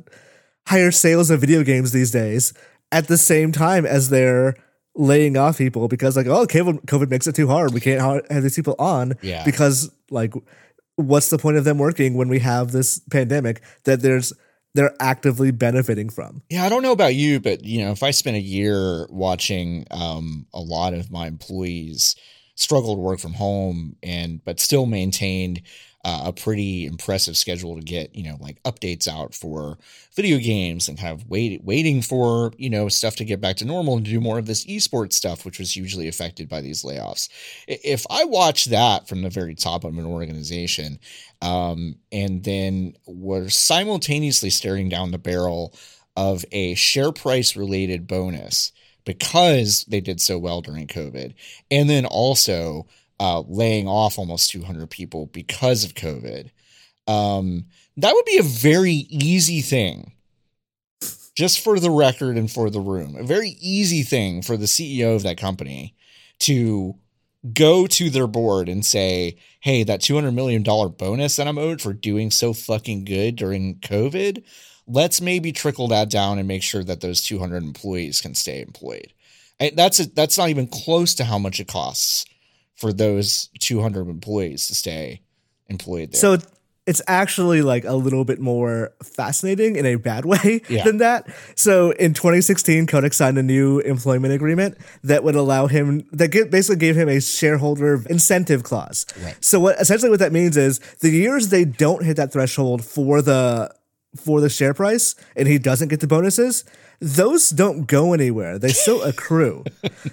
higher 0.68 0.92
sales 0.92 1.30
of 1.30 1.40
video 1.40 1.64
games 1.64 1.90
these 1.90 2.12
days 2.12 2.52
at 2.92 3.08
the 3.08 3.18
same 3.18 3.50
time 3.50 3.84
as 3.84 4.08
they're 4.08 4.54
laying 4.94 5.36
off 5.36 5.58
people 5.58 5.88
because 5.88 6.16
like 6.16 6.26
oh 6.26 6.46
COVID, 6.46 6.84
COVID 6.86 7.08
makes 7.10 7.26
it 7.26 7.34
too 7.34 7.48
hard 7.48 7.72
we 7.72 7.80
can't 7.80 8.24
have 8.30 8.42
these 8.42 8.56
people 8.56 8.76
on 8.78 9.14
yeah. 9.22 9.42
because 9.44 9.90
like 10.10 10.34
what's 10.96 11.30
the 11.30 11.38
point 11.38 11.56
of 11.56 11.64
them 11.64 11.78
working 11.78 12.14
when 12.14 12.28
we 12.28 12.38
have 12.38 12.72
this 12.72 13.00
pandemic 13.10 13.62
that 13.84 14.00
there's 14.02 14.32
they're 14.74 14.94
actively 15.00 15.50
benefiting 15.50 16.08
from. 16.08 16.42
Yeah, 16.48 16.64
I 16.64 16.68
don't 16.68 16.82
know 16.82 16.92
about 16.92 17.14
you, 17.14 17.40
but 17.40 17.64
you 17.64 17.84
know, 17.84 17.90
if 17.90 18.02
I 18.02 18.10
spent 18.10 18.36
a 18.36 18.40
year 18.40 19.06
watching 19.10 19.86
um, 19.90 20.46
a 20.54 20.60
lot 20.60 20.94
of 20.94 21.10
my 21.10 21.26
employees 21.26 22.16
struggle 22.54 22.94
to 22.94 23.00
work 23.00 23.18
from 23.18 23.34
home 23.34 23.96
and 24.02 24.42
but 24.44 24.60
still 24.60 24.86
maintained 24.86 25.62
uh, 26.04 26.22
a 26.24 26.32
pretty 26.32 26.84
impressive 26.84 27.36
schedule 27.36 27.76
to 27.76 27.82
get 27.82 28.14
you 28.14 28.22
know 28.22 28.36
like 28.40 28.62
updates 28.64 29.06
out 29.06 29.34
for 29.34 29.78
video 30.14 30.38
games 30.38 30.88
and 30.88 30.98
kind 30.98 31.12
of 31.12 31.28
wait, 31.28 31.62
waiting 31.64 32.02
for 32.02 32.52
you 32.56 32.68
know 32.68 32.88
stuff 32.88 33.16
to 33.16 33.24
get 33.24 33.40
back 33.40 33.56
to 33.56 33.64
normal 33.64 33.96
and 33.96 34.04
to 34.04 34.10
do 34.10 34.20
more 34.20 34.38
of 34.38 34.46
this 34.46 34.66
esports 34.66 35.12
stuff 35.12 35.44
which 35.44 35.58
was 35.58 35.74
hugely 35.74 36.08
affected 36.08 36.48
by 36.48 36.60
these 36.60 36.82
layoffs 36.82 37.28
if 37.68 38.04
i 38.10 38.24
watch 38.24 38.66
that 38.66 39.06
from 39.06 39.22
the 39.22 39.30
very 39.30 39.54
top 39.54 39.84
of 39.84 39.96
an 39.96 40.06
organization 40.06 40.98
um, 41.40 41.96
and 42.10 42.44
then 42.44 42.94
we're 43.06 43.48
simultaneously 43.48 44.50
staring 44.50 44.88
down 44.88 45.10
the 45.10 45.18
barrel 45.18 45.74
of 46.16 46.44
a 46.52 46.74
share 46.74 47.12
price 47.12 47.56
related 47.56 48.06
bonus 48.06 48.72
because 49.04 49.84
they 49.88 50.00
did 50.00 50.20
so 50.20 50.38
well 50.38 50.60
during 50.60 50.86
COVID. 50.86 51.34
And 51.70 51.88
then 51.88 52.06
also 52.06 52.86
uh, 53.22 53.40
laying 53.46 53.86
off 53.86 54.18
almost 54.18 54.50
200 54.50 54.90
people 54.90 55.26
because 55.26 55.84
of 55.84 55.94
COVID. 55.94 56.50
Um, 57.06 57.66
that 57.96 58.14
would 58.14 58.24
be 58.24 58.38
a 58.38 58.42
very 58.42 59.06
easy 59.10 59.60
thing, 59.60 60.14
just 61.36 61.60
for 61.60 61.78
the 61.78 61.90
record 61.90 62.36
and 62.36 62.50
for 62.50 62.68
the 62.68 62.80
room, 62.80 63.14
a 63.14 63.22
very 63.22 63.50
easy 63.60 64.02
thing 64.02 64.42
for 64.42 64.56
the 64.56 64.66
CEO 64.66 65.14
of 65.14 65.22
that 65.22 65.38
company 65.38 65.94
to 66.40 66.96
go 67.54 67.86
to 67.86 68.10
their 68.10 68.26
board 68.26 68.68
and 68.68 68.84
say, 68.84 69.36
hey, 69.60 69.84
that 69.84 70.00
$200 70.00 70.34
million 70.34 70.64
bonus 70.64 71.36
that 71.36 71.46
I'm 71.46 71.58
owed 71.58 71.80
for 71.80 71.92
doing 71.92 72.32
so 72.32 72.52
fucking 72.52 73.04
good 73.04 73.36
during 73.36 73.76
COVID, 73.76 74.42
let's 74.88 75.20
maybe 75.20 75.52
trickle 75.52 75.86
that 75.88 76.10
down 76.10 76.40
and 76.40 76.48
make 76.48 76.64
sure 76.64 76.82
that 76.82 77.00
those 77.00 77.22
200 77.22 77.62
employees 77.62 78.20
can 78.20 78.34
stay 78.34 78.62
employed. 78.62 79.12
That's 79.74 80.00
a, 80.00 80.06
that's 80.06 80.38
not 80.38 80.48
even 80.48 80.66
close 80.66 81.14
to 81.14 81.24
how 81.24 81.38
much 81.38 81.60
it 81.60 81.68
costs 81.68 82.24
for 82.82 82.92
those 82.92 83.48
200 83.60 84.08
employees 84.08 84.66
to 84.66 84.74
stay 84.74 85.20
employed 85.68 86.10
there. 86.10 86.20
So 86.20 86.38
it's 86.84 87.00
actually 87.06 87.62
like 87.62 87.84
a 87.84 87.92
little 87.92 88.24
bit 88.24 88.40
more 88.40 88.92
fascinating 89.04 89.76
in 89.76 89.86
a 89.86 89.94
bad 89.94 90.24
way 90.32 90.62
yeah. 90.68 90.82
than 90.82 90.96
that. 90.98 91.28
So 91.54 91.92
in 91.92 92.12
2016, 92.12 92.88
Kotick 92.88 93.12
signed 93.12 93.38
a 93.38 93.42
new 93.42 93.78
employment 93.78 94.34
agreement 94.34 94.78
that 95.04 95.22
would 95.22 95.36
allow 95.36 95.68
him 95.68 96.08
that 96.10 96.32
basically 96.50 96.80
gave 96.80 96.96
him 96.96 97.08
a 97.08 97.20
shareholder 97.20 98.02
incentive 98.10 98.64
clause. 98.64 99.06
Right. 99.22 99.36
So 99.40 99.60
what 99.60 99.80
essentially 99.80 100.10
what 100.10 100.18
that 100.18 100.32
means 100.32 100.56
is 100.56 100.80
the 101.02 101.10
years 101.10 101.50
they 101.50 101.64
don't 101.64 102.04
hit 102.04 102.16
that 102.16 102.32
threshold 102.32 102.84
for 102.84 103.22
the 103.22 103.72
for 104.16 104.40
the 104.40 104.48
share 104.48 104.74
price 104.74 105.14
and 105.36 105.46
he 105.46 105.58
doesn't 105.58 105.86
get 105.86 106.00
the 106.00 106.08
bonuses, 106.08 106.64
those 107.02 107.50
don't 107.50 107.86
go 107.86 108.12
anywhere. 108.12 108.58
They 108.58 108.68
still 108.68 109.02
accrue. 109.12 109.64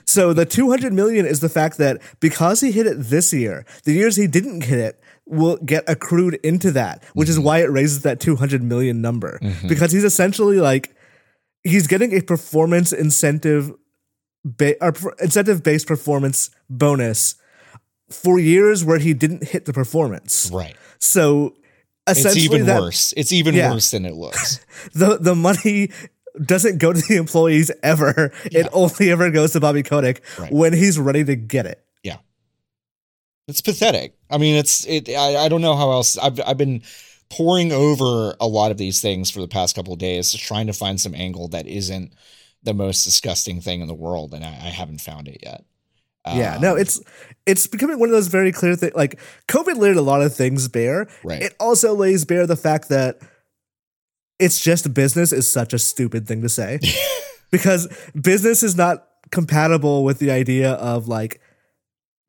so 0.05 0.33
the 0.33 0.45
200 0.45 0.91
million 0.91 1.25
is 1.25 1.39
the 1.39 1.49
fact 1.49 1.77
that 1.77 2.01
because 2.19 2.61
he 2.61 2.71
hit 2.71 2.87
it 2.87 2.95
this 2.95 3.31
year, 3.31 3.65
the 3.83 3.93
years 3.93 4.15
he 4.15 4.27
didn't 4.27 4.63
hit 4.63 4.79
it 4.79 5.01
will 5.27 5.57
get 5.57 5.87
accrued 5.87 6.33
into 6.43 6.71
that, 6.71 7.03
which 7.13 7.29
mm-hmm. 7.29 7.39
is 7.39 7.39
why 7.39 7.59
it 7.59 7.69
raises 7.71 8.01
that 8.01 8.19
200 8.19 8.63
million 8.63 9.01
number 9.01 9.39
mm-hmm. 9.41 9.67
because 9.67 9.91
he's 9.91 10.03
essentially 10.03 10.57
like 10.57 10.95
he's 11.63 11.85
getting 11.85 12.11
a 12.17 12.21
performance 12.21 12.91
incentive 12.91 13.71
ba- 14.43 14.83
or 14.83 14.93
incentive 15.21 15.61
based 15.61 15.87
performance 15.87 16.49
bonus 16.69 17.35
for 18.09 18.39
years 18.39 18.83
where 18.83 18.97
he 18.97 19.13
didn't 19.13 19.47
hit 19.47 19.65
the 19.65 19.73
performance. 19.73 20.49
Right. 20.51 20.75
So 20.97 21.53
essentially 22.07 22.45
it's 22.45 22.53
even 22.53 22.65
that, 22.65 22.81
worse. 22.81 23.13
It's 23.15 23.31
even 23.31 23.53
yeah. 23.53 23.71
worse 23.71 23.91
than 23.91 24.05
it 24.05 24.15
looks. 24.15 24.59
the 24.93 25.17
the 25.17 25.35
money 25.35 25.91
doesn't 26.43 26.77
go 26.77 26.93
to 26.93 27.01
the 27.01 27.15
employees 27.17 27.71
ever. 27.83 28.31
Yeah. 28.51 28.61
It 28.61 28.67
only 28.71 29.11
ever 29.11 29.31
goes 29.31 29.53
to 29.53 29.59
Bobby 29.59 29.83
Kotick 29.83 30.21
right. 30.37 30.51
when 30.51 30.73
he's 30.73 30.99
ready 30.99 31.23
to 31.23 31.35
get 31.35 31.65
it. 31.65 31.83
Yeah. 32.03 32.17
It's 33.47 33.61
pathetic. 33.61 34.15
I 34.29 34.37
mean, 34.37 34.55
it's 34.55 34.85
it 34.85 35.09
I, 35.09 35.45
I 35.45 35.49
don't 35.49 35.61
know 35.61 35.75
how 35.75 35.91
else 35.91 36.17
I've 36.17 36.39
I've 36.45 36.57
been 36.57 36.83
poring 37.29 37.71
over 37.71 38.35
a 38.39 38.47
lot 38.47 38.71
of 38.71 38.77
these 38.77 39.01
things 39.01 39.29
for 39.29 39.41
the 39.41 39.47
past 39.47 39.75
couple 39.75 39.93
of 39.93 39.99
days, 39.99 40.31
just 40.31 40.43
trying 40.43 40.67
to 40.67 40.73
find 40.73 40.99
some 40.99 41.13
angle 41.13 41.47
that 41.49 41.67
isn't 41.67 42.13
the 42.63 42.73
most 42.73 43.03
disgusting 43.03 43.61
thing 43.61 43.81
in 43.81 43.87
the 43.87 43.93
world, 43.93 44.33
and 44.33 44.43
I, 44.43 44.49
I 44.49 44.69
haven't 44.69 45.01
found 45.01 45.27
it 45.27 45.39
yet. 45.43 45.63
Yeah, 46.27 46.57
no, 46.61 46.73
um, 46.73 46.77
it's 46.77 47.01
it's 47.45 47.65
becoming 47.65 47.99
one 47.99 48.09
of 48.09 48.13
those 48.13 48.27
very 48.27 48.51
clear 48.51 48.75
things. 48.75 48.93
Like 48.93 49.19
COVID 49.47 49.77
laid 49.77 49.95
a 49.95 50.01
lot 50.01 50.21
of 50.21 50.35
things 50.35 50.67
bare. 50.67 51.07
Right. 51.23 51.41
It 51.41 51.55
also 51.59 51.95
lays 51.95 52.25
bare 52.25 52.45
the 52.45 52.57
fact 52.57 52.89
that 52.89 53.19
it's 54.39 54.61
just 54.61 54.93
business 54.93 55.31
is 55.31 55.51
such 55.51 55.73
a 55.73 55.79
stupid 55.79 56.27
thing 56.27 56.41
to 56.41 56.49
say. 56.49 56.79
Because 57.51 57.87
business 58.13 58.61
is 58.61 58.75
not 58.77 59.07
compatible 59.31 60.03
with 60.03 60.19
the 60.19 60.29
idea 60.29 60.73
of 60.73 61.07
like 61.07 61.41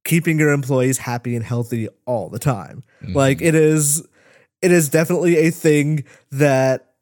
keeping 0.03 0.39
your 0.39 0.51
employees 0.51 0.97
happy 0.97 1.37
and 1.37 1.45
healthy 1.45 1.89
all 2.07 2.31
the 2.31 2.39
time. 2.39 2.83
Mm. 3.03 3.15
Like 3.15 3.43
it 3.43 3.55
is 3.55 4.07
it 4.63 4.73
is 4.73 4.89
definitely 4.89 5.37
a 5.37 5.51
thing 5.51 6.05
that 6.33 6.95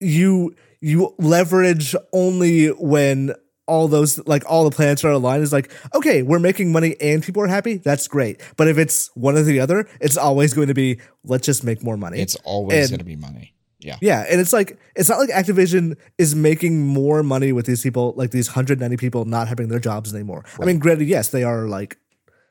you 0.00 0.54
you 0.80 1.14
leverage 1.18 1.94
only 2.14 2.68
when 2.68 3.34
all 3.66 3.88
those 3.88 4.26
like 4.26 4.44
all 4.48 4.64
the 4.64 4.74
planets 4.74 5.04
are 5.04 5.10
aligned. 5.10 5.42
Is 5.42 5.52
like 5.52 5.70
okay 5.94 6.22
we're 6.22 6.38
making 6.38 6.72
money 6.72 6.96
and 6.98 7.22
people 7.22 7.42
are 7.42 7.46
happy. 7.46 7.76
That's 7.76 8.08
great. 8.08 8.40
But 8.56 8.68
if 8.68 8.78
it's 8.78 9.14
one 9.14 9.36
or 9.36 9.42
the 9.42 9.60
other 9.60 9.86
it's 10.00 10.16
always 10.16 10.54
going 10.54 10.68
to 10.68 10.74
be 10.74 10.98
let's 11.24 11.44
just 11.44 11.62
make 11.62 11.82
more 11.82 11.98
money. 11.98 12.20
It's 12.20 12.36
always 12.36 12.88
going 12.88 13.00
to 13.00 13.04
be 13.04 13.16
money 13.16 13.52
yeah 13.80 13.96
yeah 14.00 14.24
and 14.30 14.40
it's 14.40 14.52
like 14.52 14.78
it's 14.94 15.08
not 15.08 15.18
like 15.18 15.28
activision 15.30 15.96
is 16.18 16.34
making 16.34 16.86
more 16.86 17.22
money 17.22 17.52
with 17.52 17.66
these 17.66 17.82
people 17.82 18.14
like 18.16 18.30
these 18.30 18.48
190 18.48 18.96
people 18.96 19.24
not 19.26 19.48
having 19.48 19.68
their 19.68 19.78
jobs 19.78 20.14
anymore 20.14 20.44
right. 20.58 20.62
i 20.62 20.64
mean 20.66 20.78
granted 20.78 21.06
yes 21.06 21.28
they 21.28 21.44
are 21.44 21.68
like 21.68 21.98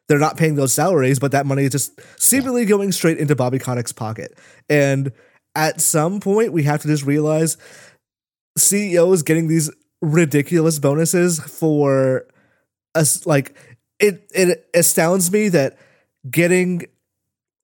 they're 0.07 0.19
not 0.19 0.37
paying 0.37 0.55
those 0.55 0.73
salaries, 0.73 1.19
but 1.19 1.31
that 1.31 1.45
money 1.45 1.63
is 1.63 1.71
just 1.71 1.99
seemingly 2.21 2.63
yeah. 2.63 2.69
going 2.69 2.91
straight 2.91 3.17
into 3.17 3.35
Bobby 3.35 3.59
Kotick's 3.59 3.91
pocket. 3.91 4.37
And 4.69 5.11
at 5.55 5.81
some 5.81 6.19
point, 6.19 6.53
we 6.53 6.63
have 6.63 6.81
to 6.81 6.87
just 6.87 7.05
realize 7.05 7.57
CEOs 8.57 9.23
getting 9.23 9.47
these 9.47 9.71
ridiculous 10.01 10.79
bonuses 10.79 11.39
for 11.39 12.27
us. 12.93 13.25
Like 13.25 13.55
it, 13.99 14.29
it 14.33 14.69
astounds 14.73 15.31
me 15.31 15.49
that 15.49 15.77
getting 16.29 16.85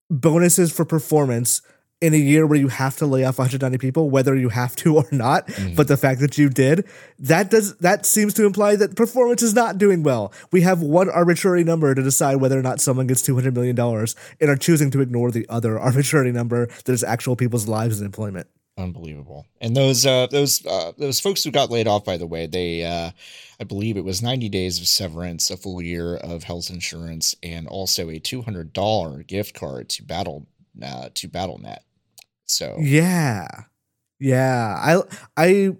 bonuses 0.09 0.71
for 0.71 0.83
performance 0.83 1.61
in 2.01 2.15
a 2.15 2.17
year 2.17 2.47
where 2.47 2.59
you 2.59 2.67
have 2.67 2.97
to 2.97 3.05
lay 3.05 3.23
off 3.23 3.37
190 3.37 3.77
people, 3.77 4.09
whether 4.09 4.35
you 4.35 4.49
have 4.49 4.75
to 4.77 4.97
or 4.97 5.07
not, 5.11 5.47
mm. 5.47 5.75
but 5.75 5.87
the 5.87 5.97
fact 5.97 6.19
that 6.19 6.37
you 6.37 6.49
did, 6.49 6.85
that 7.19 7.49
does 7.49 7.77
that 7.77 8.05
seems 8.05 8.33
to 8.33 8.45
imply 8.45 8.75
that 8.75 8.95
performance 8.95 9.43
is 9.43 9.53
not 9.53 9.77
doing 9.77 10.03
well. 10.03 10.33
We 10.51 10.61
have 10.61 10.81
one 10.81 11.09
arbitrary 11.09 11.63
number 11.63 11.93
to 11.93 12.01
decide 12.01 12.37
whether 12.37 12.57
or 12.57 12.63
not 12.63 12.81
someone 12.81 13.07
gets 13.07 13.21
200 13.21 13.53
million 13.53 13.75
dollars, 13.75 14.15
and 14.39 14.49
are 14.49 14.55
choosing 14.55 14.91
to 14.91 15.01
ignore 15.01 15.31
the 15.31 15.47
other 15.47 15.79
arbitrary 15.79 16.31
number 16.31 16.67
that 16.85 16.89
is 16.91 17.03
actual 17.03 17.35
people's 17.35 17.67
lives 17.67 17.99
and 17.99 18.05
employment. 18.05 18.47
Unbelievable. 18.77 19.45
And 19.59 19.75
those 19.75 20.05
uh, 20.05 20.27
those 20.27 20.65
uh, 20.65 20.93
those 20.97 21.19
folks 21.19 21.43
who 21.43 21.51
got 21.51 21.69
laid 21.69 21.87
off, 21.87 22.05
by 22.05 22.17
the 22.17 22.25
way, 22.25 22.47
they 22.47 22.83
uh, 22.83 23.11
I 23.59 23.63
believe 23.63 23.97
it 23.97 24.05
was 24.05 24.21
90 24.21 24.49
days 24.49 24.79
of 24.79 24.87
severance, 24.87 25.51
a 25.51 25.57
full 25.57 25.81
year 25.81 26.15
of 26.15 26.43
health 26.43 26.69
insurance, 26.69 27.35
and 27.43 27.67
also 27.67 28.09
a 28.09 28.19
$200 28.19 29.27
gift 29.27 29.53
card 29.53 29.89
to 29.89 30.03
Battle 30.03 30.47
uh, 30.81 31.09
to 31.13 31.27
Battle.net. 31.27 31.83
So 32.51 32.77
yeah, 32.79 33.47
yeah. 34.19 34.75
I 34.77 35.01
I 35.37 35.71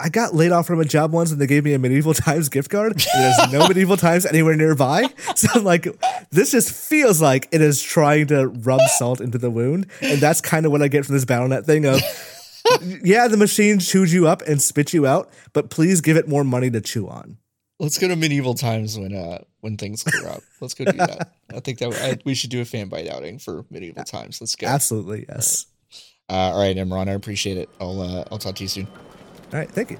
I 0.00 0.08
got 0.10 0.34
laid 0.34 0.52
off 0.52 0.66
from 0.66 0.80
a 0.80 0.84
job 0.84 1.12
once, 1.12 1.32
and 1.32 1.40
they 1.40 1.46
gave 1.46 1.64
me 1.64 1.74
a 1.74 1.78
Medieval 1.78 2.14
Times 2.26 2.48
gift 2.48 2.70
card. 2.70 2.92
And 2.92 3.00
there's 3.24 3.52
no 3.52 3.68
Medieval 3.68 3.96
Times 3.96 4.26
anywhere 4.26 4.56
nearby, 4.56 5.06
so 5.34 5.48
I'm 5.54 5.64
like, 5.64 5.86
this 6.30 6.50
just 6.50 6.72
feels 6.72 7.20
like 7.20 7.48
it 7.52 7.60
is 7.60 7.82
trying 7.82 8.28
to 8.28 8.48
rub 8.48 8.80
salt 8.96 9.20
into 9.20 9.38
the 9.38 9.50
wound, 9.50 9.86
and 10.00 10.20
that's 10.20 10.40
kind 10.40 10.66
of 10.66 10.72
what 10.72 10.82
I 10.82 10.88
get 10.88 11.04
from 11.04 11.14
this 11.14 11.24
Battle.net 11.24 11.64
thing 11.66 11.86
of. 11.86 12.00
yeah, 13.02 13.28
the 13.28 13.36
machine 13.36 13.78
chews 13.78 14.12
you 14.12 14.28
up 14.28 14.42
and 14.42 14.60
spits 14.60 14.92
you 14.92 15.06
out, 15.06 15.30
but 15.52 15.70
please 15.70 16.00
give 16.00 16.16
it 16.16 16.28
more 16.28 16.44
money 16.44 16.70
to 16.70 16.80
chew 16.80 17.08
on. 17.08 17.38
Let's 17.80 17.96
go 17.96 18.08
to 18.08 18.16
medieval 18.16 18.54
times 18.54 18.98
when 18.98 19.14
uh 19.14 19.38
when 19.60 19.76
things 19.76 20.02
clear 20.02 20.28
up. 20.28 20.42
Let's 20.60 20.74
go 20.74 20.84
do 20.84 20.92
that. 20.98 21.32
I 21.54 21.60
think 21.60 21.78
that 21.78 21.94
I, 21.94 22.18
we 22.24 22.34
should 22.34 22.50
do 22.50 22.60
a 22.60 22.64
Fanbyte 22.64 23.08
outing 23.08 23.38
for 23.38 23.64
medieval 23.70 24.02
times. 24.02 24.40
Let's 24.40 24.56
go. 24.56 24.66
Absolutely, 24.66 25.26
yes. 25.28 25.66
Uh, 26.30 26.34
all 26.34 26.60
right, 26.60 26.76
Imran, 26.76 27.08
I 27.08 27.12
appreciate 27.12 27.56
it. 27.56 27.68
I'll 27.80 28.00
uh, 28.00 28.24
I'll 28.30 28.38
talk 28.38 28.54
to 28.56 28.64
you 28.64 28.68
soon. 28.68 28.86
All 28.86 29.58
right, 29.58 29.70
thank 29.70 29.90
you. 29.90 29.98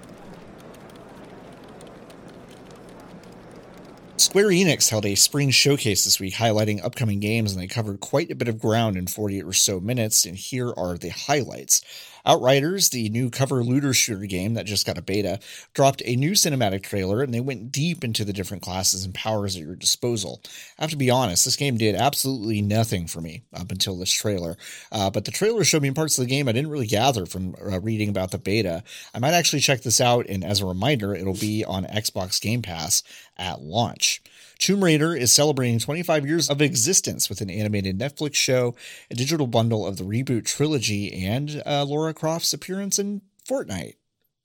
Square 4.19 4.49
Enix 4.49 4.91
held 4.91 5.07
a 5.07 5.15
spring 5.15 5.51
showcase 5.51 6.05
this 6.05 6.21
week 6.21 6.35
highlighting 6.35 6.85
upcoming 6.85 7.19
games, 7.19 7.53
and 7.53 7.63
they 7.63 7.67
covered 7.67 8.01
quite 8.01 8.31
a 8.31 8.35
bit 8.35 8.49
of 8.49 8.59
ground 8.59 8.97
in 8.97 9.07
48 9.07 9.45
or 9.45 9.53
so 9.55 9.81
minutes. 9.81 10.27
And 10.27 10.37
here 10.37 10.75
are 10.77 10.99
the 10.99 11.09
highlights. 11.09 11.81
Outriders, 12.25 12.91
the 12.91 13.09
new 13.09 13.31
cover 13.31 13.63
looter 13.63 13.93
shooter 13.93 14.27
game 14.27 14.55
that 14.55 14.67
just 14.67 14.87
got 14.87 14.99
a 14.99 15.03
beta, 15.03 15.39
dropped 15.75 16.03
a 16.05 16.17
new 16.17 16.33
cinematic 16.33 16.83
trailer 16.83 17.23
and 17.23 17.33
they 17.33 17.41
went 17.41 17.73
deep 17.73 18.05
into 18.05 18.25
the 18.25 18.33
different 18.33 18.63
classes 18.63 19.05
and 19.05 19.15
powers 19.15 19.57
at 19.57 19.63
your 19.63 19.77
disposal. 19.77 20.41
I 20.79 20.83
have 20.83 20.91
to 20.91 20.97
be 20.97 21.11
honest, 21.11 21.45
this 21.45 21.57
game 21.57 21.77
did 21.77 21.95
absolutely 21.95 22.63
nothing 22.63 23.07
for 23.07 23.21
me 23.21 23.43
up 23.53 23.71
until 23.71 23.97
this 23.99 24.13
trailer. 24.13 24.57
Uh, 24.91 25.11
but 25.11 25.25
the 25.25 25.31
trailer 25.31 25.65
showed 25.65 25.83
me 25.83 25.91
parts 25.91 26.19
of 26.19 26.25
the 26.25 26.31
game 26.31 26.49
I 26.49 26.53
didn't 26.53 26.71
really 26.71 26.87
gather 26.87 27.27
from 27.27 27.55
uh, 27.61 27.81
reading 27.81 28.09
about 28.09 28.31
the 28.31 28.39
beta. 28.39 28.83
I 29.15 29.19
might 29.19 29.35
actually 29.35 29.61
check 29.61 29.83
this 29.83 30.01
out, 30.01 30.27
and 30.29 30.45
as 30.45 30.61
a 30.61 30.67
reminder, 30.67 31.15
it'll 31.15 31.35
be 31.35 31.65
on 31.65 31.85
Xbox 31.85 32.41
Game 32.41 32.63
Pass 32.63 33.03
at 33.37 33.61
launch. 33.61 34.21
Tomb 34.59 34.83
Raider 34.83 35.15
is 35.15 35.33
celebrating 35.33 35.79
25 35.79 36.27
years 36.27 36.51
of 36.51 36.61
existence 36.61 37.29
with 37.29 37.41
an 37.41 37.51
animated 37.51 37.99
Netflix 37.99 38.35
show, 38.35 38.75
a 39.11 39.15
digital 39.15 39.47
bundle 39.47 39.87
of 39.87 39.97
the 39.97 40.05
reboot 40.05 40.45
trilogy, 40.45 41.13
and 41.25 41.63
uh, 41.65 41.85
Lara 41.85 42.13
Croft's 42.13 42.53
appearance 42.53 42.99
in 42.99 43.23
Fortnite. 43.49 43.95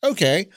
Okay. 0.03 0.49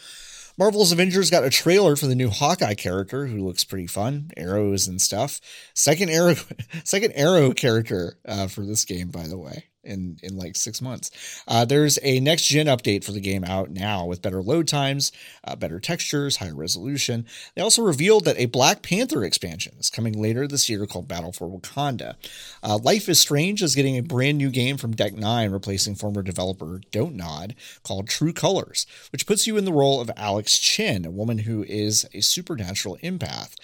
Marvel's 0.59 0.93
Avengers 0.93 1.31
got 1.31 1.45
a 1.45 1.51
trailer 1.51 1.97
for 1.97 2.07
the 2.07 2.15
new 2.15 2.31
Hawkeye 2.31 2.75
character 2.75 3.27
who 3.27 3.47
looks 3.47 3.65
pretty 3.65 3.87
fun, 3.87 4.31
arrows 4.37 4.89
and 4.89 5.01
stuff. 5.01 5.41
Second 5.75 6.11
arrow, 6.11 6.35
second 6.85 7.13
arrow 7.15 7.53
character 7.53 8.19
uh, 8.27 8.47
for 8.47 8.63
this 8.63 8.85
game, 8.85 9.09
by 9.09 9.27
the 9.27 9.39
way 9.39 9.65
in 9.87 10.19
in 10.23 10.37
like 10.37 10.57
six 10.57 10.83
months. 10.83 11.11
Uh, 11.49 11.65
there's 11.65 11.99
a 12.03 12.21
next 12.21 12.47
gen 12.47 12.67
update 12.67 13.05
for 13.05 13.13
the 13.13 13.21
game 13.21 13.45
out 13.45 13.71
now 13.71 14.05
with 14.05 14.23
better 14.23 14.43
load 14.43 14.69
times, 14.69 15.13
uh, 15.45 15.57
better 15.57 15.81
textures, 15.81 16.37
higher 16.37 16.55
resolution. 16.55 17.27
They 17.55 17.63
also 17.63 17.83
revealed 17.83 18.25
that 18.25 18.39
a 18.39 18.47
Black 18.47 18.83
Panther 18.83 19.25
expansion 19.25 19.75
is 19.79 19.91
coming 19.91 20.21
later 20.21 20.47
this 20.47 20.69
year 20.69 20.87
called 20.87 21.09
Battle 21.09 21.33
for 21.33 21.49
Wakanda. 21.49 22.15
Uh, 22.63 22.79
Life 22.83 23.09
is 23.09 23.19
Strange 23.19 23.63
is 23.63 23.75
getting 23.75 23.97
a 23.97 24.03
brand 24.03 24.39
new 24.39 24.51
game 24.51 24.77
from 24.77 24.95
Deck 24.95 25.15
Nine, 25.15 25.51
replacing 25.51 25.95
former 25.95 26.23
developer 26.23 26.81
Don't 26.91 27.15
Nod, 27.15 27.55
called 27.83 28.09
True 28.09 28.33
Colors, 28.33 28.87
which 29.13 29.27
puts 29.27 29.47
you 29.47 29.57
in 29.57 29.65
the 29.65 29.73
role 29.73 30.01
of 30.01 30.11
Alex 30.17 30.59
Chen, 30.59 31.05
a 31.05 31.11
woman 31.11 31.39
who 31.39 31.65
is 31.65 32.07
a 32.13 32.21
supernatural 32.21 32.99
empath. 33.03 33.55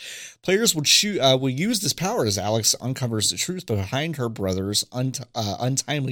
Players 0.43 0.75
will, 0.75 0.83
shoot, 0.85 1.21
uh, 1.21 1.39
will 1.41 1.51
use 1.51 1.81
this 1.81 1.93
power 1.93 2.27
as 2.27 2.37
Alex 2.37 2.75
uncovers 2.81 3.31
the 3.31 3.37
truth 3.37 3.65
behind 3.67 4.17
her 4.17 4.29
brother's 4.29 4.85
un- 4.93 5.13
uh, 5.35 5.57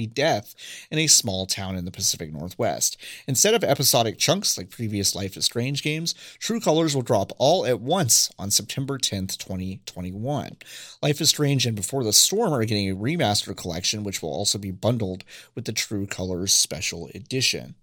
death 0.06 0.54
in 0.90 0.98
a 0.98 1.06
small 1.06 1.46
town 1.46 1.76
in 1.76 1.84
the 1.84 1.90
Pacific 1.90 2.32
Northwest. 2.32 2.96
Instead 3.26 3.54
of 3.54 3.64
episodic 3.64 4.18
chunks 4.18 4.56
like 4.56 4.70
previous 4.70 5.14
Life 5.14 5.36
is 5.36 5.44
Strange 5.44 5.82
games, 5.82 6.14
True 6.38 6.60
Colors 6.60 6.94
will 6.94 7.02
drop 7.02 7.32
all 7.38 7.66
at 7.66 7.80
once 7.80 8.30
on 8.38 8.50
September 8.50 8.98
10th, 8.98 9.38
2021. 9.38 10.56
Life 11.02 11.20
is 11.20 11.28
Strange 11.28 11.66
and 11.66 11.76
Before 11.76 12.04
the 12.04 12.12
Storm 12.12 12.52
are 12.52 12.64
getting 12.64 12.90
a 12.90 12.96
remastered 12.96 13.56
collection, 13.56 14.04
which 14.04 14.22
will 14.22 14.32
also 14.32 14.58
be 14.58 14.70
bundled 14.70 15.24
with 15.54 15.64
the 15.64 15.72
True 15.72 16.06
Colors 16.06 16.52
Special 16.52 17.08
Edition. 17.14 17.74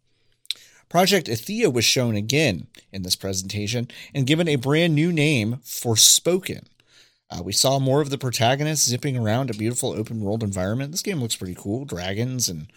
Project 0.90 1.28
Athia 1.28 1.72
was 1.72 1.84
shown 1.84 2.16
again 2.16 2.68
in 2.94 3.04
this 3.04 3.16
presentation 3.16 3.90
and 4.14 4.26
given 4.26 4.48
a 4.48 4.56
brand 4.56 4.96
new 4.96 5.12
name, 5.12 5.58
Forspoken. 5.64 6.66
Uh, 7.30 7.42
we 7.44 7.52
saw 7.52 7.78
more 7.78 8.02
of 8.02 8.10
the 8.10 8.18
protagonists 8.18 8.88
zipping 8.88 9.18
around 9.18 9.50
a 9.50 9.54
beautiful 9.54 9.92
open 9.92 10.22
world 10.22 10.44
environment. 10.44 10.92
This 10.92 11.02
game 11.02 11.20
looks 11.20 11.36
pretty 11.36 11.56
cool. 11.56 11.84
Dragons 11.84 12.48
and 12.48 12.68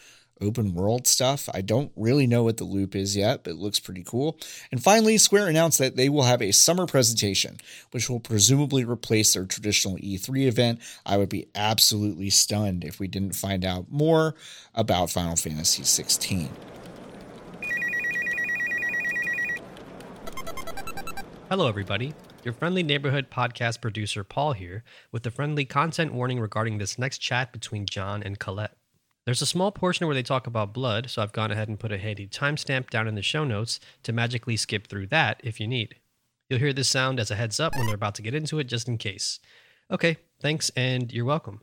open 0.41 0.75
world 0.75 1.07
stuff. 1.07 1.49
I 1.55 1.61
don't 1.61 1.93
really 1.97 2.27
know 2.27 2.43
what 2.43 2.57
the 2.57 2.65
loop 2.65 2.97
is 2.97 3.17
yet, 3.17 3.45
but 3.45 3.53
it 3.53 3.59
looks 3.59 3.79
pretty 3.79 4.03
cool. 4.03 4.39
And 4.73 4.83
finally, 4.83 5.19
Square 5.19 5.49
announced 5.49 5.79
that 5.79 5.97
they 5.97 6.09
will 6.09 6.23
have 6.23 6.43
a 6.43 6.53
summer 6.53 6.87
presentation, 6.87 7.59
which 7.91 8.09
will 8.09 8.21
presumably 8.21 8.85
replace 8.85 9.35
their 9.35 9.45
traditional 9.45 9.97
E3 9.99 10.47
event. 10.47 10.81
I 11.05 11.17
would 11.17 11.29
be 11.29 11.47
absolutely 11.55 12.31
stunned 12.31 12.85
if 12.85 12.99
we 12.99 13.07
didn't 13.07 13.37
find 13.37 13.65
out 13.65 13.91
more 13.91 14.35
about 14.75 15.11
Final 15.11 15.37
Fantasy 15.37 15.85
16. 15.85 16.49
Hello, 21.49 21.69
everybody. 21.69 22.15
Your 22.43 22.55
friendly 22.55 22.83
neighborhood 22.83 23.27
podcast 23.31 23.83
producer, 23.83 24.25
Paul, 24.25 24.55
here, 24.55 24.83
with 25.13 25.27
a 25.27 25.31
friendly 25.31 25.67
content 25.67 26.15
warning 26.15 26.41
regarding 26.41 26.79
this 26.79 26.99
next 26.99 27.19
chat 27.19 27.53
between 27.53 27.85
John 27.85 28.23
and 28.23 28.39
Colette. 28.39 28.79
There's 29.27 29.43
a 29.43 29.47
small 29.47 29.71
portion 29.71 30.07
where 30.07 30.15
they 30.15 30.23
talk 30.23 30.47
about 30.47 30.73
blood, 30.73 31.11
so 31.11 31.21
I've 31.21 31.33
gone 31.33 31.51
ahead 31.51 31.69
and 31.69 31.79
put 31.79 31.93
a 31.93 31.99
handy 31.99 32.27
timestamp 32.27 32.89
down 32.89 33.07
in 33.07 33.15
the 33.15 33.21
show 33.21 33.45
notes 33.45 33.79
to 34.05 34.15
magically 34.15 34.57
skip 34.57 34.87
through 34.87 35.09
that 35.09 35.39
if 35.45 35.61
you 35.61 35.67
need. 35.67 35.97
You'll 36.49 36.61
hear 36.61 36.73
this 36.73 36.89
sound 36.89 37.21
as 37.21 37.31
a 37.31 37.35
heads 37.35 37.61
up 37.61 37.77
when 37.77 37.85
they're 37.85 37.95
about 37.95 38.15
to 38.15 38.23
get 38.23 38.35
into 38.35 38.59
it, 38.59 38.65
just 38.65 38.89
in 38.89 38.97
case. 38.97 39.39
Okay, 39.91 40.17
thanks, 40.41 40.71
and 40.75 41.13
you're 41.13 41.27
welcome. 41.27 41.61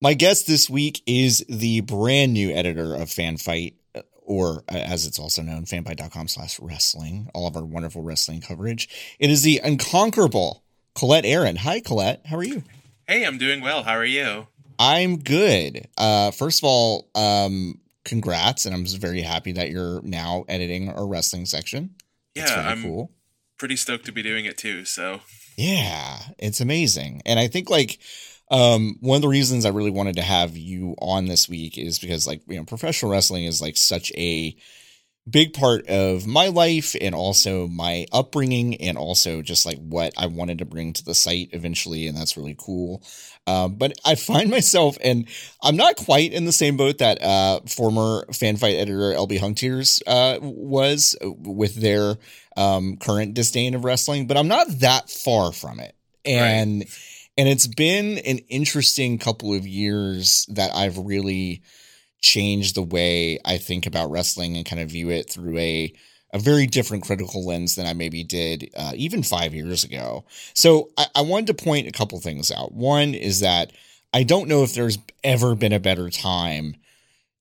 My 0.00 0.14
guest 0.14 0.46
this 0.46 0.70
week 0.70 1.02
is 1.06 1.44
the 1.50 1.82
brand 1.82 2.32
new 2.32 2.50
editor 2.50 2.94
of 2.94 3.08
Fanbyte, 3.10 3.74
or 4.24 4.64
uh, 4.70 4.76
as 4.76 5.06
it's 5.06 5.18
also 5.18 5.42
known, 5.42 5.64
fanbyte.com 5.64 6.28
slash 6.28 6.58
wrestling, 6.60 7.28
all 7.34 7.46
of 7.46 7.56
our 7.56 7.64
wonderful 7.64 8.02
wrestling 8.02 8.40
coverage. 8.40 8.88
It 9.18 9.30
is 9.30 9.42
the 9.42 9.60
unconquerable 9.62 10.62
Colette 10.94 11.24
Arrand. 11.24 11.58
Hi, 11.58 11.80
Colette. 11.80 12.22
How 12.26 12.36
are 12.36 12.44
you? 12.44 12.62
Hey, 13.06 13.24
I'm 13.24 13.38
doing 13.38 13.60
well. 13.60 13.82
How 13.82 13.92
are 13.92 14.04
you? 14.04 14.46
I'm 14.78 15.18
good. 15.18 15.88
Uh, 15.96 16.30
first 16.30 16.60
of 16.60 16.64
all, 16.64 17.08
um, 17.14 17.80
congrats, 18.04 18.66
and 18.66 18.74
I'm 18.74 18.84
just 18.84 18.98
very 18.98 19.22
happy 19.22 19.52
that 19.52 19.70
you're 19.70 20.02
now 20.02 20.44
editing 20.48 20.88
our 20.88 21.06
wrestling 21.06 21.46
section. 21.46 21.94
yeah, 22.34 22.68
I'm 22.68 22.82
cool. 22.82 23.10
Pretty 23.58 23.76
stoked 23.76 24.06
to 24.06 24.12
be 24.12 24.22
doing 24.22 24.44
it 24.44 24.58
too. 24.58 24.84
So 24.84 25.20
yeah, 25.56 26.18
it's 26.38 26.60
amazing, 26.60 27.22
and 27.26 27.38
I 27.38 27.48
think 27.48 27.70
like 27.70 27.98
um, 28.52 28.98
one 29.00 29.16
of 29.16 29.22
the 29.22 29.28
reasons 29.28 29.64
I 29.64 29.70
really 29.70 29.90
wanted 29.90 30.16
to 30.16 30.22
have 30.22 30.56
you 30.58 30.94
on 31.00 31.24
this 31.24 31.48
week 31.48 31.78
is 31.78 31.98
because 31.98 32.26
like 32.26 32.42
you 32.46 32.58
know 32.58 32.64
professional 32.64 33.10
wrestling 33.10 33.44
is 33.44 33.62
like 33.62 33.78
such 33.78 34.12
a 34.12 34.54
big 35.28 35.54
part 35.54 35.86
of 35.86 36.26
my 36.26 36.48
life 36.48 36.94
and 37.00 37.14
also 37.14 37.68
my 37.68 38.04
upbringing 38.12 38.74
and 38.82 38.98
also 38.98 39.40
just 39.40 39.64
like 39.64 39.78
what 39.78 40.12
I 40.18 40.26
wanted 40.26 40.58
to 40.58 40.64
bring 40.64 40.92
to 40.94 41.04
the 41.04 41.14
site 41.14 41.50
eventually 41.52 42.08
and 42.08 42.16
that's 42.16 42.36
really 42.36 42.56
cool. 42.58 43.02
Um, 43.46 43.76
but 43.76 43.94
I 44.04 44.16
find 44.16 44.50
myself 44.50 44.98
and 45.02 45.28
I'm 45.62 45.76
not 45.76 45.96
quite 45.96 46.32
in 46.32 46.44
the 46.44 46.52
same 46.52 46.76
boat 46.76 46.98
that 46.98 47.22
uh, 47.22 47.60
former 47.66 48.26
Fanbyte 48.32 48.78
editor 48.78 49.14
LB 49.14 49.38
Hungtears 49.38 50.02
uh, 50.06 50.40
was 50.42 51.16
with 51.22 51.76
their 51.76 52.16
um, 52.56 52.98
current 52.98 53.32
disdain 53.32 53.74
of 53.74 53.84
wrestling, 53.84 54.26
but 54.26 54.36
I'm 54.36 54.48
not 54.48 54.66
that 54.80 55.08
far 55.08 55.52
from 55.52 55.80
it. 55.80 55.94
And 56.26 56.80
right 56.80 57.11
And 57.36 57.48
it's 57.48 57.66
been 57.66 58.18
an 58.18 58.38
interesting 58.48 59.18
couple 59.18 59.54
of 59.54 59.66
years 59.66 60.46
that 60.50 60.74
I've 60.74 60.98
really 60.98 61.62
changed 62.20 62.76
the 62.76 62.82
way 62.82 63.38
I 63.44 63.58
think 63.58 63.86
about 63.86 64.10
wrestling 64.10 64.56
and 64.56 64.66
kind 64.66 64.80
of 64.80 64.90
view 64.90 65.10
it 65.10 65.30
through 65.30 65.58
a 65.58 65.92
a 66.34 66.38
very 66.38 66.66
different 66.66 67.04
critical 67.04 67.44
lens 67.44 67.74
than 67.74 67.84
I 67.84 67.92
maybe 67.92 68.24
did 68.24 68.70
uh, 68.74 68.92
even 68.94 69.22
five 69.22 69.54
years 69.54 69.84
ago. 69.84 70.24
So 70.54 70.88
I, 70.96 71.06
I 71.16 71.20
wanted 71.20 71.48
to 71.48 71.62
point 71.62 71.88
a 71.88 71.92
couple 71.92 72.18
things 72.20 72.50
out. 72.50 72.72
One 72.72 73.14
is 73.14 73.40
that 73.40 73.72
I 74.14 74.22
don't 74.22 74.48
know 74.48 74.62
if 74.62 74.74
there's 74.74 74.96
ever 75.22 75.54
been 75.54 75.74
a 75.74 75.78
better 75.78 76.08
time 76.08 76.76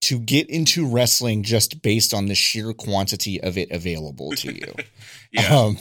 to 0.01 0.19
get 0.19 0.49
into 0.49 0.87
wrestling 0.87 1.43
just 1.43 1.81
based 1.81 2.13
on 2.13 2.25
the 2.25 2.35
sheer 2.35 2.73
quantity 2.73 3.39
of 3.41 3.57
it 3.57 3.71
available 3.71 4.31
to 4.31 4.53
you. 4.53 4.73
Yeah. 5.33 5.59
Um, 5.59 5.77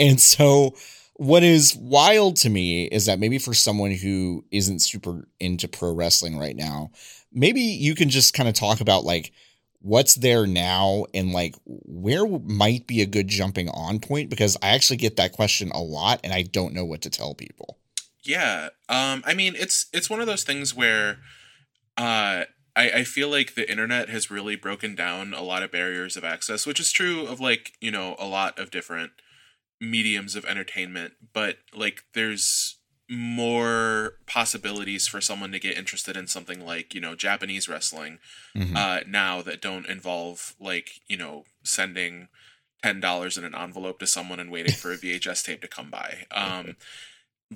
and 0.00 0.18
so 0.18 0.74
what 1.18 1.42
is 1.42 1.76
wild 1.76 2.36
to 2.36 2.48
me 2.48 2.84
is 2.84 3.06
that 3.06 3.18
maybe 3.18 3.38
for 3.38 3.52
someone 3.52 3.90
who 3.90 4.44
isn't 4.52 4.78
super 4.78 5.26
into 5.40 5.66
pro 5.66 5.92
wrestling 5.92 6.38
right 6.38 6.54
now, 6.54 6.92
maybe 7.32 7.60
you 7.60 7.96
can 7.96 8.08
just 8.08 8.34
kind 8.34 8.48
of 8.48 8.54
talk 8.54 8.80
about 8.80 9.04
like 9.04 9.32
what's 9.80 10.14
there 10.14 10.46
now 10.46 11.06
and 11.12 11.32
like 11.32 11.56
where 11.64 12.24
might 12.26 12.86
be 12.86 13.02
a 13.02 13.06
good 13.06 13.26
jumping 13.26 13.68
on 13.70 13.98
point 13.98 14.30
because 14.30 14.56
I 14.62 14.68
actually 14.68 14.98
get 14.98 15.16
that 15.16 15.32
question 15.32 15.72
a 15.72 15.82
lot 15.82 16.20
and 16.22 16.32
I 16.32 16.42
don't 16.42 16.72
know 16.72 16.84
what 16.84 17.02
to 17.02 17.10
tell 17.10 17.34
people. 17.34 17.78
Yeah. 18.22 18.68
Um 18.88 19.24
I 19.26 19.34
mean 19.34 19.56
it's 19.56 19.86
it's 19.92 20.08
one 20.08 20.20
of 20.20 20.28
those 20.28 20.44
things 20.44 20.72
where 20.72 21.18
uh 21.96 22.44
I, 22.76 22.90
I 22.90 23.04
feel 23.04 23.28
like 23.28 23.56
the 23.56 23.68
internet 23.68 24.08
has 24.08 24.30
really 24.30 24.54
broken 24.54 24.94
down 24.94 25.34
a 25.34 25.42
lot 25.42 25.64
of 25.64 25.72
barriers 25.72 26.16
of 26.16 26.22
access, 26.22 26.64
which 26.64 26.78
is 26.78 26.92
true 26.92 27.26
of 27.26 27.40
like, 27.40 27.72
you 27.80 27.90
know, 27.90 28.14
a 28.20 28.26
lot 28.26 28.56
of 28.56 28.70
different 28.70 29.10
mediums 29.80 30.34
of 30.36 30.44
entertainment, 30.44 31.14
but 31.32 31.58
like 31.74 32.04
there's 32.14 32.76
more 33.10 34.14
possibilities 34.26 35.06
for 35.08 35.20
someone 35.20 35.50
to 35.52 35.58
get 35.58 35.76
interested 35.78 36.16
in 36.16 36.26
something 36.26 36.64
like 36.64 36.94
you 36.94 37.00
know 37.00 37.14
Japanese 37.14 37.68
wrestling 37.68 38.18
Mhm. 38.54 38.76
uh, 38.76 39.00
now 39.06 39.40
that 39.42 39.60
don't 39.62 39.86
involve 39.86 40.54
like 40.60 41.00
you 41.08 41.16
know 41.16 41.44
sending 41.62 42.28
ten 42.82 43.00
dollars 43.00 43.38
in 43.38 43.44
an 43.44 43.54
envelope 43.54 43.98
to 44.00 44.06
someone 44.06 44.38
and 44.38 44.50
waiting 44.50 44.74
for 44.74 44.92
a 44.92 44.96
VHS 44.98 45.42
tape 45.42 45.60
to 45.62 45.68
come 45.68 45.90
by. 45.90 46.26
Um, 46.30 46.76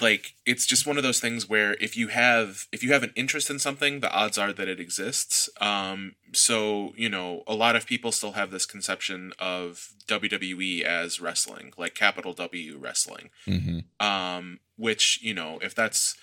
like 0.00 0.34
it's 0.46 0.64
just 0.66 0.86
one 0.86 0.96
of 0.96 1.02
those 1.02 1.20
things 1.20 1.48
where 1.48 1.74
if 1.74 1.96
you 1.98 2.08
have 2.08 2.66
if 2.72 2.82
you 2.82 2.92
have 2.94 3.02
an 3.02 3.12
interest 3.14 3.50
in 3.50 3.58
something, 3.58 4.00
the 4.00 4.10
odds 4.10 4.38
are 4.38 4.52
that 4.52 4.68
it 4.68 4.80
exists. 4.80 5.50
Um, 5.60 6.14
so 6.32 6.94
you 6.96 7.08
know 7.10 7.42
a 7.46 7.54
lot 7.54 7.76
of 7.76 7.86
people 7.86 8.10
still 8.10 8.32
have 8.32 8.50
this 8.50 8.64
conception 8.64 9.32
of 9.38 9.90
WWE 10.06 10.82
as 10.82 11.20
wrestling, 11.20 11.72
like 11.76 11.94
capital 11.94 12.32
W 12.32 12.78
wrestling 12.78 13.28
Mhm. 13.46 13.84
um, 14.00 14.60
which 14.76 15.20
you 15.22 15.34
know 15.34 15.58
if 15.60 15.74
that's 15.74 16.14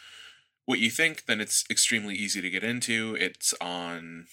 what 0.65 0.79
you 0.79 0.89
think 0.89 1.25
then 1.25 1.39
it's 1.41 1.63
extremely 1.69 2.15
easy 2.15 2.41
to 2.41 2.49
get 2.49 2.63
into 2.63 3.15
it's 3.19 3.53
on 3.61 4.25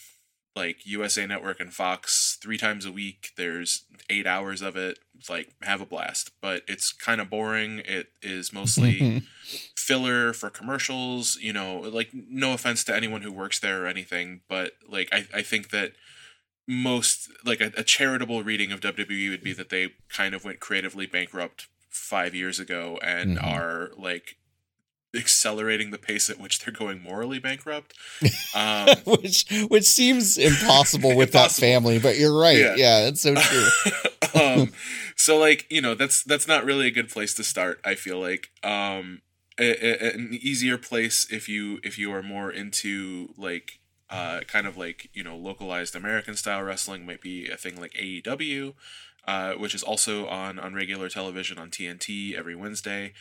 like 0.57 0.87
usa 0.87 1.27
network 1.27 1.61
and 1.61 1.73
fox 1.73 2.38
three 2.42 2.57
times 2.59 2.85
a 2.87 2.90
week. 2.90 3.31
There's 3.37 3.85
eight 4.11 4.27
hours 4.27 4.62
of 4.62 4.75
it. 4.75 4.99
Like 5.29 5.51
have 5.62 5.81
a 5.83 5.87
blast. 5.87 6.31
But 6.40 6.62
it's 6.66 6.92
kind 6.92 7.21
of 7.21 7.31
boring. 7.31 7.81
It 7.85 8.09
is 8.23 8.53
mostly 8.53 9.23
filler 9.77 10.33
for 10.33 10.51
commercials 10.51 11.37
you 11.40 11.53
know 11.53 11.79
like 11.79 12.09
no 12.12 12.53
offense 12.53 12.83
to 12.83 12.97
anyone 12.97 13.23
who 13.23 13.31
works 13.31 13.61
there 13.61 13.85
or 13.85 13.87
anything 13.87 14.40
but 14.49 14.73
like 14.88 15.09
i, 15.12 15.25
I 15.33 15.42
think 15.42 15.71
that 15.71 15.92
most 16.66 17.31
like 17.45 17.61
a, 17.61 17.71
a 17.77 17.85
charitable 17.85 18.42
reading 18.42 18.73
of 18.73 18.81
wwe 18.81 19.31
would 19.31 19.42
be 19.45 19.53
that 19.53 19.69
they 19.69 19.90
kind 20.09 20.35
of 20.35 20.45
went 20.45 20.59
creatively 20.59 21.07
bankrupt 21.07 21.69
five 21.88 22.35
years 22.35 22.59
ago 22.59 22.99
and 23.03 23.38
Mhm. 23.38 23.45
are 23.47 23.90
like 23.97 24.37
accelerating 25.16 25.90
the 25.90 25.98
pace 25.98 26.29
at 26.31 26.38
which 26.38 26.61
they're 26.61 26.74
going 26.74 27.02
morally 27.02 27.38
bankrupt 27.38 27.94
um 28.55 28.88
which 29.07 29.44
which 29.68 29.85
seems 29.85 30.37
impossible 30.38 31.16
with 31.16 31.33
that 31.33 31.50
family, 31.52 31.98
but 31.98 32.18
you're 32.18 32.38
right. 32.38 32.59
Yeah. 32.59 32.74
Yeah, 32.76 33.09
it's 33.09 33.22
so 33.22 33.35
true. 33.35 33.68
um, 34.40 34.72
so 35.16 35.38
like 35.38 35.66
you 35.70 35.81
know 35.81 35.94
that's 35.94 36.22
that's 36.22 36.46
not 36.48 36.64
really 36.64 36.87
a 36.87 36.90
good 36.90 37.09
place 37.09 37.35
to 37.35 37.44
start. 37.44 37.81
I 37.85 37.94
feel 37.94 38.18
like 38.20 38.50
um, 38.62 39.22
a, 39.59 39.70
a- 39.70 40.14
an 40.14 40.38
easier 40.40 40.79
place 40.79 41.26
if 41.31 41.48
you 41.48 41.79
if 41.83 41.98
you 41.98 42.12
are 42.12 42.22
more 42.22 42.50
into 42.50 43.33
like 43.37 43.81
uh, 44.11 44.40
kind 44.46 44.66
of 44.66 44.76
like 44.76 45.11
you 45.14 45.22
know 45.24 45.37
localized 45.37 45.94
American 45.96 46.35
style 46.35 46.62
wrestling 46.62 47.07
might 47.07 47.20
be 47.20 47.48
a 47.48 47.57
thing 47.57 47.81
like 47.81 47.92
AEW, 47.94 48.74
uh, 49.26 49.52
which 49.55 49.74
is 49.74 49.83
also 49.83 50.26
on 50.26 50.59
on 50.59 50.74
regular 50.74 51.09
television 51.09 51.59
on 51.59 51.70
TNT 51.70 52.35
every 52.35 52.55
Wednesday, 52.55 53.12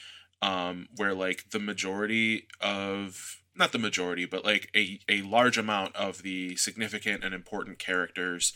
um, 0.41 0.87
where 0.95 1.13
like 1.13 1.49
the 1.51 1.59
majority 1.59 2.47
of 2.61 3.37
not 3.55 3.71
the 3.71 3.79
majority 3.79 4.25
but 4.25 4.43
like 4.43 4.69
a, 4.75 4.99
a 5.07 5.21
large 5.21 5.57
amount 5.57 5.95
of 5.95 6.23
the 6.23 6.55
significant 6.57 7.23
and 7.23 7.33
important 7.33 7.79
characters 7.79 8.53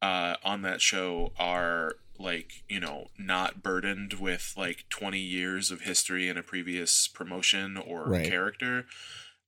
uh, 0.00 0.34
on 0.44 0.62
that 0.62 0.80
show 0.80 1.32
are 1.38 1.92
like 2.18 2.64
you 2.68 2.80
know 2.80 3.06
not 3.18 3.62
burdened 3.62 4.14
with 4.14 4.52
like 4.56 4.84
20 4.90 5.18
years 5.18 5.70
of 5.70 5.82
history 5.82 6.28
in 6.28 6.36
a 6.36 6.42
previous 6.42 7.08
promotion 7.08 7.76
or 7.76 8.04
Right. 8.08 8.26
character 8.28 8.84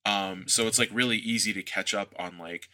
um 0.06 0.44
so 0.46 0.66
it's 0.66 0.78
like 0.78 0.90
really 0.92 1.16
easy 1.18 1.52
to 1.52 1.62
catch 1.62 1.92
up 1.94 2.14
on 2.18 2.38
like 2.38 2.68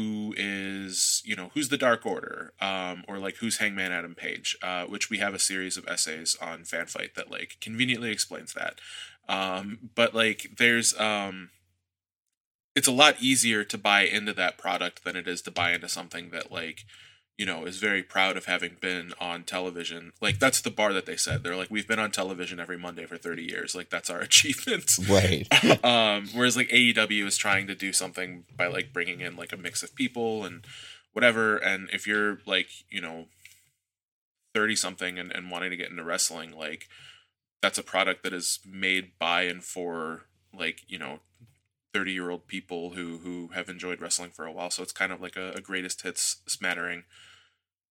who 0.00 0.34
is 0.36 1.22
you 1.24 1.36
know 1.36 1.50
who's 1.54 1.68
the 1.68 1.76
dark 1.76 2.06
order 2.06 2.52
um 2.60 3.04
or 3.08 3.18
like 3.18 3.36
who's 3.36 3.58
hangman 3.58 3.92
adam 3.92 4.14
page 4.14 4.56
uh 4.62 4.84
which 4.84 5.10
we 5.10 5.18
have 5.18 5.34
a 5.34 5.38
series 5.38 5.76
of 5.76 5.86
essays 5.86 6.36
on 6.40 6.60
Fanbyte 6.60 7.14
that 7.14 7.30
like 7.30 7.56
conveniently 7.60 8.10
explains 8.10 8.54
that. 8.54 8.80
Um 9.28 9.90
but 9.94 10.14
like 10.14 10.52
there's 10.58 10.98
um 10.98 11.50
it's 12.74 12.88
a 12.88 12.92
lot 12.92 13.16
easier 13.20 13.64
to 13.64 13.76
buy 13.76 14.02
into 14.02 14.32
that 14.32 14.56
product 14.56 15.04
than 15.04 15.16
it 15.16 15.26
is 15.26 15.42
to 15.42 15.50
buy 15.50 15.72
into 15.72 15.88
something 15.88 16.30
that 16.30 16.50
like 16.50 16.84
you 17.40 17.46
know 17.46 17.64
is 17.64 17.78
very 17.78 18.02
proud 18.02 18.36
of 18.36 18.44
having 18.44 18.76
been 18.82 19.14
on 19.18 19.44
television. 19.44 20.12
Like 20.20 20.38
that's 20.38 20.60
the 20.60 20.70
bar 20.70 20.92
that 20.92 21.06
they 21.06 21.16
said 21.16 21.42
they're 21.42 21.56
like 21.56 21.70
we've 21.70 21.88
been 21.88 21.98
on 21.98 22.10
television 22.10 22.60
every 22.60 22.76
monday 22.76 23.06
for 23.06 23.16
30 23.16 23.42
years. 23.42 23.74
Like 23.74 23.88
that's 23.88 24.10
our 24.10 24.20
achievement. 24.30 24.98
Right. 25.08 25.48
um 25.84 26.28
whereas 26.34 26.58
like 26.58 26.68
AEW 26.68 27.26
is 27.26 27.38
trying 27.38 27.66
to 27.68 27.74
do 27.74 27.94
something 27.94 28.44
by 28.54 28.66
like 28.66 28.92
bringing 28.92 29.22
in 29.22 29.36
like 29.36 29.54
a 29.54 29.56
mix 29.56 29.82
of 29.82 29.94
people 29.94 30.44
and 30.44 30.66
whatever. 31.14 31.56
And 31.56 31.88
if 31.94 32.06
you're 32.06 32.40
like 32.44 32.68
you 32.90 33.00
know 33.00 33.24
30 34.52 34.76
something 34.76 35.18
and, 35.18 35.32
and 35.32 35.50
wanting 35.50 35.70
to 35.70 35.76
get 35.76 35.90
into 35.90 36.04
wrestling 36.04 36.54
like 36.54 36.88
that's 37.62 37.78
a 37.78 37.82
product 37.82 38.22
that 38.22 38.34
is 38.34 38.58
made 38.66 39.12
by 39.18 39.42
and 39.44 39.64
for 39.64 40.26
like 40.52 40.82
you 40.88 40.98
know 40.98 41.20
30 41.94 42.12
year 42.12 42.28
old 42.28 42.46
people 42.46 42.90
who 42.90 43.16
who 43.24 43.48
have 43.54 43.70
enjoyed 43.70 44.02
wrestling 44.02 44.30
for 44.30 44.44
a 44.44 44.52
while. 44.52 44.68
So 44.68 44.82
it's 44.82 44.92
kind 44.92 45.10
of 45.10 45.22
like 45.22 45.36
a, 45.36 45.52
a 45.52 45.62
greatest 45.62 46.02
hits 46.02 46.42
smattering 46.46 47.04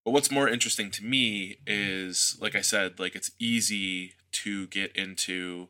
but 0.10 0.14
what's 0.14 0.32
more 0.32 0.50
interesting 0.50 0.90
to 0.90 1.06
me 1.06 1.58
is 1.68 2.36
like 2.42 2.56
i 2.56 2.62
said 2.62 3.00
like 3.00 3.16
it's 3.16 3.30
easy 3.38 4.14
to 4.32 4.66
get 4.66 4.92
into 4.96 5.68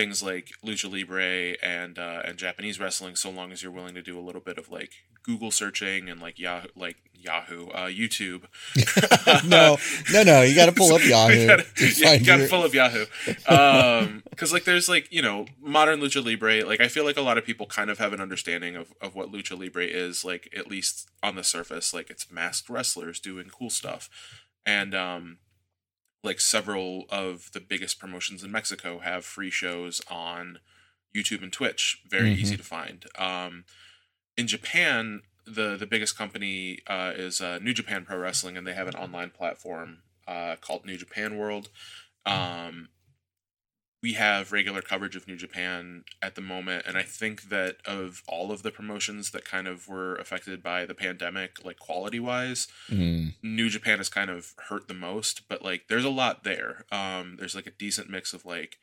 things 0.00 0.22
like 0.22 0.50
lucha 0.64 0.90
libre 0.90 1.56
and 1.62 1.98
uh, 1.98 2.22
and 2.24 2.38
japanese 2.38 2.80
wrestling 2.80 3.16
so 3.16 3.30
long 3.30 3.52
as 3.52 3.62
you're 3.62 3.72
willing 3.72 3.94
to 3.94 4.02
do 4.02 4.18
a 4.18 4.20
little 4.20 4.40
bit 4.40 4.58
of 4.58 4.70
like 4.70 4.92
google 5.22 5.50
searching 5.50 6.08
and 6.08 6.20
like 6.20 6.38
yahoo 6.38 6.68
like 6.74 6.96
yahoo 7.12 7.68
uh, 7.68 7.86
youtube 7.86 8.44
no, 9.44 9.76
no, 10.12 10.22
no. 10.22 10.42
You 10.42 10.54
got 10.54 10.66
to 10.66 10.72
pull 10.72 10.94
up 10.94 11.04
Yahoo. 11.04 11.34
you 11.40 11.46
gotta, 11.46 11.62
to 11.62 11.84
yeah, 11.96 12.12
you 12.12 12.24
find 12.24 12.26
gotta 12.26 12.46
pull 12.48 12.62
up 12.62 12.72
Yahoo. 12.72 13.04
Um, 13.46 14.22
because 14.30 14.52
like 14.52 14.64
there's 14.64 14.88
like 14.88 15.12
you 15.12 15.22
know 15.22 15.46
modern 15.60 16.00
lucha 16.00 16.24
libre. 16.24 16.64
Like 16.64 16.80
I 16.80 16.88
feel 16.88 17.04
like 17.04 17.16
a 17.16 17.22
lot 17.22 17.38
of 17.38 17.44
people 17.44 17.66
kind 17.66 17.90
of 17.90 17.98
have 17.98 18.12
an 18.12 18.20
understanding 18.20 18.76
of 18.76 18.92
of 19.00 19.14
what 19.14 19.32
lucha 19.32 19.58
libre 19.58 19.84
is. 19.84 20.24
Like 20.24 20.52
at 20.56 20.68
least 20.68 21.10
on 21.22 21.36
the 21.36 21.44
surface, 21.44 21.92
like 21.92 22.10
it's 22.10 22.30
masked 22.30 22.68
wrestlers 22.70 23.20
doing 23.20 23.50
cool 23.50 23.70
stuff, 23.70 24.08
and 24.64 24.94
um, 24.94 25.38
like 26.22 26.40
several 26.40 27.06
of 27.08 27.50
the 27.52 27.60
biggest 27.60 27.98
promotions 27.98 28.42
in 28.44 28.50
Mexico 28.52 28.98
have 28.98 29.24
free 29.24 29.50
shows 29.50 30.00
on 30.08 30.58
YouTube 31.14 31.42
and 31.42 31.52
Twitch. 31.52 32.02
Very 32.08 32.30
Mhm. 32.34 32.38
easy 32.38 32.56
to 32.56 32.62
find. 32.62 33.06
Um, 33.16 33.64
in 34.36 34.46
Japan, 34.46 35.22
the 35.46 35.76
the 35.76 35.86
biggest 35.86 36.16
company 36.16 36.80
uh, 36.86 37.12
is 37.16 37.40
uh, 37.40 37.58
New 37.58 37.72
Japan 37.72 38.04
Pro 38.04 38.18
Wrestling, 38.18 38.56
and 38.56 38.66
they 38.66 38.74
have 38.74 38.86
an 38.88 38.94
online 38.94 39.30
platform 39.30 40.02
uh, 40.26 40.56
called 40.56 40.84
New 40.84 40.96
Japan 40.96 41.36
World. 41.36 41.70
Um, 42.26 42.90
we 44.02 44.14
have 44.14 44.50
regular 44.52 44.80
coverage 44.80 45.14
of 45.14 45.28
New 45.28 45.36
Japan 45.36 46.04
at 46.22 46.34
the 46.34 46.40
moment, 46.40 46.86
and 46.86 46.96
I 46.96 47.02
think 47.02 47.50
that 47.50 47.76
of 47.84 48.22
all 48.26 48.50
of 48.50 48.62
the 48.62 48.70
promotions 48.70 49.30
that 49.32 49.44
kind 49.44 49.68
of 49.68 49.88
were 49.88 50.14
affected 50.16 50.62
by 50.62 50.86
the 50.86 50.94
pandemic, 50.94 51.64
like 51.64 51.78
quality 51.78 52.18
wise, 52.20 52.66
Mm, 52.88 53.34
New 53.42 53.68
Japan 53.68 53.98
has 53.98 54.08
kind 54.08 54.30
of 54.30 54.54
hurt 54.68 54.88
the 54.88 54.94
most, 54.94 55.48
but 55.48 55.62
like 55.62 55.88
there's 55.88 56.04
a 56.04 56.10
lot 56.10 56.44
there. 56.44 56.84
Um, 56.90 57.36
there's 57.38 57.54
like 57.54 57.66
a 57.66 57.70
decent 57.72 58.08
mix 58.08 58.32
of 58.32 58.44
like 58.46 58.78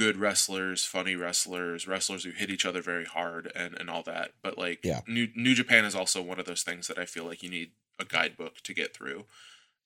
good 0.00 0.16
wrestlers, 0.16 0.84
funny 0.84 1.14
wrestlers, 1.14 1.86
wrestlers 1.86 2.24
who 2.24 2.30
hit 2.30 2.50
each 2.50 2.66
other 2.66 2.82
very 2.82 3.04
hard, 3.04 3.50
and 3.54 3.78
and 3.78 3.88
all 3.88 4.02
that. 4.02 4.32
But 4.42 4.58
like 4.58 4.80
Yeah. 4.82 5.00
New 5.06 5.28
New 5.36 5.54
Japan 5.54 5.84
is 5.84 5.94
also 5.94 6.20
one 6.20 6.40
of 6.40 6.46
those 6.46 6.62
things 6.64 6.88
that 6.88 6.98
I 6.98 7.06
feel 7.06 7.24
like 7.24 7.42
you 7.44 7.50
need 7.50 7.72
a 8.00 8.04
guidebook 8.04 8.56
to 8.62 8.74
get 8.74 8.92
through. 8.96 9.26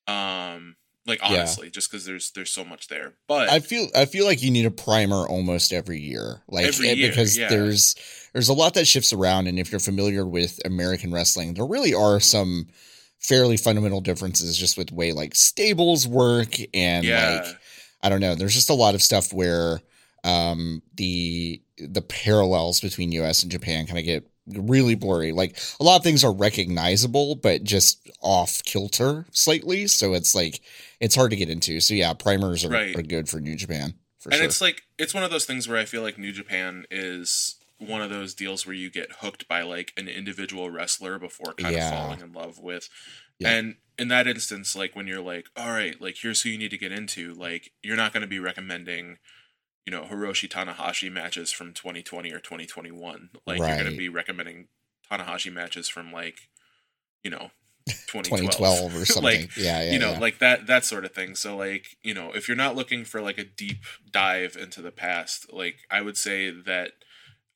Um, 0.07 0.77
Like 1.07 1.21
Yeah. 1.21 1.39
honestly, 1.39 1.71
just 1.71 1.91
because 1.91 2.05
there's 2.05 2.31
there's 2.33 2.51
so 2.51 2.65
much 2.65 2.89
there. 2.89 3.15
But 3.29 3.49
I 3.49 3.61
feel 3.61 3.89
I 3.95 4.07
feel 4.07 4.25
like 4.27 4.43
you 4.43 4.51
need 4.51 4.67
a 4.67 4.71
primer 4.71 5.27
almost 5.27 5.73
every 5.73 6.01
year, 6.01 6.43
like 6.49 6.67
Every 6.67 6.89
eh, 6.89 6.95
year, 6.95 7.09
because 7.09 7.37
yeah. 7.39 7.49
there's 7.49 7.95
there's 8.33 8.49
a 8.49 8.55
lot 8.55 8.75
that 8.75 8.87
shifts 8.87 9.13
around, 9.13 9.47
and 9.47 9.59
if 9.59 9.71
you're 9.71 9.81
familiar 9.81 10.27
with 10.27 10.61
American 10.65 11.13
wrestling, 11.13 11.55
there 11.55 11.65
really 11.67 11.95
are 11.95 12.21
some 12.21 12.67
fairly 13.19 13.57
fundamental 13.57 14.01
differences 14.01 14.59
just 14.59 14.77
with 14.77 14.93
way 14.93 15.13
like 15.13 15.35
stables 15.35 16.07
work 16.07 16.55
and 16.75 17.05
yeah, 17.05 17.43
like 17.45 17.57
I 18.03 18.09
don't 18.09 18.21
know. 18.21 18.35
There's 18.35 18.55
just 18.55 18.71
a 18.71 18.75
lot 18.75 18.95
of 18.95 19.03
stuff 19.03 19.33
where 19.33 19.81
um, 20.25 20.83
the 20.95 21.63
the 21.79 22.03
parallels 22.03 22.81
between 22.81 23.13
U.S. 23.13 23.43
and 23.43 23.53
Japan 23.53 23.87
kind 23.87 23.99
of 23.99 24.05
get 24.05 24.29
really 24.47 24.95
blurry. 24.95 25.33
Like 25.33 25.59
a 25.81 25.85
lot 25.85 25.97
of 25.97 26.03
things 26.03 26.25
are 26.25 26.33
recognizable, 26.33 27.37
but 27.37 27.65
just 27.65 28.09
off 28.21 28.63
kilter 28.65 29.27
slightly. 29.33 29.87
So 29.87 30.15
it's 30.15 30.35
like 30.35 30.61
it's 31.01 31.15
hard 31.15 31.31
to 31.31 31.37
get 31.37 31.51
into. 31.51 31.81
So 31.81 31.95
yeah, 31.95 32.13
primers 32.15 32.65
are, 32.65 32.71
Right. 32.71 32.97
are 32.97 33.03
good 33.03 33.29
for 33.29 33.41
New 33.41 33.57
Japan 33.57 33.95
for 34.19 34.31
and 34.31 34.39
sure. 34.39 34.45
it's 34.47 34.61
like 34.61 34.83
it's 34.99 35.15
one 35.15 35.23
of 35.25 35.31
those 35.31 35.45
things 35.45 35.69
where 35.69 35.79
I 35.79 35.85
feel 35.85 36.03
like 36.03 36.19
New 36.19 36.33
Japan 36.33 36.85
is 36.91 37.57
one 37.79 38.01
of 38.01 38.09
those 38.11 38.35
deals 38.35 38.65
where 38.67 38.75
you 38.75 38.91
get 38.91 39.13
hooked 39.21 39.47
by 39.49 39.61
like 39.63 39.93
an 39.99 40.09
individual 40.09 40.71
wrestler 40.71 41.19
before 41.19 41.53
kind 41.55 41.75
Yeah. 41.75 41.89
of 41.89 41.95
falling 41.95 42.21
in 42.21 42.33
love 42.33 42.59
with. 42.59 42.89
Yeah. 43.39 43.51
And 43.51 43.77
in 43.99 44.09
that 44.09 44.27
instance, 44.27 44.75
like 44.75 44.97
when 44.97 45.07
you're 45.07 45.21
like, 45.21 45.47
all 45.57 45.69
right, 45.71 46.01
like 46.01 46.17
here's 46.23 46.41
who 46.43 46.49
you 46.49 46.57
need 46.59 46.71
to 46.71 46.79
get 46.79 46.91
into, 46.93 47.35
like 47.35 47.73
you're 47.83 47.97
not 47.97 48.15
going 48.15 48.23
to 48.23 48.27
be 48.27 48.39
recommending, 48.39 49.19
you 49.85 49.91
know, 49.91 50.05
Hiroshi 50.05 50.49
Tanahashi 50.49 51.13
matches 51.13 51.53
from 51.53 51.75
2020 51.75 52.33
or 52.33 52.39
2021. 52.41 53.29
Like 53.47 53.59
you're 53.59 53.67
going 53.69 53.91
to 53.91 53.97
be 53.97 54.09
recommending 54.09 54.69
Tanahashi 55.11 55.53
matches 55.53 55.87
from 55.89 56.11
like, 56.13 56.49
you 57.23 57.31
know, 57.31 57.51
2012, 57.87 58.53
2012 58.53 58.97
or 59.03 59.07
something. 59.07 59.23
like, 59.23 59.57
yeah, 59.57 59.83
yeah, 59.83 59.93
you 59.93 59.99
know 59.99 60.13
yeah. 60.13 60.19
like 60.19 60.39
that 60.39 60.67
that 60.67 60.85
sort 60.85 61.05
of 61.05 61.13
thing 61.13 61.35
so 61.35 61.57
like 61.57 61.97
you 62.03 62.13
know 62.13 62.33
if 62.35 62.49
you're 62.49 62.57
not 62.57 62.75
looking 62.75 63.05
for 63.05 63.21
like 63.21 63.39
a 63.39 63.45
deep 63.45 63.85
dive 64.11 64.57
into 64.61 64.83
the 64.83 64.91
past 64.91 65.53
like 65.53 65.77
i 65.91 66.01
would 66.01 66.17
say 66.17 66.51
that 66.51 66.93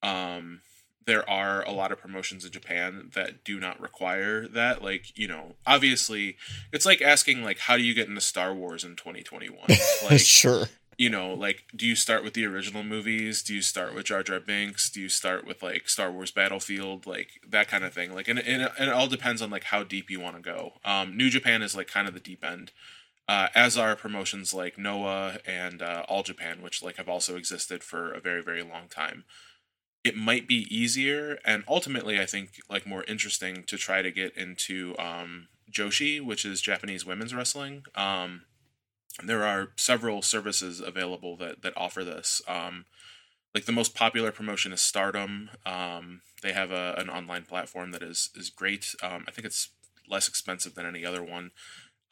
um 0.02 0.60
there 1.06 1.28
are 1.28 1.64
a 1.64 1.72
lot 1.72 1.90
of 1.90 1.98
promotions 1.98 2.44
in 2.44 2.52
japan 2.52 3.10
that 3.14 3.42
do 3.42 3.58
not 3.58 3.80
require 3.80 4.46
that 4.46 4.82
like 4.82 5.18
you 5.18 5.26
know 5.26 5.54
obviously 5.66 6.36
it's 6.72 6.86
like 6.86 7.02
asking 7.02 7.42
like 7.42 7.58
how 7.58 7.76
do 7.76 7.82
you 7.82 7.94
get 7.94 8.08
into 8.08 8.20
star 8.20 8.54
wars 8.54 8.84
in 8.84 8.94
2021 8.94 9.58
like 10.10 10.20
sure. 10.20 10.66
You 11.00 11.08
know, 11.08 11.32
like, 11.32 11.64
do 11.74 11.86
you 11.86 11.96
start 11.96 12.22
with 12.22 12.34
the 12.34 12.44
original 12.44 12.82
movies? 12.82 13.42
Do 13.42 13.54
you 13.54 13.62
start 13.62 13.94
with 13.94 14.04
Jar 14.04 14.22
Jar 14.22 14.38
Binks? 14.38 14.90
Do 14.90 15.00
you 15.00 15.08
start 15.08 15.46
with 15.46 15.62
like 15.62 15.88
Star 15.88 16.12
Wars 16.12 16.30
Battlefield, 16.30 17.06
like 17.06 17.40
that 17.48 17.68
kind 17.68 17.84
of 17.84 17.94
thing? 17.94 18.14
Like, 18.14 18.28
and, 18.28 18.38
and, 18.38 18.70
and 18.78 18.90
it 18.90 18.92
all 18.92 19.06
depends 19.06 19.40
on 19.40 19.48
like 19.48 19.64
how 19.64 19.82
deep 19.82 20.10
you 20.10 20.20
want 20.20 20.36
to 20.36 20.42
go. 20.42 20.74
Um, 20.84 21.16
New 21.16 21.30
Japan 21.30 21.62
is 21.62 21.74
like 21.74 21.86
kind 21.86 22.06
of 22.06 22.12
the 22.12 22.20
deep 22.20 22.44
end, 22.44 22.72
uh, 23.26 23.48
as 23.54 23.78
are 23.78 23.96
promotions 23.96 24.52
like 24.52 24.76
Noah 24.76 25.38
and 25.46 25.80
uh, 25.80 26.04
All 26.06 26.22
Japan, 26.22 26.60
which 26.60 26.82
like 26.82 26.98
have 26.98 27.08
also 27.08 27.34
existed 27.34 27.82
for 27.82 28.12
a 28.12 28.20
very 28.20 28.42
very 28.42 28.62
long 28.62 28.88
time. 28.90 29.24
It 30.04 30.18
might 30.18 30.46
be 30.46 30.66
easier 30.68 31.38
and 31.46 31.64
ultimately, 31.66 32.20
I 32.20 32.26
think, 32.26 32.60
like 32.68 32.86
more 32.86 33.04
interesting 33.04 33.64
to 33.68 33.78
try 33.78 34.02
to 34.02 34.10
get 34.10 34.36
into 34.36 34.94
um, 34.98 35.48
Joshi, 35.72 36.20
which 36.22 36.44
is 36.44 36.60
Japanese 36.60 37.06
women's 37.06 37.34
wrestling. 37.34 37.84
Um, 37.94 38.42
there 39.22 39.44
are 39.44 39.68
several 39.76 40.22
services 40.22 40.80
available 40.80 41.36
that 41.36 41.62
that 41.62 41.76
offer 41.76 42.04
this. 42.04 42.42
Um, 42.46 42.84
like 43.54 43.64
the 43.64 43.72
most 43.72 43.94
popular 43.94 44.30
promotion 44.30 44.72
is 44.72 44.80
Stardom. 44.80 45.50
Um, 45.66 46.22
they 46.42 46.52
have 46.52 46.70
a, 46.70 46.94
an 46.96 47.10
online 47.10 47.44
platform 47.44 47.90
that 47.92 48.02
is 48.02 48.30
is 48.34 48.50
great. 48.50 48.94
Um, 49.02 49.24
I 49.26 49.30
think 49.30 49.46
it's 49.46 49.70
less 50.08 50.28
expensive 50.28 50.74
than 50.74 50.86
any 50.86 51.04
other 51.04 51.22
one. 51.22 51.50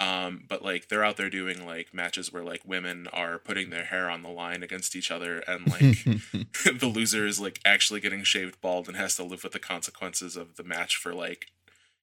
Um, 0.01 0.45
but 0.49 0.63
like 0.63 0.89
they're 0.89 1.05
out 1.05 1.17
there 1.17 1.31
doing 1.31 1.67
like 1.67 1.93
matches 1.93 2.33
where 2.33 2.45
like 2.45 2.63
women 2.65 3.09
are 3.13 3.39
putting 3.39 3.71
their 3.71 3.85
hair 3.85 4.09
on 4.09 4.23
the 4.23 4.29
line 4.29 4.63
against 4.63 4.95
each 4.95 5.11
other 5.11 5.41
and 5.41 5.67
like 5.67 6.05
the 6.79 6.91
loser 6.93 7.27
is 7.27 7.41
like 7.41 7.61
actually 7.65 7.99
getting 7.99 8.23
shaved 8.23 8.61
bald 8.61 8.87
and 8.87 8.97
has 8.97 9.17
to 9.17 9.25
live 9.25 9.43
with 9.43 9.53
the 9.53 9.59
consequences 9.59 10.37
of 10.37 10.55
the 10.55 10.63
match 10.63 10.97
for 10.97 11.13
like 11.13 11.47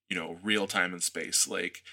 you 0.10 0.18
know 0.18 0.38
real 0.44 0.68
time 0.68 0.92
and 0.92 1.04
space 1.04 1.48
like 1.48 1.84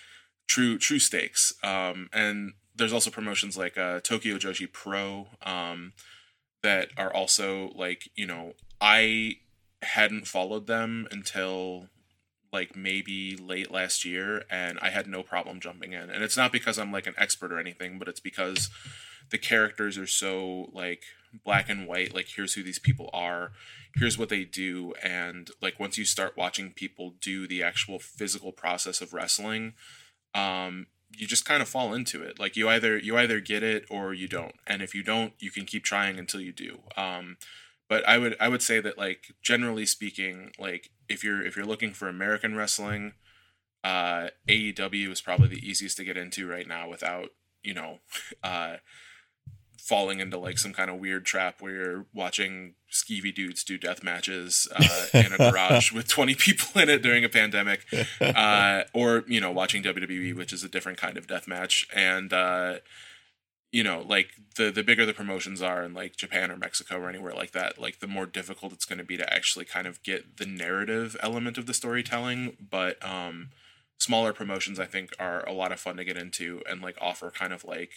true 0.48 0.76
true 0.76 0.98
stakes 0.98 1.54
um 1.62 2.08
and 2.12 2.54
there's 2.74 2.92
also 2.92 3.10
promotions 3.10 3.56
like 3.56 3.76
uh 3.76 4.00
tokyo 4.00 4.36
joshi 4.36 4.70
pro 4.70 5.26
um 5.42 5.92
that 6.62 6.88
are 6.96 7.12
also 7.12 7.70
like 7.74 8.08
you 8.14 8.26
know 8.26 8.52
i 8.80 9.36
hadn't 9.82 10.26
followed 10.26 10.66
them 10.66 11.06
until 11.10 11.88
like 12.52 12.76
maybe 12.76 13.36
late 13.36 13.70
last 13.70 14.04
year 14.04 14.44
and 14.50 14.78
i 14.80 14.90
had 14.90 15.06
no 15.06 15.22
problem 15.22 15.58
jumping 15.58 15.92
in. 15.92 16.10
And 16.10 16.22
it's 16.22 16.36
not 16.36 16.52
because 16.52 16.78
i'm 16.78 16.92
like 16.92 17.06
an 17.06 17.14
expert 17.16 17.52
or 17.52 17.58
anything 17.58 17.98
but 17.98 18.08
it's 18.08 18.20
because 18.20 18.70
the 19.30 19.38
characters 19.38 19.98
are 19.98 20.06
so 20.06 20.70
like 20.72 21.02
black 21.44 21.68
and 21.68 21.86
white 21.88 22.14
like 22.14 22.28
here's 22.36 22.54
who 22.54 22.62
these 22.62 22.78
people 22.78 23.08
are 23.12 23.52
here's 23.96 24.18
what 24.18 24.28
they 24.28 24.44
do 24.44 24.92
and 25.02 25.50
like 25.60 25.80
once 25.80 25.96
you 25.96 26.04
start 26.04 26.36
watching 26.36 26.70
people 26.70 27.14
do 27.20 27.46
the 27.46 27.62
actual 27.62 27.98
physical 27.98 28.52
process 28.52 29.00
of 29.00 29.14
wrestling 29.14 29.72
um 30.34 30.86
you 31.16 31.26
just 31.26 31.44
kind 31.44 31.62
of 31.62 31.68
fall 31.68 31.94
into 31.94 32.22
it. 32.22 32.38
Like 32.38 32.56
you 32.56 32.68
either 32.68 32.98
you 32.98 33.16
either 33.16 33.40
get 33.40 33.62
it 33.62 33.84
or 33.90 34.14
you 34.14 34.28
don't. 34.28 34.54
And 34.66 34.82
if 34.82 34.94
you 34.94 35.02
don't 35.02 35.34
you 35.38 35.50
can 35.50 35.64
keep 35.64 35.84
trying 35.84 36.18
until 36.18 36.40
you 36.40 36.52
do. 36.52 36.80
Um 36.96 37.36
but 37.92 38.08
i 38.08 38.16
would 38.16 38.34
i 38.40 38.48
would 38.48 38.62
say 38.62 38.80
that 38.80 38.96
like 38.96 39.34
generally 39.42 39.84
speaking 39.84 40.50
like 40.58 40.90
if 41.10 41.22
you're 41.22 41.44
if 41.44 41.56
you're 41.56 41.66
looking 41.66 41.92
for 41.92 42.08
american 42.08 42.56
wrestling 42.56 43.12
uh 43.84 44.28
aew 44.48 45.12
is 45.12 45.20
probably 45.20 45.48
the 45.48 45.68
easiest 45.68 45.98
to 45.98 46.04
get 46.04 46.16
into 46.16 46.48
right 46.48 46.66
now 46.66 46.88
without 46.88 47.30
you 47.62 47.74
know 47.74 47.98
uh 48.42 48.76
falling 49.82 50.20
into 50.20 50.38
like 50.38 50.58
some 50.58 50.72
kind 50.72 50.88
of 50.88 51.00
weird 51.00 51.26
trap 51.26 51.60
where 51.60 51.72
you're 51.72 52.06
watching 52.14 52.74
skeevy 52.88 53.34
dudes 53.34 53.64
do 53.64 53.76
death 53.76 54.04
matches 54.04 54.68
uh, 54.76 55.06
in 55.18 55.32
a 55.32 55.36
garage 55.36 55.90
with 55.90 56.06
20 56.06 56.36
people 56.36 56.80
in 56.80 56.88
it 56.88 57.02
during 57.02 57.24
a 57.24 57.28
pandemic 57.28 57.84
uh, 58.20 58.84
or 58.94 59.24
you 59.26 59.40
know 59.40 59.50
watching 59.50 59.82
WWE 59.82 60.36
which 60.36 60.52
is 60.52 60.62
a 60.62 60.68
different 60.68 60.98
kind 60.98 61.16
of 61.16 61.26
death 61.26 61.48
match. 61.48 61.88
And 61.92 62.32
uh, 62.32 62.76
you 63.72 63.82
know 63.82 64.04
like 64.08 64.28
the 64.54 64.70
the 64.70 64.84
bigger 64.84 65.04
the 65.04 65.12
promotions 65.12 65.60
are 65.60 65.82
in 65.82 65.94
like 65.94 66.14
Japan 66.14 66.52
or 66.52 66.56
Mexico 66.56 67.00
or 67.00 67.08
anywhere 67.08 67.34
like 67.34 67.50
that 67.50 67.76
like 67.76 67.98
the 67.98 68.06
more 68.06 68.26
difficult 68.26 68.72
it's 68.72 68.84
going 68.84 68.98
to 68.98 69.04
be 69.04 69.16
to 69.16 69.34
actually 69.34 69.64
kind 69.64 69.88
of 69.88 70.00
get 70.04 70.36
the 70.36 70.46
narrative 70.46 71.16
element 71.20 71.58
of 71.58 71.66
the 71.66 71.74
storytelling. 71.74 72.56
But 72.70 73.04
um 73.04 73.48
smaller 73.98 74.32
promotions 74.32 74.78
I 74.78 74.86
think 74.86 75.10
are 75.18 75.44
a 75.44 75.52
lot 75.52 75.72
of 75.72 75.80
fun 75.80 75.96
to 75.96 76.04
get 76.04 76.16
into 76.16 76.62
and 76.70 76.80
like 76.80 76.96
offer 77.00 77.32
kind 77.32 77.52
of 77.52 77.64
like 77.64 77.94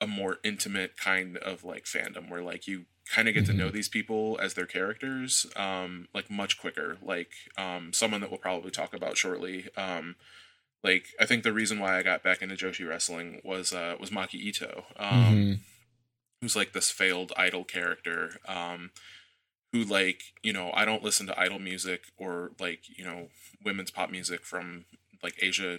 a 0.00 0.06
more 0.06 0.38
intimate 0.44 0.96
kind 0.96 1.36
of 1.38 1.64
like 1.64 1.84
fandom 1.84 2.28
where 2.30 2.42
like 2.42 2.66
you 2.66 2.84
kind 3.12 3.28
of 3.28 3.34
get 3.34 3.46
to 3.46 3.52
know 3.52 3.70
these 3.70 3.88
people 3.88 4.38
as 4.42 4.54
their 4.54 4.66
characters 4.66 5.46
um 5.56 6.08
like 6.12 6.28
much 6.30 6.58
quicker. 6.58 6.96
Like 7.02 7.30
um 7.56 7.92
someone 7.92 8.20
that 8.20 8.30
we'll 8.30 8.38
probably 8.38 8.70
talk 8.70 8.92
about 8.94 9.16
shortly 9.16 9.68
um 9.76 10.16
like 10.84 11.06
i 11.18 11.24
think 11.24 11.42
the 11.42 11.52
reason 11.52 11.78
why 11.78 11.96
i 11.98 12.02
got 12.02 12.22
back 12.22 12.42
into 12.42 12.54
joshi 12.54 12.86
wrestling 12.86 13.40
was 13.42 13.72
uh 13.72 13.96
was 13.98 14.10
maki 14.10 14.34
ito 14.34 14.84
um 14.98 15.34
Mhm. 15.34 15.58
who's 16.40 16.54
like 16.54 16.72
this 16.72 16.90
failed 16.90 17.32
idol 17.36 17.64
character 17.64 18.38
um 18.46 18.90
who 19.72 19.82
like 19.84 20.34
you 20.42 20.52
know 20.52 20.70
i 20.74 20.84
don't 20.84 21.02
listen 21.02 21.26
to 21.26 21.40
idol 21.40 21.58
music 21.58 22.02
or 22.18 22.52
like 22.60 22.80
you 22.98 23.04
know 23.04 23.28
women's 23.64 23.90
pop 23.90 24.10
music 24.10 24.44
from 24.44 24.84
like 25.22 25.34
asia 25.42 25.78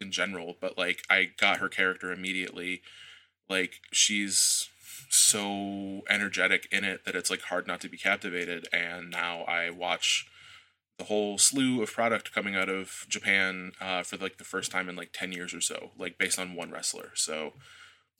in 0.00 0.12
general 0.12 0.54
but 0.60 0.76
like 0.76 1.02
i 1.08 1.30
got 1.38 1.58
her 1.58 1.68
character 1.68 2.12
immediately 2.12 2.82
like 3.48 3.80
she's 3.92 4.68
so 5.10 6.02
energetic 6.10 6.66
in 6.72 6.84
it 6.84 7.04
that 7.04 7.14
it's 7.14 7.30
like 7.30 7.42
hard 7.42 7.66
not 7.66 7.80
to 7.80 7.88
be 7.88 7.96
captivated 7.96 8.66
and 8.72 9.10
now 9.10 9.42
i 9.42 9.70
watch 9.70 10.26
the 10.98 11.04
whole 11.04 11.38
slew 11.38 11.82
of 11.82 11.92
product 11.92 12.32
coming 12.34 12.56
out 12.56 12.68
of 12.68 13.06
japan 13.08 13.72
uh, 13.80 14.02
for 14.02 14.16
like 14.16 14.38
the 14.38 14.44
first 14.44 14.70
time 14.72 14.88
in 14.88 14.96
like 14.96 15.10
10 15.12 15.32
years 15.32 15.54
or 15.54 15.60
so 15.60 15.90
like 15.98 16.18
based 16.18 16.38
on 16.38 16.54
one 16.54 16.70
wrestler 16.70 17.10
so 17.14 17.52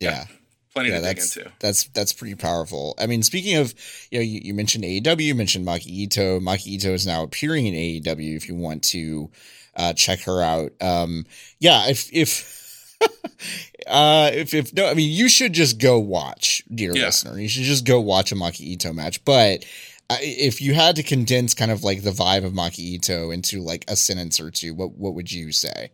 Yeah. 0.00 0.26
plenty 0.72 0.90
yeah, 0.90 0.96
to 1.00 1.04
dig 1.06 1.16
that's 1.16 1.36
into 1.36 1.52
that's 1.60 1.84
that's 1.88 2.12
pretty 2.12 2.34
powerful. 2.34 2.94
I 2.98 3.06
mean, 3.06 3.22
speaking 3.22 3.56
of, 3.56 3.74
you 4.10 4.18
know, 4.18 4.22
you, 4.24 4.40
you 4.42 4.54
mentioned 4.54 4.82
AEW, 4.84 5.20
you 5.20 5.34
mentioned 5.36 5.64
Maki 5.66 5.86
Ito. 5.86 6.40
Maki 6.40 6.66
Ito 6.66 6.92
is 6.92 7.06
now 7.06 7.22
appearing 7.22 7.66
in 7.66 7.74
AEW. 7.74 8.36
If 8.36 8.48
you 8.48 8.56
want 8.56 8.82
to 8.90 9.30
uh, 9.76 9.92
check 9.92 10.22
her 10.22 10.42
out, 10.42 10.72
um, 10.80 11.26
yeah, 11.60 11.86
if 11.88 12.12
if 12.12 12.63
uh, 13.86 14.30
if 14.32 14.54
if 14.54 14.72
no, 14.74 14.88
I 14.88 14.94
mean, 14.94 15.10
you 15.10 15.28
should 15.28 15.52
just 15.52 15.78
go 15.78 15.98
watch, 15.98 16.62
dear 16.74 16.94
Yeah. 16.94 17.06
listener. 17.06 17.38
You 17.38 17.48
should 17.48 17.64
just 17.64 17.84
go 17.84 18.00
watch 18.00 18.32
a 18.32 18.34
Maki 18.34 18.60
Ito 18.60 18.92
match. 18.92 19.24
But 19.24 19.64
uh, 20.10 20.16
if 20.20 20.60
you 20.60 20.74
had 20.74 20.96
to 20.96 21.02
condense 21.02 21.54
kind 21.54 21.70
of 21.70 21.82
like 21.84 22.02
the 22.02 22.10
vibe 22.10 22.44
of 22.44 22.52
Maki 22.52 22.78
Ito 22.80 23.30
into 23.30 23.60
like 23.60 23.84
a 23.88 23.96
sentence 23.96 24.38
or 24.40 24.50
two, 24.50 24.74
what 24.74 24.92
what 24.92 25.14
would 25.14 25.30
you 25.32 25.52
say? 25.52 25.90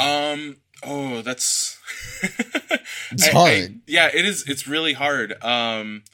Um. 0.00 0.56
Oh, 0.82 1.22
that's. 1.22 1.76
It's 3.10 3.26
I- 3.26 3.30
I- 3.30 3.32
hard. 3.32 3.80
yeah, 3.86 4.10
it 4.12 4.26
is. 4.26 4.44
It's 4.46 4.68
really 4.68 4.92
hard. 4.92 5.42
Um, 5.42 6.04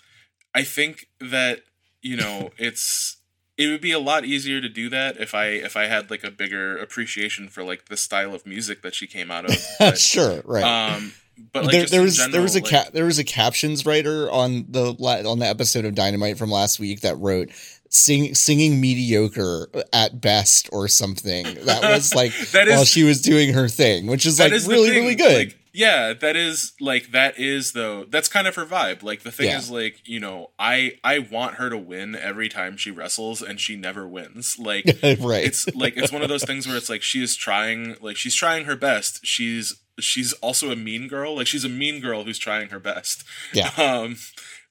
I 0.54 0.62
think 0.62 1.08
that 1.20 1.62
you 2.02 2.16
know 2.16 2.52
it's 2.56 3.16
it 3.56 3.68
would 3.68 3.80
be 3.80 3.92
a 3.92 3.98
lot 3.98 4.24
easier 4.24 4.60
to 4.60 4.68
do 4.68 4.88
that 4.90 5.16
if 5.18 5.34
I 5.34 5.46
if 5.46 5.76
I 5.76 5.84
had 5.86 6.10
like 6.10 6.24
a 6.24 6.30
bigger 6.30 6.76
appreciation 6.76 7.48
for 7.48 7.62
like 7.62 7.86
the 7.86 7.96
style 7.96 8.34
of 8.34 8.44
music 8.46 8.82
that 8.82 8.94
she 8.94 9.06
came 9.06 9.30
out 9.30 9.44
of. 9.44 9.56
But, 9.78 9.98
sure, 9.98 10.42
right. 10.44 10.62
um, 10.96 11.12
but 11.52 11.64
like 11.64 11.72
there, 11.72 11.86
there 11.86 12.02
was 12.02 12.16
there 12.30 12.42
was 12.42 12.56
a 12.56 12.60
like- 12.60 12.70
ca- 12.70 12.90
there 12.92 13.04
was 13.04 13.18
a 13.18 13.24
captions 13.24 13.84
writer 13.86 14.30
on 14.30 14.66
the 14.68 14.94
on 15.26 15.38
the 15.38 15.46
episode 15.46 15.84
of 15.84 15.94
Dynamite 15.94 16.38
from 16.38 16.50
last 16.50 16.78
week 16.80 17.00
that 17.02 17.16
wrote 17.18 17.50
sing 17.90 18.34
singing 18.34 18.80
mediocre 18.80 19.68
at 19.92 20.20
best 20.20 20.68
or 20.72 20.88
something. 20.88 21.44
That 21.64 21.82
was 21.82 22.14
like 22.14 22.32
That 22.52 22.68
is- 22.68 22.74
while 22.74 22.84
she 22.84 23.04
was 23.04 23.20
doing 23.20 23.52
her 23.54 23.68
thing, 23.68 24.06
which 24.06 24.26
is 24.26 24.38
like 24.40 24.52
is 24.52 24.66
really 24.66 24.90
really 24.90 25.14
good. 25.14 25.48
like, 25.48 25.58
yeah, 25.74 26.12
that 26.14 26.36
is 26.36 26.72
like 26.80 27.10
that 27.10 27.38
is 27.38 27.72
though. 27.72 28.04
That's 28.04 28.28
kind 28.28 28.46
of 28.46 28.54
her 28.54 28.64
vibe. 28.64 29.02
Like 29.02 29.22
the 29.24 29.32
thing 29.32 29.48
Yeah. 29.48 29.58
is 29.58 29.70
like 29.70 30.00
you 30.08 30.20
know 30.20 30.52
I 30.58 30.92
I 31.02 31.18
want 31.18 31.56
her 31.56 31.68
to 31.68 31.76
win 31.76 32.14
every 32.14 32.48
time 32.48 32.76
she 32.76 32.90
wrestles, 32.92 33.42
and 33.42 33.60
she 33.60 33.74
never 33.76 34.06
wins. 34.08 34.56
Like 34.58 34.84
right. 35.20 35.44
it's 35.44 35.66
like 35.74 35.96
it's 35.96 36.12
one 36.12 36.22
of 36.22 36.28
those 36.28 36.44
things 36.44 36.66
where 36.66 36.76
it's 36.76 36.88
like 36.88 37.02
she 37.02 37.22
is 37.22 37.34
trying 37.36 37.96
like 38.00 38.16
she's 38.16 38.34
trying 38.34 38.66
her 38.66 38.76
best. 38.76 39.26
She's 39.26 39.74
she's 39.98 40.32
also 40.34 40.70
a 40.70 40.76
mean 40.76 41.08
girl. 41.08 41.36
Like 41.36 41.48
she's 41.48 41.64
a 41.64 41.68
mean 41.68 42.00
girl 42.00 42.24
who's 42.24 42.38
trying 42.38 42.68
her 42.68 42.80
best. 42.80 43.24
Yeah. 43.52 43.70
Um 43.76 44.16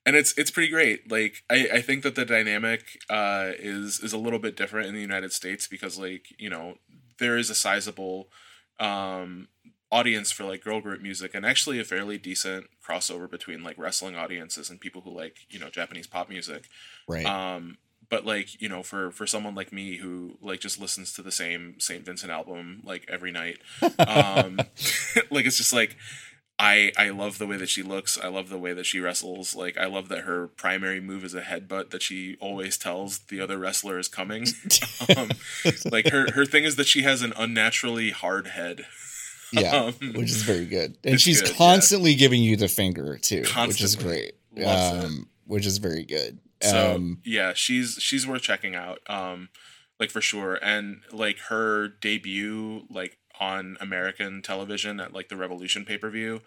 and 0.05 0.15
it's 0.17 0.33
it's 0.37 0.51
pretty 0.51 0.69
great. 0.69 1.11
Like 1.11 1.43
I, 1.49 1.67
I 1.75 1.81
think 1.81 2.03
that 2.03 2.15
the 2.15 2.25
dynamic 2.25 2.81
uh 3.09 3.51
is 3.59 3.99
is 4.01 4.13
a 4.13 4.17
little 4.17 4.39
bit 4.39 4.55
different 4.57 4.87
in 4.87 4.93
the 4.95 5.01
United 5.01 5.31
States 5.33 5.67
because 5.67 5.97
like, 5.99 6.25
you 6.37 6.49
know, 6.49 6.75
there 7.19 7.37
is 7.37 7.49
a 7.49 7.55
sizable 7.55 8.29
um 8.79 9.47
audience 9.93 10.31
for 10.31 10.43
like 10.43 10.63
girl 10.63 10.81
group 10.81 11.01
music 11.01 11.35
and 11.35 11.45
actually 11.45 11.79
a 11.79 11.83
fairly 11.83 12.17
decent 12.17 12.65
crossover 12.85 13.29
between 13.29 13.63
like 13.63 13.77
wrestling 13.77 14.15
audiences 14.15 14.69
and 14.69 14.81
people 14.81 15.01
who 15.01 15.11
like, 15.15 15.35
you 15.49 15.59
know, 15.59 15.69
Japanese 15.69 16.07
pop 16.07 16.29
music. 16.29 16.63
Right. 17.07 17.25
um 17.25 17.77
but 18.09 18.25
like 18.25 18.61
you 18.61 18.69
know 18.69 18.83
for 18.83 19.11
for 19.11 19.25
someone 19.25 19.55
like 19.55 19.71
me 19.71 19.97
who 19.97 20.37
like 20.41 20.59
just 20.59 20.79
listens 20.79 21.13
to 21.13 21.21
the 21.21 21.31
same 21.31 21.79
saint 21.79 22.05
vincent 22.05 22.31
album 22.31 22.81
like 22.83 23.05
every 23.07 23.31
night 23.31 23.57
um 23.99 24.57
like 25.31 25.45
it's 25.45 25.57
just 25.57 25.73
like 25.73 25.95
i 26.59 26.91
i 26.97 27.09
love 27.09 27.37
the 27.39 27.47
way 27.47 27.57
that 27.57 27.69
she 27.69 27.81
looks. 27.81 28.19
I 28.21 28.27
love 28.27 28.49
the 28.49 28.59
way 28.59 28.73
that 28.73 28.85
she 28.85 28.99
wrestles. 28.99 29.55
Like 29.55 29.77
i 29.77 29.85
love 29.85 30.09
that 30.09 30.25
her 30.29 30.47
primary 30.47 30.99
move 31.01 31.23
is 31.23 31.33
a 31.33 31.41
headbutt 31.41 31.89
that 31.91 32.03
she 32.03 32.37
always 32.39 32.77
tells 32.77 33.19
the 33.19 33.39
other 33.41 33.57
wrestler 33.57 33.97
is 33.97 34.09
coming. 34.09 34.45
Um 35.17 35.29
like 35.91 36.07
her 36.09 36.31
her 36.37 36.45
thing 36.45 36.63
is 36.65 36.75
that 36.75 36.87
she 36.87 37.01
has 37.03 37.21
an 37.21 37.33
unnaturally 37.35 38.11
hard 38.11 38.47
head 38.47 38.85
yeah. 39.53 39.75
um, 40.01 40.13
which 40.13 40.29
is 40.29 40.43
very 40.43 40.65
good. 40.65 40.97
And 41.03 41.19
she's 41.19 41.41
good, 41.41 41.51
yeah. 41.51 41.57
constantly 41.57 42.15
giving 42.15 42.43
you 42.43 42.55
the 42.55 42.67
finger 42.67 43.17
too, 43.17 43.43
which 43.67 43.81
is 43.81 43.95
great. 43.95 44.33
Loves 44.55 45.03
it. 45.03 45.05
Um 45.05 45.29
which 45.45 45.65
is 45.65 45.77
very 45.77 46.03
good. 46.03 46.39
So 46.61 46.95
um 46.95 47.21
yeah, 47.23 47.53
she's 47.53 47.97
she's 47.99 48.25
worth 48.27 48.41
checking 48.41 48.75
out. 48.75 48.99
Um, 49.07 49.49
like 49.99 50.09
for 50.09 50.21
sure, 50.21 50.55
and 50.61 51.01
like 51.11 51.37
her 51.49 51.87
debut, 51.87 52.85
like 52.89 53.17
on 53.39 53.77
American 53.79 54.41
television 54.41 54.99
at 54.99 55.13
like 55.13 55.29
the 55.29 55.35
Revolution 55.35 55.85
pay 55.85 55.97
per 55.97 56.09
view. 56.09 56.41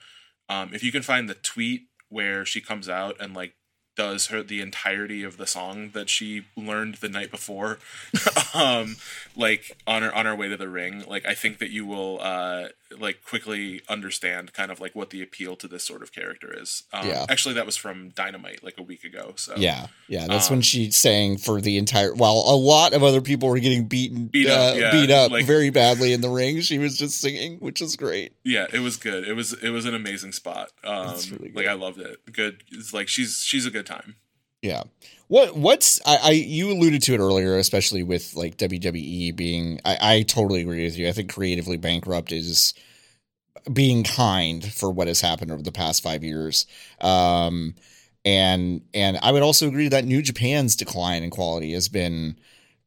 Um, 0.48 0.72
if 0.72 0.82
you 0.82 0.92
can 0.92 1.02
find 1.02 1.28
the 1.28 1.34
tweet 1.34 1.88
where 2.08 2.44
she 2.44 2.60
comes 2.60 2.88
out 2.88 3.16
and 3.20 3.34
like 3.34 3.54
does 3.96 4.26
her 4.28 4.42
the 4.42 4.60
entirety 4.60 5.22
of 5.24 5.36
the 5.38 5.46
song 5.46 5.90
that 5.94 6.08
she 6.08 6.44
learned 6.56 6.96
the 6.96 7.08
night 7.08 7.30
before, 7.30 7.78
um, 8.54 8.96
like 9.36 9.76
on 9.86 10.02
her 10.02 10.14
on 10.14 10.26
her 10.26 10.34
way 10.36 10.48
to 10.48 10.56
the 10.56 10.68
ring, 10.68 11.04
like 11.08 11.26
I 11.26 11.34
think 11.34 11.58
that 11.58 11.70
you 11.70 11.84
will 11.86 12.18
uh 12.20 12.68
like 13.00 13.24
quickly 13.24 13.82
understand 13.88 14.52
kind 14.52 14.70
of 14.70 14.80
like 14.80 14.94
what 14.94 15.10
the 15.10 15.20
appeal 15.20 15.56
to 15.56 15.66
this 15.66 15.82
sort 15.82 16.02
of 16.02 16.12
character 16.12 16.54
is. 16.56 16.84
Um, 16.92 17.08
Yeah. 17.08 17.26
Actually, 17.28 17.54
that 17.54 17.66
was 17.66 17.76
from 17.76 18.10
Dynamite 18.10 18.62
like 18.62 18.78
a 18.78 18.82
week 18.82 19.02
ago. 19.02 19.32
So 19.36 19.54
Yeah, 19.56 19.88
yeah, 20.08 20.28
that's 20.28 20.48
when 20.50 20.58
Um, 20.58 20.62
she 20.62 20.92
sang 20.92 21.36
for 21.36 21.60
the 21.60 21.78
entire. 21.78 22.14
While 22.14 22.44
a 22.46 22.54
lot 22.54 22.92
of 22.92 23.02
other 23.02 23.20
people 23.20 23.48
were 23.48 23.58
getting 23.58 23.86
beaten, 23.88 24.26
Beat 24.28 24.46
up, 24.46 24.74
uh, 24.74 24.78
yeah, 24.78 24.90
beat 24.92 25.10
up 25.10 25.32
like- 25.32 25.46
very 25.46 25.70
badly 25.70 26.12
in 26.12 26.20
the 26.20 26.28
ring, 26.30 26.60
she 26.60 26.78
was 26.78 26.96
just 26.96 27.20
singing, 27.20 27.56
which 27.58 27.82
is 27.82 27.96
great. 27.96 28.32
yeah 28.44 28.66
it 28.72 28.78
was 28.80 28.96
good 28.96 29.26
it 29.26 29.32
was 29.34 29.52
it 29.54 29.70
was 29.70 29.84
an 29.86 29.94
amazing 29.94 30.30
spot 30.32 30.70
um 30.84 31.16
really 31.32 31.50
like 31.54 31.66
i 31.66 31.72
loved 31.72 31.98
it 31.98 32.18
good 32.32 32.62
it's 32.70 32.92
like 32.92 33.08
she's 33.08 33.42
she's 33.42 33.66
a 33.66 33.70
good 33.70 33.85
time 33.86 34.16
Yeah. 34.62 34.82
What 35.28 35.56
what's 35.56 36.00
I, 36.06 36.16
I 36.22 36.30
you 36.30 36.70
alluded 36.72 37.02
to 37.02 37.14
it 37.14 37.20
earlier, 37.20 37.56
especially 37.58 38.02
with 38.02 38.34
like 38.34 38.56
WWE 38.56 39.34
being. 39.36 39.80
I, 39.84 39.98
I 40.00 40.22
totally 40.22 40.62
agree 40.62 40.84
with 40.84 40.96
you. 40.96 41.08
I 41.08 41.12
think 41.12 41.32
creatively 41.32 41.76
bankrupt 41.76 42.32
is 42.32 42.74
being 43.72 44.04
kind 44.04 44.64
for 44.64 44.90
what 44.90 45.08
has 45.08 45.20
happened 45.20 45.50
over 45.50 45.62
the 45.62 45.72
past 45.72 46.02
five 46.02 46.22
years. 46.22 46.66
Um, 47.00 47.74
and 48.24 48.82
and 48.94 49.18
I 49.22 49.32
would 49.32 49.42
also 49.42 49.68
agree 49.68 49.88
that 49.88 50.04
New 50.04 50.22
Japan's 50.22 50.76
decline 50.76 51.22
in 51.22 51.30
quality 51.30 51.72
has 51.72 51.88
been 51.88 52.36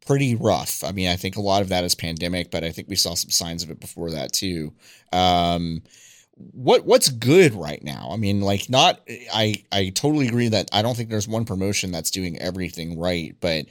pretty 0.06 0.36
rough. 0.36 0.84
I 0.84 0.91
mean, 0.91 1.08
I 1.08 1.16
think 1.16 1.36
a 1.36 1.41
lot 1.41 1.62
of 1.62 1.70
that 1.70 1.84
is 1.84 1.95
pandemic, 1.95 2.52
but 2.52 2.64
I 2.64 2.72
think 2.72 2.88
we 2.88 2.95
saw 2.95 3.14
some 3.14 3.30
signs 3.30 3.64
of 3.64 3.70
it 3.70 3.80
before 3.80 4.12
that 4.12 4.34
too. 4.34 4.74
Um, 5.14 5.84
what 6.54 6.86
what's 6.86 7.10
good 7.10 7.54
right 7.54 7.84
now? 7.84 8.10
I 8.12 8.18
mean, 8.18 8.42
like 8.42 8.70
not 8.70 9.02
I 9.34 9.64
I 9.72 9.90
totally 9.90 10.28
agree 10.28 10.48
that 10.50 10.70
I 10.72 10.82
don't 10.82 10.96
think 10.96 11.10
there's 11.10 11.28
one 11.28 11.46
promotion 11.46 11.92
that's 11.92 12.12
doing 12.12 12.38
everything 12.40 13.00
right, 13.00 13.36
but 13.40 13.66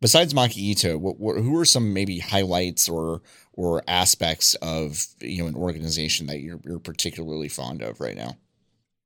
besides 0.00 0.34
Maki 0.34 0.56
Ito, 0.56 0.98
what, 0.98 1.18
what 1.18 1.36
who 1.36 1.58
are 1.58 1.64
some 1.64 1.92
maybe 1.92 2.18
highlights 2.18 2.88
or 2.88 3.22
or 3.54 3.82
aspects 3.88 4.54
of 4.56 5.04
you 5.20 5.42
know 5.42 5.48
an 5.48 5.56
organization 5.56 6.26
that 6.28 6.40
you're 6.40 6.60
you're 6.64 6.78
particularly 6.78 7.48
fond 7.48 7.82
of 7.82 8.00
right 8.00 8.16
now? 8.16 8.36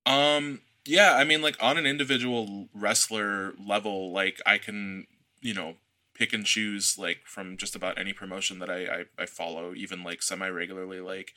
um 0.07 0.61
yeah 0.87 1.15
i 1.15 1.25
mean 1.25 1.43
like 1.43 1.57
on 1.61 1.77
an 1.77 1.85
individual 1.85 2.69
wrestler 2.73 3.53
level 3.65 4.13
like 4.13 4.41
i 4.47 4.57
can 4.57 5.07
you 5.41 5.53
know 5.53 5.75
pick 6.15 6.33
and 6.33 6.47
choose 6.47 6.97
like 6.97 7.19
from 7.27 7.57
just 7.57 7.77
about 7.77 7.99
any 7.99 8.13
promotion 8.13 8.61
that 8.61 8.71
i 8.71 8.87
i, 8.87 9.05
I 9.19 9.27
follow 9.27 9.75
even 9.75 10.03
like 10.03 10.23
semi 10.23 10.49
regularly 10.49 11.01
like 11.01 11.33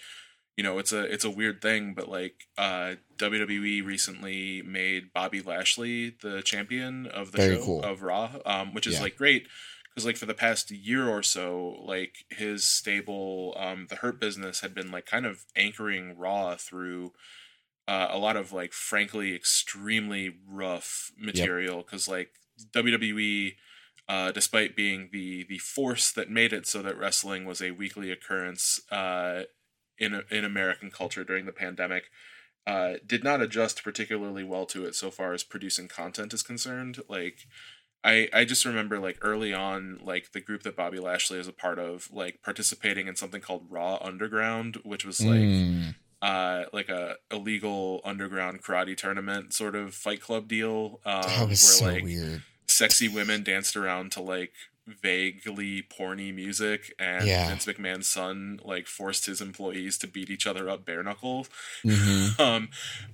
you 0.60 0.64
know 0.64 0.78
it's 0.80 0.92
a 0.92 1.02
it's 1.14 1.24
a 1.26 1.30
weird 1.32 1.62
thing 1.62 1.94
but 1.96 2.10
like 2.10 2.48
uh 2.58 2.96
wwe 3.18 3.86
recently 3.86 4.62
made 4.64 5.14
bobby 5.14 5.42
lashley 5.42 6.12
the 6.22 6.42
champion 6.44 7.08
of 7.08 7.32
the 7.32 7.38
Very 7.38 7.56
show 7.56 7.66
cool. 7.66 7.82
of 7.82 8.02
raw 8.02 8.40
um 8.46 8.74
which 8.74 8.88
is 8.88 8.96
Yeah. 8.96 9.04
like 9.04 9.16
great 9.16 9.48
because 9.90 10.06
like 10.06 10.18
for 10.18 10.26
the 10.28 10.34
past 10.34 10.72
year 10.72 11.08
or 11.10 11.24
so 11.24 11.78
like 11.86 12.26
his 12.30 12.64
stable 12.66 13.56
um 13.58 13.88
the 13.90 13.98
hurt 13.98 14.20
business 14.20 14.62
had 14.62 14.74
been 14.76 14.92
like 14.92 15.06
kind 15.06 15.26
of 15.26 15.46
anchoring 15.56 16.18
raw 16.18 16.56
through 16.56 17.14
uh, 17.88 18.08
a 18.12 18.18
lot 18.18 18.38
of 18.38 18.52
like 18.54 18.74
frankly 18.74 19.36
extremely 19.36 20.38
rough 20.48 21.12
material 21.18 21.78
because 21.84 22.08
like 22.08 22.32
wwe 22.74 23.56
uh, 24.08 24.32
despite 24.32 24.76
being 24.76 25.10
the 25.14 25.44
the 25.46 25.60
force 25.60 26.12
that 26.12 26.30
made 26.32 26.52
it 26.54 26.68
so 26.68 26.82
that 26.82 26.98
wrestling 26.98 27.46
was 27.46 27.62
a 27.62 27.72
weekly 27.72 28.12
occurrence 28.12 28.82
uh, 28.92 29.44
in 30.00 30.24
in 30.32 30.46
American 30.46 30.92
culture 30.92 31.24
during 31.24 31.46
the 31.46 31.52
pandemic, 31.52 32.06
uh, 32.68 32.94
did 33.06 33.24
not 33.24 33.42
adjust 33.42 33.84
particularly 33.84 34.44
well 34.44 34.66
to 34.68 34.86
it 34.86 34.96
so 34.96 35.10
far 35.12 35.34
as 35.34 35.44
producing 35.44 35.88
content 35.88 36.34
is 36.34 36.44
concerned. 36.44 37.00
Like, 37.08 37.48
I 38.04 38.30
I 38.34 38.46
just 38.46 38.66
remember 38.66 39.00
like 39.00 39.18
early 39.22 39.54
on, 39.54 40.00
like 40.04 40.32
the 40.32 40.42
group 40.42 40.64
that 40.64 40.76
Bobby 40.76 41.00
Lashley 41.00 41.40
is 41.40 41.48
a 41.48 41.54
part 41.54 41.80
of, 41.80 42.10
like 42.12 42.42
participating 42.44 43.08
in 43.08 43.16
something 43.16 43.42
called 43.42 43.66
Raw 43.70 43.98
Underground, 44.02 44.78
which 44.84 45.06
was 45.06 45.24
like 45.24 45.38
Mm, 45.40 45.96
uh 46.22 46.66
like 46.74 46.90
a 46.90 47.16
illegal 47.32 48.02
underground 48.04 48.62
karate 48.62 48.96
tournament 48.96 49.54
sort 49.54 49.76
of 49.76 49.94
fight 49.94 50.22
club 50.22 50.48
deal. 50.48 51.00
Um, 51.06 51.22
that 51.24 51.48
was 51.50 51.62
so 51.62 51.86
where 51.86 51.94
like 51.96 52.04
weird. 52.04 52.44
sexy 52.68 53.08
women 53.08 53.44
danced 53.44 53.76
around 53.78 54.12
to 54.14 54.22
like 54.22 54.54
vaguely 55.02 55.82
porny 55.84 56.34
music 56.34 56.94
and 57.00 57.28
Yeah. 57.28 57.48
Vince 57.48 57.66
McMahon's 57.66 58.08
son 58.08 58.60
like 58.64 58.88
forced 58.88 59.26
his 59.26 59.42
employees 59.42 59.98
to 60.00 60.08
beat 60.08 60.30
each 60.30 60.48
other 60.48 60.70
up 60.70 60.86
bare 60.86 61.04
knuckle. 61.04 61.48
hmm 61.84 62.28
Um 62.40 62.70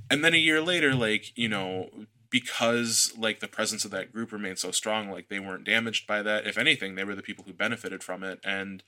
and 0.09 0.23
then 0.23 0.33
a 0.33 0.37
year 0.37 0.61
later 0.61 0.93
like, 0.93 1.37
you 1.37 1.49
know, 1.49 1.89
because 2.29 3.13
like 3.17 3.39
the 3.39 3.47
presence 3.47 3.85
of 3.85 3.91
that 3.91 4.11
group 4.11 4.31
remained 4.31 4.59
so 4.59 4.71
strong, 4.71 5.09
like 5.09 5.29
they 5.29 5.39
weren't 5.39 5.63
damaged 5.63 6.05
by 6.07 6.21
that. 6.21 6.47
If 6.47 6.57
anything, 6.57 6.95
they 6.95 7.03
were 7.03 7.15
the 7.15 7.21
people 7.21 7.45
who 7.45 7.53
benefited 7.53 8.03
from 8.03 8.23
it 8.23 8.39
and 8.43 8.83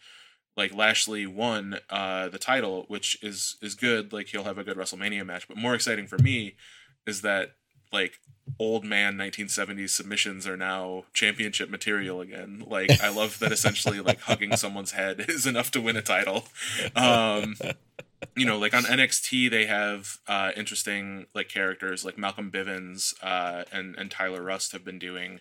like 0.55 0.73
Lashley 0.73 1.25
won 1.27 1.79
uh 1.89 2.29
the 2.29 2.39
title, 2.39 2.85
which 2.87 3.21
is 3.23 3.57
is 3.61 3.75
good. 3.75 4.11
Like 4.11 4.27
he'll 4.27 4.43
have 4.45 4.57
a 4.57 4.63
good 4.63 4.77
WrestleMania 4.77 5.25
match, 5.25 5.47
but 5.47 5.57
more 5.57 5.75
exciting 5.75 6.07
for 6.07 6.17
me 6.17 6.55
is 7.05 7.21
that 7.21 7.55
like 7.91 8.19
old 8.59 8.83
man 8.85 9.15
1970s 9.17 9.89
submissions 9.89 10.47
are 10.47 10.57
now 10.57 11.03
championship 11.13 11.69
material 11.69 12.21
again. 12.21 12.63
Like 12.65 13.01
I 13.01 13.09
love 13.09 13.39
that 13.39 13.51
essentially 13.51 13.99
like 13.99 14.21
hugging 14.21 14.55
someone's 14.57 14.91
head 14.91 15.25
is 15.27 15.45
enough 15.45 15.71
to 15.71 15.81
win 15.81 15.95
a 15.97 16.01
title. 16.01 16.45
Um 16.95 17.55
you 18.35 18.45
know, 18.45 18.57
like 18.57 18.73
on 18.73 18.83
NXT 18.83 19.49
they 19.51 19.65
have 19.65 20.17
uh 20.27 20.51
interesting 20.55 21.27
like 21.35 21.49
characters 21.49 22.03
like 22.05 22.17
Malcolm 22.17 22.51
Bivens 22.51 23.13
uh 23.21 23.63
and 23.71 23.95
and 23.97 24.09
Tyler 24.09 24.41
Rust 24.41 24.71
have 24.71 24.83
been 24.85 24.99
doing 24.99 25.39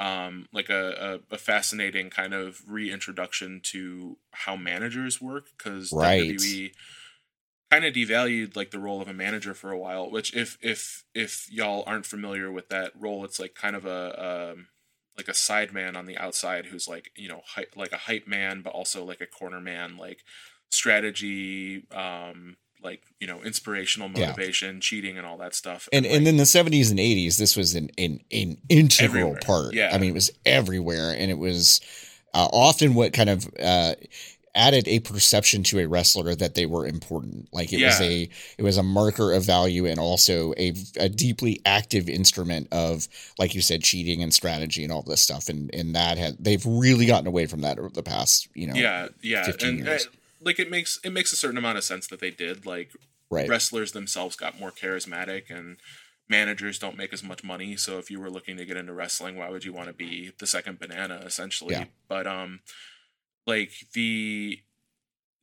um 0.00 0.46
like 0.52 0.70
a, 0.70 1.20
a, 1.30 1.34
a 1.34 1.38
fascinating 1.38 2.08
kind 2.08 2.32
of 2.32 2.60
reintroduction 2.68 3.60
to 3.64 4.16
how 4.30 4.56
managers 4.56 5.20
work 5.20 5.46
because 5.56 5.92
Right. 5.92 6.22
WWE 6.22 6.72
kind 7.70 7.84
of 7.84 7.92
devalued 7.94 8.56
like 8.56 8.70
the 8.70 8.78
role 8.78 9.00
of 9.02 9.08
a 9.08 9.12
manager 9.12 9.52
for 9.54 9.70
a 9.70 9.78
while 9.78 10.10
which 10.10 10.34
if 10.34 10.56
if 10.62 11.04
if 11.14 11.46
y'all 11.50 11.84
aren't 11.86 12.06
familiar 12.06 12.50
with 12.50 12.68
that 12.68 12.92
role 12.98 13.24
it's 13.24 13.38
like 13.38 13.54
kind 13.54 13.76
of 13.76 13.84
a 13.84 14.52
um 14.54 14.66
like 15.16 15.28
a 15.28 15.34
side 15.34 15.72
man 15.72 15.96
on 15.96 16.06
the 16.06 16.16
outside 16.16 16.66
who's 16.66 16.88
like 16.88 17.10
you 17.16 17.28
know 17.28 17.42
hy- 17.44 17.66
like 17.76 17.92
a 17.92 17.96
hype 17.98 18.26
man 18.26 18.62
but 18.62 18.72
also 18.72 19.04
like 19.04 19.20
a 19.20 19.26
corner 19.26 19.60
man 19.60 19.96
like 19.96 20.22
strategy 20.70 21.84
um 21.92 22.56
like 22.82 23.02
you 23.20 23.26
know 23.26 23.42
inspirational 23.42 24.08
Yeah. 24.14 24.26
motivation 24.28 24.80
cheating 24.80 25.18
and 25.18 25.26
all 25.26 25.36
that 25.38 25.54
stuff 25.54 25.88
and 25.92 26.06
like, 26.06 26.14
and 26.14 26.28
in 26.28 26.36
the 26.36 26.44
70s 26.44 26.90
and 26.90 26.98
80s 27.00 27.36
this 27.36 27.56
was 27.56 27.74
an 27.74 27.90
an, 27.98 28.20
an 28.30 28.56
integral 28.68 29.08
Everywhere. 29.32 29.40
part 29.44 29.74
Yeah. 29.74 29.90
i 29.92 29.98
mean 29.98 30.10
it 30.10 30.14
was 30.14 30.30
everywhere 30.46 31.10
and 31.18 31.30
it 31.30 31.38
was 31.38 31.80
uh, 32.34 32.48
often 32.52 32.94
what 32.94 33.12
kind 33.12 33.28
of 33.30 33.48
uh 33.60 33.94
added 34.58 34.88
a 34.88 34.98
perception 34.98 35.62
to 35.62 35.78
a 35.78 35.86
wrestler 35.86 36.34
that 36.34 36.56
they 36.56 36.66
were 36.66 36.84
important. 36.84 37.48
Like 37.52 37.72
it 37.72 37.82
was 37.82 38.00
a 38.00 38.28
it 38.58 38.62
was 38.62 38.76
a 38.76 38.82
marker 38.82 39.32
of 39.32 39.44
value 39.44 39.86
and 39.86 40.00
also 40.00 40.52
a, 40.58 40.74
a 40.98 41.08
deeply 41.08 41.62
active 41.64 42.08
instrument 42.08 42.68
of 42.72 43.06
like 43.38 43.54
you 43.54 43.62
said 43.62 43.82
cheating 43.82 44.22
and 44.22 44.34
strategy 44.34 44.82
and 44.82 44.92
all 44.92 45.02
this 45.02 45.20
stuff. 45.20 45.48
And 45.48 45.72
and 45.72 45.94
that 45.94 46.18
had 46.18 46.36
they've 46.40 46.64
really 46.66 47.06
gotten 47.06 47.28
away 47.28 47.46
from 47.46 47.60
that 47.60 47.78
over 47.78 47.88
the 47.88 48.02
past 48.02 48.48
you 48.54 48.66
know 48.66 48.74
yeah 48.74 49.08
yeah. 49.22 49.44
15 49.44 49.68
and 49.68 49.86
uh, 49.86 49.90
years. 49.92 50.08
like 50.42 50.58
it 50.58 50.70
makes 50.70 50.98
it 51.04 51.12
makes 51.12 51.32
a 51.32 51.36
certain 51.36 51.58
amount 51.58 51.78
of 51.78 51.84
sense 51.84 52.08
that 52.08 52.18
they 52.18 52.30
did. 52.32 52.66
Like 52.66 52.90
right. 53.30 53.48
wrestlers 53.48 53.92
themselves 53.92 54.34
got 54.34 54.58
more 54.58 54.72
charismatic 54.72 55.50
and 55.50 55.76
managers 56.28 56.80
don't 56.80 56.96
make 56.96 57.12
as 57.12 57.22
much 57.22 57.44
money. 57.44 57.76
So 57.76 57.98
if 57.98 58.10
you 58.10 58.20
were 58.20 58.28
looking 58.28 58.56
to 58.56 58.66
get 58.66 58.76
into 58.76 58.92
wrestling 58.92 59.36
why 59.36 59.50
would 59.50 59.64
you 59.64 59.72
want 59.72 59.86
to 59.86 59.94
be 59.94 60.32
the 60.40 60.48
second 60.48 60.80
banana 60.80 61.22
essentially? 61.24 61.74
Yeah. 61.74 61.84
but 62.08 62.26
um 62.26 62.58
like 63.48 63.72
the 63.94 64.60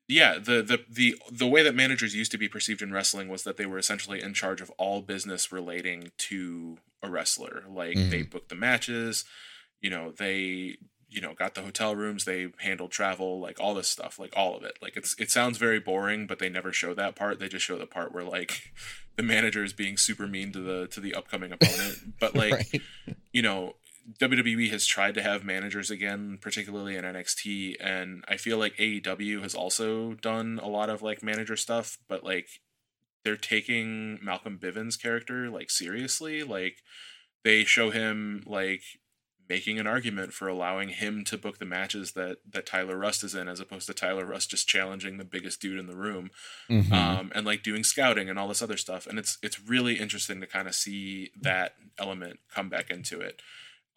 yeah 0.08 0.36
the, 0.36 0.62
the 0.62 0.86
the 0.90 1.16
the 1.32 1.48
way 1.48 1.64
that 1.64 1.76
managers 1.76 2.16
used 2.16 2.32
to 2.32 2.38
be 2.38 2.48
perceived 2.48 2.82
in 2.82 2.94
wrestling 2.94 3.28
was 3.28 3.44
that 3.44 3.58
they 3.58 3.66
were 3.66 3.80
essentially 3.80 4.22
in 4.22 4.34
charge 4.34 4.62
of 4.62 4.70
all 4.78 5.02
business 5.02 5.52
relating 5.52 6.12
to 6.18 6.78
a 7.04 7.10
wrestler. 7.10 7.64
Like 7.68 7.96
they 7.96 8.22
mm-hmm. 8.22 8.30
booked 8.30 8.50
the 8.50 8.56
matches 8.56 9.26
you 9.82 9.90
know 9.90 10.12
they 10.12 10.78
you 11.10 11.22
know 11.22 11.34
got 11.34 11.54
the 11.54 11.62
hotel 11.62 11.96
rooms 11.96 12.26
they 12.26 12.48
handled 12.60 12.92
travel 12.92 13.40
like 13.40 13.60
all 13.60 13.76
this 13.76 13.88
stuff 13.88 14.18
like 14.18 14.34
all 14.36 14.56
of 14.56 14.64
it. 14.64 14.78
Like 14.82 14.98
it's 14.98 15.16
it 15.20 15.30
sounds 15.30 15.58
very 15.58 15.80
boring 15.80 16.28
but 16.28 16.40
they 16.40 16.50
never 16.50 16.74
show 16.74 16.94
that 16.94 17.16
part. 17.16 17.40
They 17.40 17.48
just 17.48 17.66
show 17.66 17.78
the 17.78 17.86
part 17.86 18.14
where 18.14 18.24
like 18.24 18.74
the 19.16 19.24
manager 19.24 19.64
is 19.64 19.74
being 19.74 19.98
super 19.98 20.28
mean 20.28 20.52
to 20.54 20.60
the 20.60 20.88
to 20.88 21.00
the 21.00 21.14
upcoming 21.16 21.52
opponent. 21.52 22.20
But 22.20 22.36
like 22.44 22.54
right. 22.54 22.82
you 23.32 23.42
know 23.42 23.76
WWE 24.20 24.70
has 24.72 24.86
tried 24.86 25.16
to 25.16 25.24
have 25.24 25.44
managers 25.44 25.90
again, 25.90 26.38
particularly 26.40 26.96
in 26.96 27.04
NXT, 27.04 27.76
and 27.80 28.24
I 28.28 28.38
feel 28.38 28.58
like 28.58 28.76
AEW 28.78 29.42
has 29.42 29.56
also 29.56 30.14
done 30.14 30.60
a 30.62 30.68
lot 30.68 30.90
of 30.90 31.02
like 31.02 31.24
manager 31.24 31.56
stuff, 31.58 31.98
but 32.08 32.24
like 32.24 32.48
they're 33.24 33.36
taking 33.36 34.20
Malcolm 34.24 34.60
Bivens' 34.62 35.02
character 35.02 35.50
like 35.50 35.72
seriously. 35.72 36.44
Like 36.44 36.78
they 37.44 37.64
show 37.64 37.90
him 37.90 38.44
like 38.46 38.82
making 39.48 39.80
an 39.80 39.86
argument 39.88 40.34
for 40.34 40.48
allowing 40.48 40.90
him 40.90 41.24
to 41.24 41.38
book 41.38 41.58
the 41.60 41.66
matches 41.66 42.12
that 42.14 42.38
that 42.48 42.66
Tyler 42.68 42.98
Rust 42.98 43.24
is 43.24 43.34
in, 43.34 43.48
as 43.48 43.60
opposed 43.60 43.88
to 43.88 43.94
Tyler 43.96 44.26
Rust 44.26 44.52
just 44.52 44.68
challenging 44.68 45.18
the 45.18 45.24
biggest 45.26 45.60
dude 45.62 45.80
in 45.80 45.88
the 45.88 45.96
room 45.96 46.30
Mhm. 46.70 46.92
um, 46.92 47.32
and 47.34 47.46
like 47.46 47.64
doing 47.64 47.84
scouting 47.84 48.30
and 48.30 48.38
all 48.38 48.48
this 48.48 48.62
other 48.62 48.78
stuff. 48.78 49.08
And 49.08 49.18
it's 49.18 49.40
it's 49.42 49.60
really 49.60 49.96
interesting 49.96 50.42
to 50.42 50.48
kind 50.48 50.68
of 50.68 50.76
see 50.76 51.32
that 51.42 51.76
element 51.98 52.40
come 52.54 52.70
back 52.70 52.92
into 52.92 53.20
it. 53.20 53.42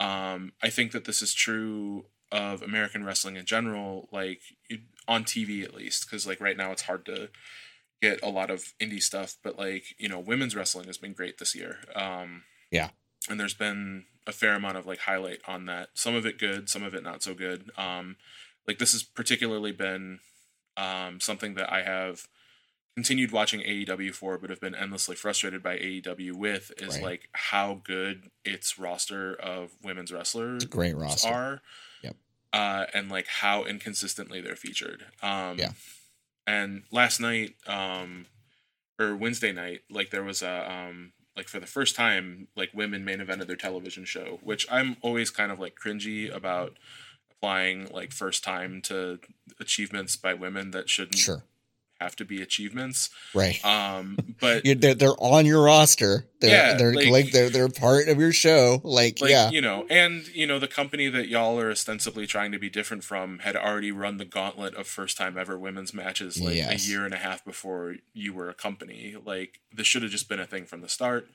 Um, 0.01 0.53
I 0.63 0.71
think 0.71 0.93
that 0.93 1.05
this 1.05 1.23
is 1.23 1.35
true 1.35 2.07
of 2.31 2.63
American 2.63 3.05
wrestling 3.05 3.37
in 3.37 3.47
general, 3.47 4.09
like 4.13 4.41
on 5.07 5.25
TV 5.25 5.65
at 5.65 5.75
least, 5.75 6.07
because 6.07 6.27
like 6.27 6.41
right 6.41 6.57
now 6.57 6.71
it's 6.73 6.83
hard 6.83 7.05
to 7.07 7.31
get 8.01 8.23
a 8.23 8.29
lot 8.29 8.51
of 8.51 8.75
indie 8.81 9.03
stuff, 9.03 9.37
but 9.43 9.59
like 9.59 9.85
you 9.99 10.09
know, 10.09 10.21
women's 10.21 10.55
wrestling 10.55 10.87
has 10.87 10.99
been 10.99 11.13
great 11.15 11.39
this 11.39 11.55
year. 11.55 11.79
Um, 11.95 12.45
Yeah. 12.71 12.91
and 13.29 13.41
there's 13.41 13.55
been 13.55 14.05
a 14.27 14.33
fair 14.33 14.55
amount 14.55 14.77
of 14.77 14.87
like 14.87 15.01
highlight 15.01 15.41
on 15.49 15.67
that. 15.67 15.89
Some 15.95 16.15
of 16.15 16.27
it 16.27 16.39
good, 16.39 16.69
some 16.69 16.83
of 16.85 16.95
it 16.95 17.03
not 17.03 17.23
so 17.23 17.35
good. 17.35 17.71
Um, 17.77 18.17
like 18.67 18.79
this 18.79 18.93
has 18.93 19.03
particularly 19.03 19.73
been 19.73 20.21
um, 20.77 21.19
something 21.19 21.55
that 21.55 21.73
I 21.73 21.83
have 21.83 22.29
continued 22.99 23.31
watching 23.31 23.61
AEW 23.61 24.13
for, 24.13 24.39
but 24.39 24.51
have 24.51 24.61
been 24.61 24.75
endlessly 24.75 25.15
frustrated 25.15 25.63
by 25.63 25.77
AEW 25.79 26.33
with 26.33 26.73
is 26.79 26.95
Right. 26.97 27.05
like 27.05 27.29
how 27.33 27.81
good 27.85 28.29
its 28.45 28.77
roster 28.77 29.35
of 29.35 29.71
women's 29.85 30.11
wrestlers 30.11 30.65
great 30.65 30.97
roster 30.97 31.29
are. 31.29 31.63
Yep. 32.03 32.17
Uh, 32.53 32.87
and 32.93 33.09
like 33.09 33.29
how 33.29 33.63
inconsistently 33.63 34.41
they're 34.41 34.57
featured. 34.57 35.07
Um, 35.23 35.59
Yeah. 35.59 35.73
And 36.45 36.83
last 36.91 37.21
night, 37.21 37.55
um, 37.69 38.27
or 38.99 39.15
Wednesday 39.15 39.53
night, 39.53 39.83
like 39.89 40.11
there 40.11 40.25
was 40.25 40.43
a 40.43 40.69
um, 40.69 41.13
like 41.37 41.47
for 41.47 41.61
the 41.61 41.67
first 41.67 41.95
time, 41.95 42.49
like 42.57 42.71
women 42.75 43.05
main 43.05 43.21
evented 43.21 43.47
their 43.47 43.55
television 43.55 44.05
show, 44.05 44.41
which 44.43 44.67
I'm 44.73 44.97
always 45.03 45.31
kind 45.31 45.53
of 45.53 45.61
like 45.61 45.77
cringy 45.79 46.35
about 46.35 46.77
applying 47.31 47.87
like 47.93 48.11
first 48.11 48.43
time 48.43 48.83
to 48.83 49.21
achievements 49.61 50.17
by 50.17 50.35
women 50.35 50.73
that 50.73 50.91
shouldn't 50.91 51.19
sure 51.19 51.45
have 52.01 52.15
to 52.17 52.25
be 52.25 52.41
achievements. 52.43 53.11
right 53.35 53.65
Um, 53.65 54.17
but 54.41 54.63
they're, 54.77 54.95
they're 54.95 55.21
on 55.21 55.47
your 55.47 55.63
roster. 55.65 56.27
They're, 56.41 56.51
Yeah, 56.51 56.77
they're 56.77 56.95
like, 56.95 57.09
like- 57.11 57.33
they're 57.33 57.51
they're 57.51 57.69
part 57.69 58.09
of 58.09 58.19
your 58.21 58.33
show. 58.33 58.81
Like, 58.85 59.21
like 59.21 59.31
yeah, 59.31 59.51
you 59.51 59.61
know 59.61 59.87
and 59.91 60.27
you 60.29 60.47
know 60.47 60.59
the 60.59 60.69
company 60.69 61.09
that 61.09 61.29
y'all 61.29 61.59
are 61.59 61.71
ostensibly 61.71 62.27
trying 62.27 62.53
to 62.53 62.59
be 62.59 62.71
different 62.71 63.03
from 63.05 63.41
had 63.41 63.57
already 63.57 63.91
run 63.93 64.17
the 64.19 64.25
gauntlet 64.25 64.75
of 64.75 64.87
first 64.87 65.17
time 65.17 65.37
ever 65.37 65.59
women's 65.59 65.93
matches 65.93 66.41
like 66.41 66.55
Yes. 66.57 66.87
a 66.87 66.91
year 66.91 67.05
and 67.05 67.15
a 67.15 67.19
half 67.19 67.45
before 67.45 67.97
you 68.15 68.33
were 68.33 68.49
a 68.49 68.55
company 68.55 69.17
like 69.25 69.59
this 69.73 69.87
should 69.87 70.03
have 70.03 70.11
just 70.13 70.29
been 70.29 70.41
a 70.41 70.47
thing 70.47 70.65
from 70.67 70.81
the 70.81 70.89
start 70.89 71.27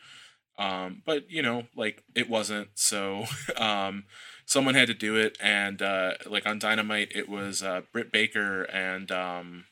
um 0.59 1.01
but 1.05 1.30
you 1.30 1.41
know 1.41 1.64
like 1.76 2.03
it 2.16 2.30
wasn't 2.30 2.68
so 2.76 3.26
um 3.57 4.03
someone 4.45 4.76
had 4.76 4.88
to 4.88 4.93
do 4.93 5.16
it 5.16 5.36
and 5.41 5.82
uh 5.82 6.11
like 6.30 6.45
on 6.45 6.59
dynamite 6.59 7.11
it 7.16 7.28
was 7.28 7.64
uh 7.64 7.82
britt 7.91 8.11
baker 8.11 8.64
and 8.64 9.11
um 9.11 9.66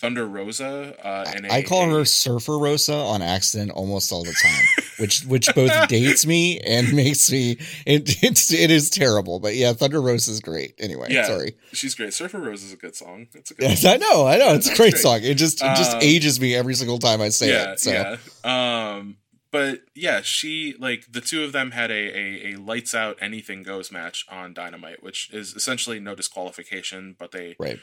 thunder 0.00 0.26
rosa 0.26 0.94
uh 1.04 1.24
and 1.34 1.46
I 1.50 1.62
call 1.62 1.90
her 1.90 2.04
Surfer 2.04 2.58
Rosa 2.58 2.94
on 2.94 3.20
accident 3.22 3.70
almost 3.72 4.12
all 4.12 4.22
the 4.24 4.32
time, 4.42 4.64
which 4.98 5.22
which 5.24 5.52
both 5.54 5.88
dates 5.88 6.24
me 6.26 6.60
and 6.60 6.92
makes 6.94 7.30
me 7.32 7.58
it 7.86 8.22
it's 8.22 8.52
it 8.52 8.70
is 8.70 8.90
terrible. 8.90 9.40
But 9.40 9.56
yeah, 9.56 9.72
Thunder 9.72 10.00
Rosa 10.00 10.30
is 10.30 10.40
great. 10.40 10.74
Anyway, 10.78 11.08
Yeah. 11.10 11.26
sorry. 11.26 11.56
she's 11.72 11.94
great 11.94 12.14
surfer 12.14 12.38
Rosa 12.38 12.66
is 12.66 12.72
a 12.72 12.76
good 12.76 12.94
song 12.96 13.26
it's 13.34 13.50
a 13.50 13.54
good 13.54 13.62
Yes, 13.70 13.82
song. 13.82 13.92
I 13.94 13.96
know, 13.96 14.26
I 14.26 14.36
know. 14.38 14.54
It's 14.54 14.68
a 14.70 14.76
great 14.76 14.92
great. 14.92 15.02
song. 15.02 15.20
It 15.22 15.34
just 15.34 15.60
it 15.62 15.76
just 15.76 15.94
Um, 15.94 16.00
ages 16.02 16.40
me 16.40 16.54
every 16.54 16.74
single 16.74 16.98
time 16.98 17.20
I 17.20 17.30
say 17.30 17.48
yeah, 17.50 17.72
it. 17.72 17.80
So 17.80 17.90
yeah. 17.90 18.16
Um, 18.44 19.16
but 19.50 19.80
yeah, 19.94 20.20
she 20.22 20.74
like 20.78 21.10
the 21.10 21.20
two 21.22 21.42
of 21.42 21.52
them 21.52 21.70
had 21.72 21.90
a, 21.90 21.94
a 21.94 22.52
a 22.52 22.56
lights 22.58 22.94
out 22.94 23.16
anything 23.20 23.62
goes 23.62 23.90
match 23.90 24.26
on 24.30 24.52
Dynamite, 24.54 25.02
which 25.02 25.30
is 25.32 25.54
essentially 25.54 25.98
no 26.00 26.14
disqualification, 26.14 27.16
but 27.18 27.32
they 27.32 27.56
right. 27.58 27.78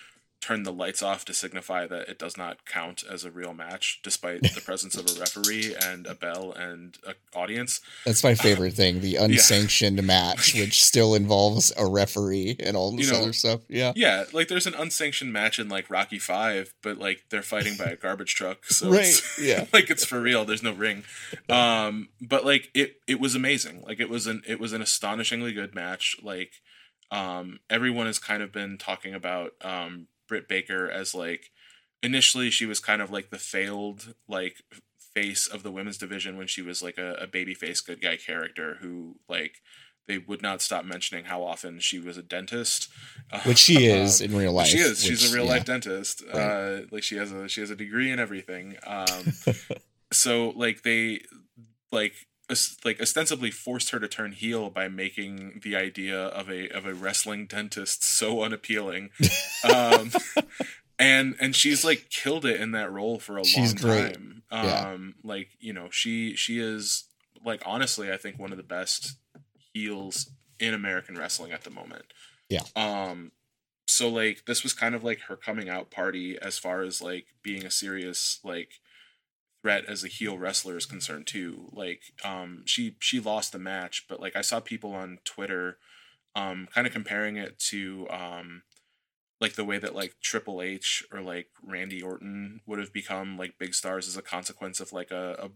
Turned 0.45 0.63
the 0.63 0.71
lights 0.71 1.01
off 1.01 1.25
to 1.25 1.33
signify 1.33 1.87
that 1.87 2.07
it 2.07 2.19
does 2.19 2.37
not 2.37 2.65
count 2.65 3.03
as 3.09 3.25
a 3.25 3.31
real 3.31 3.51
match, 3.51 3.99
despite 4.03 4.43
the 4.43 4.61
presence 4.65 4.95
of 4.95 5.07
a 5.09 5.19
referee 5.19 5.75
and 5.81 6.05
a 6.05 6.13
bell 6.13 6.51
and 6.51 6.99
an 7.07 7.15
audience. 7.33 7.81
That's 8.05 8.23
my 8.23 8.35
favorite 8.35 8.73
thing. 8.81 9.01
The 9.01 9.15
unsanctioned 9.15 10.03
match, 10.03 10.53
which 10.59 10.83
still 10.83 11.15
involves 11.15 11.73
a 11.75 11.87
referee 11.87 12.57
and 12.59 12.77
all 12.77 12.95
this 12.95 13.07
You 13.07 13.13
know, 13.13 13.21
other 13.23 13.33
stuff. 13.33 13.61
Yeah. 13.67 13.93
Yeah, 13.95 14.25
like 14.33 14.47
there's 14.47 14.67
an 14.67 14.75
unsanctioned 14.75 15.33
match 15.33 15.57
in 15.57 15.67
like 15.67 15.89
Rocky 15.89 16.19
Five, 16.19 16.75
but 16.83 16.99
like 16.99 17.23
they're 17.31 17.41
fighting 17.41 17.75
by 17.75 17.85
a 17.85 17.95
garbage 17.95 18.35
truck, 18.35 18.65
so 18.65 18.91
Right, 18.91 19.01
it's, 19.07 19.39
yeah. 19.41 19.65
like 19.73 19.89
it's 19.89 20.05
for 20.05 20.21
real. 20.21 20.45
There's 20.45 20.61
no 20.61 20.73
ring, 20.73 21.05
um, 21.49 22.09
but 22.21 22.45
like 22.45 22.69
it 22.75 22.97
it 23.07 23.19
was 23.19 23.33
amazing. 23.33 23.81
Like 23.81 23.99
it 23.99 24.09
was 24.09 24.27
an 24.27 24.43
it 24.47 24.59
was 24.59 24.73
an 24.73 24.81
astonishingly 24.83 25.53
good 25.53 25.73
match. 25.73 26.17
Like 26.21 26.51
um, 27.11 27.59
everyone 27.69 28.05
has 28.05 28.19
kind 28.19 28.43
of 28.43 28.51
been 28.51 28.77
talking 28.77 29.13
about 29.13 29.51
um, 29.61 30.07
Britt 30.27 30.47
Baker 30.47 30.89
as 30.89 31.13
like 31.15 31.51
initially 32.03 32.49
she 32.49 32.65
was 32.65 32.79
kind 32.79 33.01
of 33.01 33.11
like 33.11 33.29
the 33.29 33.37
failed 33.39 34.13
like 34.27 34.57
face 35.13 35.47
of 35.47 35.63
the 35.63 35.71
women's 35.71 35.97
division 35.97 36.37
when 36.37 36.47
she 36.47 36.61
was 36.61 36.81
like 36.83 36.97
a, 36.97 37.13
a 37.13 37.27
baby 37.27 37.53
face 37.53 37.81
good 37.81 38.01
guy 38.01 38.17
character 38.17 38.77
who 38.81 39.15
like 39.29 39.61
they 40.07 40.17
would 40.19 40.41
not 40.41 40.61
stop 40.61 40.85
mentioning 40.85 41.25
how 41.25 41.41
often 41.41 41.79
she 41.79 41.97
was 41.97 42.15
a 42.17 42.21
dentist 42.21 42.89
Which 43.45 43.57
she 43.57 43.89
Uh, 43.91 43.95
is 44.03 44.21
in 44.21 44.35
real 44.35 44.51
life. 44.53 44.67
she 44.67 44.77
is. 44.77 45.03
She's 45.03 45.31
a 45.31 45.33
real 45.35 45.45
yeah. 45.45 45.51
life 45.51 45.65
dentist. 45.65 46.21
Right. 46.31 46.39
Uh, 46.41 46.81
like 46.91 47.01
she 47.01 47.15
has 47.17 47.31
a 47.31 47.47
she 47.49 47.61
has 47.61 47.71
a 47.71 47.75
degree 47.75 48.11
in 48.11 48.19
everything. 48.19 48.75
Um, 48.85 49.33
so 50.11 50.49
like 50.55 50.83
they 50.83 51.21
like 51.91 52.13
like 52.83 53.01
ostensibly 53.01 53.51
forced 53.51 53.89
her 53.89 53.99
to 53.99 54.07
turn 54.07 54.31
heel 54.33 54.69
by 54.69 54.87
making 54.87 55.61
the 55.63 55.75
idea 55.75 56.19
of 56.27 56.49
a 56.49 56.69
of 56.69 56.85
a 56.85 56.93
wrestling 56.93 57.47
dentist 57.47 58.03
so 58.03 58.43
unappealing. 58.43 59.09
Um, 59.63 60.11
and 60.99 61.35
and 61.39 61.55
she's 61.55 61.83
like 61.83 62.09
killed 62.11 62.45
it 62.45 62.61
in 62.61 62.71
that 62.71 62.91
role 62.91 63.17
for 63.19 63.39
a 63.39 63.43
She's 63.43 63.73
long 63.73 63.91
great. 63.91 64.13
time. 64.13 64.43
Yeah. 64.51 64.91
Um, 64.91 65.15
like 65.23 65.49
you 65.59 65.73
know 65.73 65.89
she 65.89 66.35
she 66.35 66.59
is 66.59 67.05
like 67.43 67.63
honestly 67.65 68.11
I 68.11 68.17
think 68.17 68.37
one 68.37 68.51
of 68.51 68.57
the 68.57 68.63
best 68.63 69.15
heels 69.73 70.29
in 70.59 70.73
American 70.75 71.15
wrestling 71.17 71.51
at 71.51 71.63
the 71.63 71.71
moment. 71.71 72.05
Yeah. 72.47 72.61
Um 72.75 73.31
so 73.87 74.07
like 74.07 74.45
this 74.45 74.61
was 74.61 74.73
kind 74.73 74.93
of 74.93 75.03
like 75.03 75.21
her 75.21 75.35
coming 75.35 75.67
out 75.67 75.89
party 75.89 76.37
as 76.39 76.59
far 76.59 76.81
as 76.83 77.01
like 77.01 77.25
being 77.41 77.65
a 77.65 77.71
serious 77.71 78.39
like 78.43 78.79
threat 79.65 79.85
as 79.85 80.03
a 80.03 80.07
heel 80.07 80.37
wrestler 80.37 80.77
is 80.77 80.85
concerned 80.85 81.25
too. 81.25 81.69
Like 81.73 82.13
um 82.23 82.61
she 82.65 82.97
she 82.99 83.19
lost 83.19 83.51
the 83.51 83.57
match, 83.57 84.05
but 84.07 84.19
like 84.19 84.35
I 84.35 84.41
saw 84.41 84.59
people 84.59 84.93
on 84.93 85.17
Twitter 85.23 85.79
um 86.35 86.67
kind 86.71 86.85
of 86.85 86.93
comparing 86.93 87.35
it 87.37 87.57
to 87.71 88.07
um 88.11 88.61
like 89.41 89.53
the 89.53 89.65
way 89.65 89.79
that 89.79 89.95
like 89.95 90.17
Triple 90.21 90.61
H 90.61 91.03
or 91.11 91.19
like 91.19 91.47
Randy 91.63 91.99
Orton 91.99 92.61
would 92.67 92.77
have 92.77 92.93
become 92.93 93.37
like 93.37 93.57
big 93.57 93.73
stars 93.73 94.07
as 94.07 94.15
a 94.15 94.21
consequence 94.21 94.79
of 94.79 94.93
like 94.93 95.09
a, 95.09 95.35
a 95.39 95.49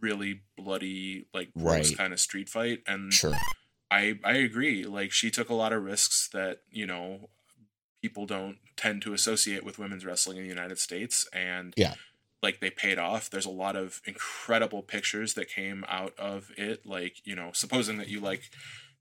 really 0.00 0.40
bloody 0.56 1.26
like 1.34 1.50
gross 1.52 1.90
Right. 1.90 1.98
kind 1.98 2.12
of 2.14 2.20
street 2.20 2.48
fight 2.48 2.80
and 2.86 3.12
Sure. 3.12 3.36
I 3.90 4.18
I 4.24 4.36
agree. 4.36 4.84
Like 4.84 5.12
she 5.12 5.30
took 5.30 5.50
a 5.50 5.54
lot 5.54 5.74
of 5.74 5.82
risks 5.84 6.30
that 6.32 6.62
you 6.70 6.86
know 6.86 7.28
people 8.00 8.24
don't 8.24 8.56
tend 8.76 9.02
to 9.02 9.12
associate 9.12 9.64
with 9.64 9.78
women's 9.78 10.06
wrestling 10.06 10.38
in 10.38 10.44
the 10.44 10.48
United 10.48 10.78
States, 10.78 11.28
and 11.34 11.74
Yeah. 11.76 11.96
Like 12.42 12.60
they 12.60 12.70
paid 12.70 12.98
off. 12.98 13.28
There's 13.30 13.46
a 13.46 13.50
lot 13.50 13.76
of 13.76 14.00
incredible 14.06 14.82
pictures 14.82 15.34
that 15.34 15.48
came 15.48 15.84
out 15.88 16.14
of 16.18 16.50
it. 16.56 16.86
Like 16.86 17.16
you 17.24 17.34
know, 17.34 17.50
supposing 17.52 17.98
that 17.98 18.08
you 18.08 18.20
like 18.20 18.42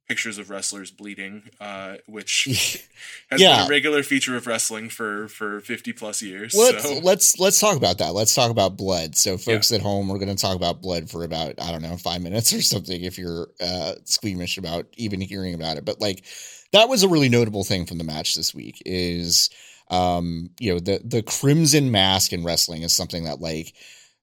pictures 0.07 0.39
of 0.39 0.49
wrestlers 0.49 0.89
bleeding, 0.89 1.43
uh, 1.61 1.97
which 2.07 2.45
has 3.29 3.39
Yeah. 3.39 3.57
been 3.57 3.65
a 3.67 3.69
regular 3.69 4.01
feature 4.03 4.35
of 4.35 4.47
wrestling 4.47 4.89
for 4.89 5.27
for 5.27 5.59
50 5.61 5.93
plus 5.93 6.21
years. 6.21 6.55
let's 6.55 6.83
let's 7.03 7.39
let's 7.39 7.59
talk 7.59 7.77
about 7.77 7.99
that. 7.99 8.13
Let's 8.13 8.33
talk 8.33 8.49
about 8.51 8.75
blood. 8.75 9.15
So, 9.15 9.37
folks 9.37 9.71
at 9.71 9.81
home, 9.81 10.07
we're 10.09 10.17
going 10.17 10.35
to 10.35 10.41
talk 10.41 10.55
about 10.55 10.81
blood 10.81 11.09
for 11.09 11.23
about 11.23 11.61
I 11.61 11.71
don't 11.71 11.83
know 11.83 11.95
five 11.95 12.21
minutes 12.21 12.51
or 12.53 12.61
something. 12.61 13.01
If 13.01 13.17
you're 13.19 13.49
uh, 13.61 13.93
squeamish 14.05 14.57
about 14.57 14.87
even 14.97 15.21
hearing 15.21 15.53
about 15.53 15.77
it, 15.77 15.85
but 15.85 16.01
like 16.01 16.25
that 16.73 16.89
was 16.89 17.03
a 17.03 17.07
really 17.07 17.29
notable 17.29 17.63
thing 17.63 17.85
from 17.85 17.99
the 17.99 18.03
match 18.03 18.35
this 18.35 18.53
week. 18.53 18.81
Is 18.85 19.49
um 19.89 20.49
you 20.59 20.73
know 20.73 20.79
the 20.79 21.01
the 21.03 21.23
crimson 21.23 21.91
mask 21.91 22.33
in 22.33 22.43
wrestling 22.43 22.83
is 22.83 22.93
something 22.93 23.23
that 23.23 23.41
like 23.41 23.73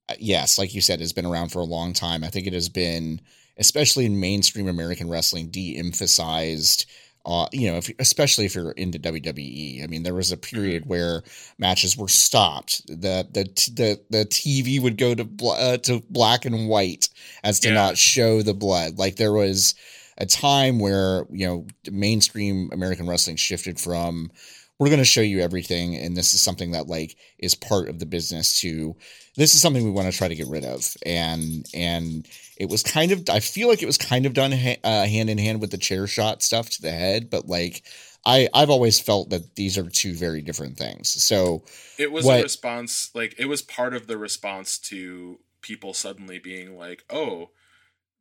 uh, 0.08 0.14
yes, 0.20 0.58
like 0.58 0.74
you 0.74 0.80
said, 0.80 1.00
has 1.00 1.12
been 1.12 1.26
around 1.26 1.48
for 1.50 1.58
a 1.60 1.64
long 1.64 1.92
time. 1.92 2.22
I 2.22 2.28
think 2.28 2.46
it 2.46 2.52
has 2.52 2.68
been 2.68 3.20
especially 3.58 4.04
in 4.06 4.20
mainstream 4.20 4.68
American 4.68 5.08
wrestling 5.08 5.48
de-emphasized 5.48 6.86
uh, 7.24 7.48
you 7.50 7.68
know, 7.68 7.76
if 7.76 7.90
especially 7.98 8.44
if 8.44 8.54
you're 8.54 8.70
into 8.72 9.00
WWE, 9.00 9.82
I 9.82 9.88
mean, 9.88 10.04
there 10.04 10.14
was 10.14 10.30
a 10.30 10.36
period 10.36 10.86
where 10.86 11.24
matches 11.58 11.96
were 11.96 12.06
stopped. 12.06 12.86
The 12.86 13.26
the 13.32 13.42
the 13.74 14.00
the 14.10 14.24
TV 14.26 14.78
would 14.78 14.96
go 14.96 15.12
to 15.12 15.24
bl- 15.24 15.50
uh, 15.50 15.78
to 15.78 16.04
black 16.08 16.44
and 16.44 16.68
white 16.68 17.08
as 17.42 17.58
to 17.60 17.68
Yeah. 17.68 17.74
not 17.74 17.98
show 17.98 18.42
the 18.42 18.54
blood. 18.54 18.98
Like 18.98 19.16
there 19.16 19.32
was 19.32 19.74
a 20.18 20.26
time 20.26 20.78
where 20.78 21.26
you 21.30 21.46
know 21.48 21.66
mainstream 21.90 22.70
American 22.72 23.08
wrestling 23.08 23.34
shifted 23.34 23.80
from 23.80 24.30
we're 24.78 24.88
going 24.88 24.98
to 24.98 25.04
show 25.04 25.20
you 25.22 25.40
everything, 25.40 25.96
and 25.96 26.16
this 26.16 26.34
is 26.34 26.40
something 26.40 26.72
that 26.72 26.86
like 26.86 27.16
is 27.38 27.54
part 27.54 27.88
of 27.88 27.98
the 27.98 28.06
business. 28.06 28.60
To 28.60 28.94
this 29.36 29.54
is 29.54 29.60
something 29.62 29.84
we 29.84 29.90
want 29.90 30.10
to 30.10 30.16
try 30.16 30.28
to 30.28 30.34
get 30.34 30.48
rid 30.48 30.64
of, 30.64 30.96
and 31.04 31.66
and 31.74 32.28
it 32.58 32.68
was 32.68 32.82
kind 32.82 33.12
of 33.12 33.28
I 33.30 33.40
feel 33.40 33.68
like 33.68 33.82
it 33.82 33.86
was 33.86 33.98
kind 33.98 34.26
of 34.26 34.34
done 34.34 34.52
ha- 34.52 34.80
uh, 34.84 35.06
hand 35.06 35.30
in 35.30 35.38
hand 35.38 35.60
with 35.60 35.70
the 35.70 35.78
chair 35.78 36.06
shot 36.06 36.42
stuff 36.42 36.68
to 36.70 36.82
the 36.82 36.90
head, 36.92 37.30
but 37.30 37.46
like 37.46 37.84
I 38.26 38.48
I've 38.52 38.70
always 38.70 39.00
felt 39.00 39.30
that 39.30 39.54
these 39.56 39.78
are 39.78 39.88
two 39.88 40.14
very 40.14 40.42
different 40.42 40.76
things. 40.76 41.08
So 41.08 41.64
it 41.98 42.12
was 42.12 42.24
what- 42.26 42.40
a 42.40 42.42
response 42.42 43.10
like 43.14 43.34
it 43.38 43.46
was 43.46 43.62
part 43.62 43.94
of 43.94 44.06
the 44.08 44.18
response 44.18 44.78
to 44.78 45.38
people 45.62 45.94
suddenly 45.94 46.38
being 46.38 46.76
like 46.76 47.02
oh 47.10 47.50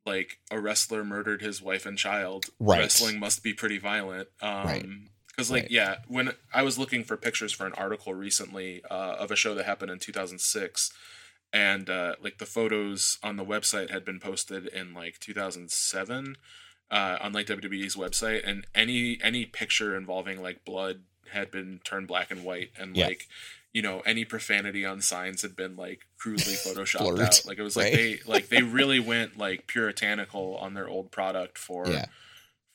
like 0.04 0.38
a 0.50 0.60
wrestler 0.60 1.04
murdered 1.04 1.42
his 1.42 1.60
wife 1.60 1.84
and 1.86 1.98
child 1.98 2.46
Right. 2.58 2.78
wrestling 2.80 3.18
must 3.20 3.42
be 3.42 3.52
pretty 3.52 3.78
violent 3.78 4.28
um 4.40 4.66
Right. 4.66 4.86
Because 5.36 5.50
like 5.50 5.64
Right. 5.64 5.70
yeah 5.70 5.96
when 6.08 6.32
i 6.54 6.62
was 6.62 6.78
looking 6.78 7.04
for 7.04 7.16
pictures 7.16 7.52
for 7.52 7.66
an 7.66 7.72
article 7.74 8.14
recently 8.14 8.82
uh, 8.90 9.16
of 9.18 9.30
a 9.30 9.36
show 9.36 9.54
that 9.54 9.66
happened 9.66 9.90
in 9.90 9.98
2006 9.98 10.92
and 11.52 11.88
uh, 11.88 12.14
like 12.22 12.38
the 12.38 12.46
photos 12.46 13.18
on 13.22 13.36
the 13.36 13.44
website 13.44 13.90
had 13.90 14.04
been 14.04 14.18
posted 14.18 14.66
in 14.66 14.92
like 14.94 15.18
2007 15.20 16.36
uh, 16.90 17.18
on 17.20 17.32
like 17.32 17.46
WWE's 17.46 17.96
website, 17.96 18.42
and 18.48 18.66
any 18.74 19.18
any 19.22 19.44
picture 19.46 19.96
involving 19.96 20.40
like 20.42 20.64
blood 20.64 21.00
had 21.32 21.50
been 21.50 21.80
turned 21.84 22.06
black 22.08 22.30
and 22.30 22.44
white, 22.44 22.70
and 22.78 22.96
Yeah. 22.96 23.06
like 23.06 23.26
you 23.72 23.80
know 23.82 24.00
any 24.06 24.24
profanity 24.24 24.84
on 24.84 25.00
signs 25.00 25.42
had 25.42 25.56
been 25.56 25.76
like 25.76 26.06
crudely 26.18 26.54
photoshopped 26.64 27.20
out. 27.20 27.42
Like 27.46 27.58
it 27.58 27.62
was 27.62 27.76
like 27.76 27.86
right? 27.86 27.94
they 27.94 28.18
like 28.26 28.48
they 28.48 28.62
really 28.62 29.00
went 29.00 29.38
like 29.38 29.66
puritanical 29.66 30.56
on 30.56 30.74
their 30.74 30.88
old 30.88 31.10
product 31.10 31.58
for 31.58 31.88
Yeah. 31.88 32.06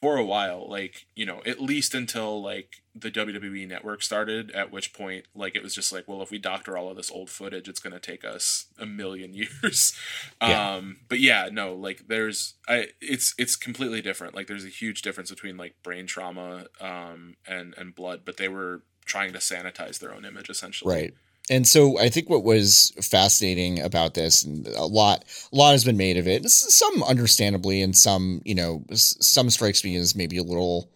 For 0.02 0.18
a 0.18 0.26
while. 0.26 0.68
Like 0.70 1.06
you 1.16 1.26
know 1.26 1.42
at 1.46 1.62
least 1.62 1.94
until 1.94 2.42
like 2.42 2.82
the 2.94 3.12
WWE 3.12 3.68
network 3.68 4.02
started, 4.02 4.52
at 4.52 4.72
which 4.72 4.94
point 4.94 5.26
like 5.36 5.56
it 5.56 5.64
was 5.64 5.74
just 5.76 5.92
like 5.94 6.08
well 6.08 6.22
if 6.22 6.32
we 6.32 6.38
doctor 6.38 6.78
all 6.78 6.90
of 6.90 6.98
this 6.98 7.12
old 7.12 7.30
footage, 7.30 7.70
it's 7.70 7.80
gonna 7.80 8.00
take 8.00 8.26
us 8.26 8.66
a 8.80 8.86
million 8.86 9.34
years. 9.64 9.94
Yeah. 10.42 10.76
Um, 10.76 10.98
but 11.08 11.20
yeah, 11.20 11.50
no, 11.52 11.74
like 11.74 12.08
there's 12.08 12.56
I 12.68 12.88
it's 13.00 13.34
it's 13.38 13.56
completely 13.56 14.02
different. 14.02 14.36
Like 14.36 14.48
there's 14.48 14.66
a 14.66 14.70
huge 14.70 15.02
difference 15.02 15.30
between 15.30 15.58
like 15.58 15.76
brain 15.84 16.08
trauma 16.08 16.66
um 16.80 17.36
and 17.48 17.74
and 17.78 17.96
blood, 17.96 18.22
but 18.26 18.38
they 18.38 18.48
were 18.48 18.82
trying 19.06 19.34
to 19.34 19.40
sanitize 19.40 20.00
their 20.00 20.14
own 20.14 20.26
image 20.26 20.50
essentially. 20.50 20.94
Right. 20.94 21.14
And 21.52 21.68
so 21.68 22.00
I 22.00 22.08
think 22.08 22.30
what 22.30 22.46
was 22.46 22.94
fascinating 23.02 23.82
about 23.82 24.14
this, 24.14 24.42
and 24.44 24.66
a 24.68 24.86
lot, 24.86 25.26
a 25.52 25.56
lot 25.56 25.74
has 25.74 25.84
been 25.84 25.98
made 25.98 26.16
of 26.18 26.26
it. 26.26 26.50
Some 26.50 27.04
understandably, 27.04 27.82
and 27.82 27.96
some, 27.96 28.42
you 28.46 28.56
know, 28.56 28.86
some 28.94 29.50
strikes 29.50 29.84
me 29.84 29.98
as 29.98 30.16
maybe 30.16 30.38
a 30.38 30.44
little, 30.44 30.90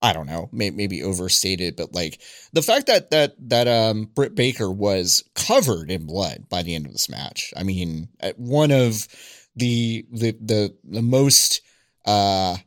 I 0.00 0.12
don't 0.12 0.28
know, 0.28 0.48
may, 0.52 0.70
maybe 0.70 1.02
overstated. 1.02 1.74
But 1.74 1.92
like 1.92 2.20
the 2.52 2.62
fact 2.62 2.86
that 2.86 3.10
that 3.10 3.34
that 3.48 3.66
um 3.66 4.04
Britt 4.14 4.36
Baker 4.36 4.70
was 4.70 5.24
covered 5.34 5.90
in 5.90 6.06
blood 6.06 6.48
by 6.48 6.62
the 6.62 6.76
end 6.76 6.86
of 6.86 6.92
this 6.92 7.08
match. 7.08 7.52
I 7.56 7.64
mean, 7.64 8.08
one 8.36 8.70
of 8.70 9.08
the 9.56 10.06
the 10.12 10.36
the 10.40 10.76
the 10.84 11.02
most 11.02 11.62
uh 12.04 12.58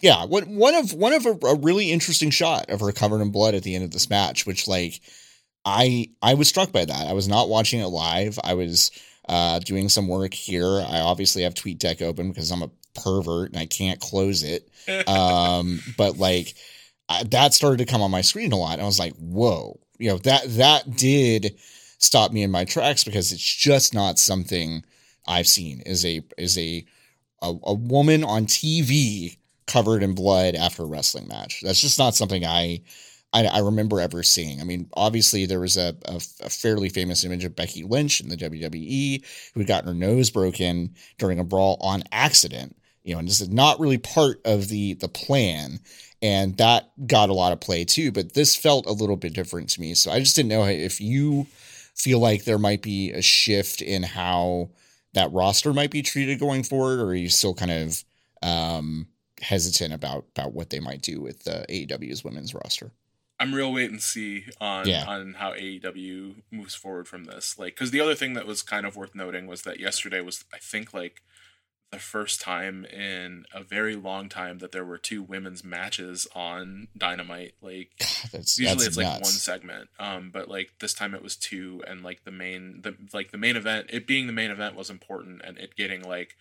yeah 0.00 0.24
one 0.24 0.56
one 0.56 0.74
of 0.74 0.92
one 0.92 1.12
of 1.12 1.24
a, 1.24 1.38
a 1.46 1.54
really 1.54 1.92
interesting 1.92 2.30
shot 2.30 2.68
of 2.68 2.80
her 2.80 2.90
covered 2.90 3.20
in 3.20 3.30
blood 3.30 3.54
at 3.54 3.62
the 3.62 3.76
end 3.76 3.84
of 3.84 3.92
this 3.92 4.10
match 4.10 4.46
which 4.46 4.66
like 4.66 5.00
i 5.64 6.08
i 6.22 6.34
was 6.34 6.48
struck 6.48 6.72
by 6.72 6.84
that. 6.84 7.06
I 7.08 7.12
was 7.12 7.28
not 7.28 7.48
watching 7.48 7.80
it 7.80 7.86
live. 7.86 8.38
I 8.42 8.54
was 8.54 8.90
uh 9.28 9.58
doing 9.60 9.88
some 9.88 10.08
work 10.08 10.34
here. 10.34 10.64
I 10.66 11.00
obviously 11.00 11.42
have 11.42 11.54
TweetDeck 11.54 12.02
open 12.02 12.30
because 12.30 12.50
i'm 12.50 12.62
a 12.62 12.70
pervert 12.94 13.50
and 13.50 13.58
i 13.58 13.66
can't 13.66 14.00
close 14.00 14.42
it. 14.42 14.68
Um 15.06 15.80
but 15.96 16.18
like 16.18 16.54
I, 17.08 17.24
that 17.24 17.54
started 17.54 17.78
to 17.78 17.90
come 17.90 18.02
on 18.02 18.10
my 18.10 18.22
screen 18.22 18.52
a 18.52 18.56
lot. 18.56 18.74
And 18.74 18.82
i 18.82 18.86
was 18.86 18.98
like 18.98 19.14
whoa. 19.16 19.78
You 19.98 20.10
know 20.10 20.18
that 20.18 20.44
that 20.56 20.96
did 20.96 21.56
stop 21.98 22.32
me 22.32 22.42
in 22.42 22.50
my 22.50 22.64
tracks 22.64 23.04
because 23.04 23.30
it's 23.32 23.42
just 23.42 23.92
not 23.92 24.18
something 24.18 24.82
i've 25.28 25.46
seen 25.46 25.80
is 25.82 26.04
a 26.06 26.22
is 26.38 26.56
a 26.56 26.84
a, 27.42 27.54
a 27.64 27.74
woman 27.74 28.24
on 28.24 28.46
tv 28.46 29.36
covered 29.70 30.02
in 30.02 30.14
blood 30.14 30.54
after 30.54 30.82
a 30.82 30.86
wrestling 30.86 31.28
match. 31.28 31.60
That's 31.62 31.80
just 31.80 31.98
not 31.98 32.14
something 32.14 32.44
i 32.44 32.80
I, 33.32 33.46
I 33.46 33.58
remember 33.60 34.00
ever 34.00 34.22
seeing. 34.22 34.60
I 34.60 34.64
mean, 34.64 34.88
obviously 34.94 35.46
there 35.46 35.60
was 35.60 35.76
a, 35.76 35.96
a, 36.06 36.16
a 36.40 36.50
fairly 36.50 36.88
famous 36.88 37.24
image 37.24 37.44
of 37.44 37.56
Becky 37.56 37.82
Lynch 37.84 38.20
in 38.20 38.28
the 38.28 38.36
WWE 38.36 39.24
who 39.54 39.60
had 39.60 39.66
gotten 39.68 39.88
her 39.88 39.94
nose 39.94 40.30
broken 40.30 40.94
during 41.18 41.38
a 41.38 41.44
brawl 41.44 41.78
on 41.80 42.02
accident. 42.12 42.76
You 43.04 43.14
know, 43.14 43.20
and 43.20 43.28
this 43.28 43.40
is 43.40 43.48
not 43.48 43.80
really 43.80 43.98
part 43.98 44.40
of 44.44 44.68
the 44.68 44.94
the 44.94 45.08
plan, 45.08 45.80
and 46.20 46.56
that 46.58 46.90
got 47.06 47.30
a 47.30 47.34
lot 47.34 47.52
of 47.52 47.60
play 47.60 47.84
too. 47.84 48.12
But 48.12 48.34
this 48.34 48.54
felt 48.54 48.84
a 48.84 48.92
little 48.92 49.16
bit 49.16 49.32
different 49.32 49.70
to 49.70 49.80
me, 49.80 49.94
so 49.94 50.10
I 50.10 50.20
just 50.20 50.36
didn't 50.36 50.50
know 50.50 50.64
if 50.64 51.00
you 51.00 51.46
feel 51.94 52.18
like 52.18 52.44
there 52.44 52.58
might 52.58 52.82
be 52.82 53.10
a 53.12 53.22
shift 53.22 53.80
in 53.80 54.02
how 54.02 54.70
that 55.14 55.32
roster 55.32 55.72
might 55.72 55.90
be 55.90 56.02
treated 56.02 56.38
going 56.38 56.62
forward, 56.62 57.00
or 57.00 57.06
are 57.06 57.14
you 57.14 57.30
still 57.30 57.54
kind 57.54 57.70
of 57.70 58.04
um, 58.42 59.08
hesitant 59.40 59.94
about 59.94 60.26
about 60.36 60.52
what 60.52 60.68
they 60.68 60.80
might 60.80 61.00
do 61.00 61.22
with 61.22 61.44
the 61.44 61.64
AEW's 61.70 62.22
women's 62.22 62.54
roster? 62.54 62.92
I'm 63.40 63.54
real 63.54 63.72
wait 63.72 63.90
and 63.90 64.00
see 64.02 64.44
on 64.60 64.86
Yeah. 64.86 65.04
on 65.06 65.34
how 65.34 65.54
AEW 65.54 66.42
moves 66.52 66.74
forward 66.74 67.08
from 67.08 67.24
this. 67.24 67.58
Like, 67.58 67.74
because 67.74 67.90
the 67.90 68.00
other 68.00 68.14
thing 68.14 68.34
that 68.34 68.46
was 68.46 68.62
kind 68.62 68.86
of 68.86 68.94
worth 68.94 69.14
noting 69.14 69.46
was 69.46 69.62
that 69.62 69.80
yesterday 69.80 70.20
was, 70.20 70.44
I 70.52 70.58
think, 70.58 70.92
like 70.94 71.22
the 71.90 71.98
first 71.98 72.40
time 72.40 72.84
in 72.84 73.46
a 73.52 73.64
very 73.64 73.96
long 73.96 74.28
time 74.28 74.58
that 74.58 74.70
there 74.70 74.84
were 74.84 74.98
two 74.98 75.22
women's 75.24 75.64
matches 75.64 76.28
on 76.36 76.86
Dynamite. 76.96 77.54
Like, 77.60 77.90
that's 78.30 78.58
usually 78.58 78.76
that's 78.84 78.86
it's 78.88 78.96
like 78.96 79.14
one 79.14 79.24
segment, 79.24 79.88
um, 79.98 80.30
but 80.30 80.48
like 80.48 80.70
this 80.78 80.94
time 80.94 81.14
it 81.16 81.22
was 81.22 81.34
two, 81.34 81.82
and 81.88 82.02
like 82.04 82.22
the 82.24 82.30
main, 82.30 82.82
the 82.82 82.94
like 83.12 83.32
the 83.32 83.38
main 83.38 83.56
event, 83.56 83.86
it 83.90 84.06
being 84.06 84.28
the 84.28 84.32
main 84.32 84.50
event 84.52 84.76
was 84.76 84.88
important, 84.90 85.40
and 85.44 85.58
it 85.58 85.74
getting 85.74 86.02
like 86.02 86.36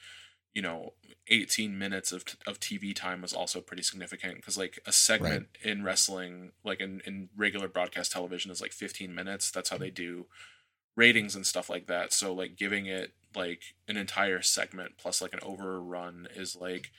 you 0.54 0.62
know 0.62 0.94
18 1.30 1.78
minutes 1.78 2.12
of, 2.12 2.24
of 2.48 2.60
tv 2.60 2.96
time 2.96 3.22
was 3.22 3.34
also 3.34 3.62
pretty 3.62 3.84
significant 3.84 4.36
because 4.38 4.58
like 4.58 4.80
a 4.86 4.92
segment 4.92 5.48
in 5.64 5.84
wrestling 5.84 6.52
like 6.64 6.80
in, 6.82 7.02
in 7.06 7.30
regular 7.36 7.68
broadcast 7.68 8.12
television 8.12 8.52
is 8.52 8.62
like 8.62 8.72
15 8.74 9.14
minutes. 9.14 9.52
That's 9.52 9.70
how 9.70 9.78
they 9.78 9.92
do 9.92 10.28
ratings 10.96 11.36
and 11.36 11.46
stuff 11.46 11.70
like 11.70 11.88
that. 11.88 12.14
So 12.14 12.34
like 12.34 12.58
giving 12.58 12.86
it 12.88 13.14
like 13.36 13.62
an 13.88 13.98
entire 13.98 14.42
segment 14.42 14.94
plus 14.98 15.22
like 15.22 15.34
an 15.34 15.40
overrun 15.44 16.28
is 16.36 16.56
like 16.56 16.92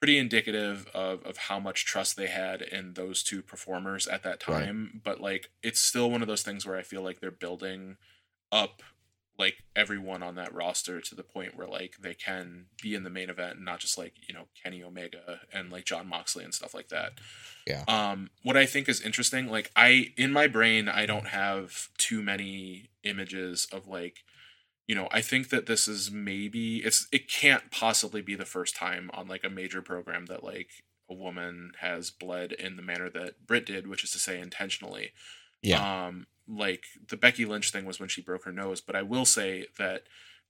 pretty 0.00 0.18
indicative 0.18 0.86
of, 0.94 1.22
of 1.24 1.36
how 1.38 1.58
much 1.58 1.86
trust 1.86 2.16
they 2.16 2.26
had 2.26 2.60
in 2.62 2.94
those 2.94 3.22
two 3.22 3.42
performers 3.42 4.06
at 4.06 4.22
that 4.22 4.40
Right. 4.46 4.64
time. 4.66 5.00
But 5.04 5.20
like 5.20 5.50
it's 5.62 5.80
still 5.80 6.10
one 6.10 6.22
of 6.22 6.28
those 6.28 6.42
things 6.42 6.66
where 6.66 6.76
i 6.76 6.82
feel 6.82 7.02
like 7.02 7.20
they're 7.20 7.30
building 7.30 7.96
up 8.52 8.82
like 9.38 9.64
everyone 9.74 10.22
on 10.22 10.36
that 10.36 10.54
roster 10.54 11.00
to 11.00 11.14
the 11.14 11.22
point 11.22 11.56
where 11.56 11.66
like 11.66 11.96
they 12.00 12.14
can 12.14 12.66
be 12.80 12.94
in 12.94 13.02
the 13.02 13.10
main 13.10 13.28
event 13.28 13.56
and 13.56 13.64
not 13.64 13.80
just 13.80 13.98
like 13.98 14.14
you 14.28 14.34
know 14.34 14.44
Kenny 14.62 14.82
Omega 14.82 15.40
and 15.52 15.70
like 15.70 15.84
Jon 15.84 16.08
Moxley 16.08 16.44
and 16.44 16.54
stuff 16.54 16.74
like 16.74 16.88
that. 16.88 17.12
Yeah. 17.66 17.84
Um, 17.88 18.30
what 18.42 18.56
I 18.56 18.66
think 18.66 18.88
is 18.88 19.00
interesting, 19.00 19.50
like 19.50 19.70
I 19.74 20.12
in 20.16 20.32
my 20.32 20.46
brain, 20.46 20.88
I 20.88 21.06
don't 21.06 21.28
have 21.28 21.88
too 21.98 22.22
many 22.22 22.90
images 23.02 23.66
of 23.72 23.88
like, 23.88 24.18
you 24.86 24.94
know, 24.94 25.08
I 25.10 25.20
think 25.20 25.48
that 25.48 25.66
this 25.66 25.88
is 25.88 26.10
maybe 26.10 26.78
it's 26.78 27.08
it 27.10 27.28
can't 27.28 27.70
possibly 27.70 28.22
be 28.22 28.36
the 28.36 28.44
first 28.44 28.76
time 28.76 29.10
on 29.14 29.26
like 29.26 29.44
a 29.44 29.50
major 29.50 29.82
program 29.82 30.26
that 30.26 30.44
like 30.44 30.68
a 31.10 31.14
woman 31.14 31.72
has 31.80 32.10
bled 32.10 32.52
in 32.52 32.76
the 32.76 32.82
manner 32.82 33.10
that 33.10 33.46
Britt 33.46 33.66
did, 33.66 33.88
which 33.88 34.04
is 34.04 34.12
to 34.12 34.18
say 34.18 34.38
intentionally. 34.40 35.10
Yeah. 35.62 36.06
Um, 36.06 36.26
like 36.48 36.84
the 37.08 37.16
Becky 37.16 37.44
Lynch 37.44 37.70
thing 37.70 37.84
was 37.84 37.98
when 37.98 38.08
she 38.08 38.22
broke 38.22 38.44
her 38.44 38.52
nose, 38.52 38.80
but 38.80 38.96
I 38.96 39.02
will 39.02 39.24
say 39.24 39.66
that 39.78 40.02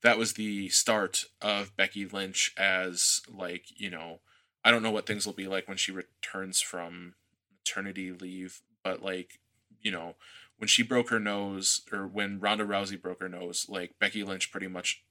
that 0.02 0.18
was 0.18 0.34
the 0.34 0.68
start 0.68 1.24
of 1.40 1.76
Becky 1.76 2.06
Lynch 2.06 2.52
as 2.56 3.22
like, 3.28 3.66
you 3.76 3.90
know, 3.90 4.20
I 4.64 4.70
don't 4.70 4.82
know 4.82 4.90
what 4.90 5.06
things 5.06 5.26
will 5.26 5.32
be 5.32 5.46
like 5.46 5.68
when 5.68 5.76
she 5.76 5.92
returns 5.92 6.60
from 6.60 7.14
maternity 7.58 8.12
leave, 8.12 8.62
but 8.82 9.02
like, 9.02 9.40
you 9.80 9.90
know, 9.90 10.14
when 10.58 10.68
she 10.68 10.82
broke 10.82 11.10
her 11.10 11.20
nose 11.20 11.82
or 11.92 12.06
when 12.06 12.40
Ronda 12.40 12.64
Rousey 12.64 13.00
broke 13.00 13.20
her 13.20 13.28
nose, 13.28 13.66
like 13.68 13.98
Becky 13.98 14.22
Lynch 14.24 14.50
pretty 14.50 14.68
much 14.68 15.02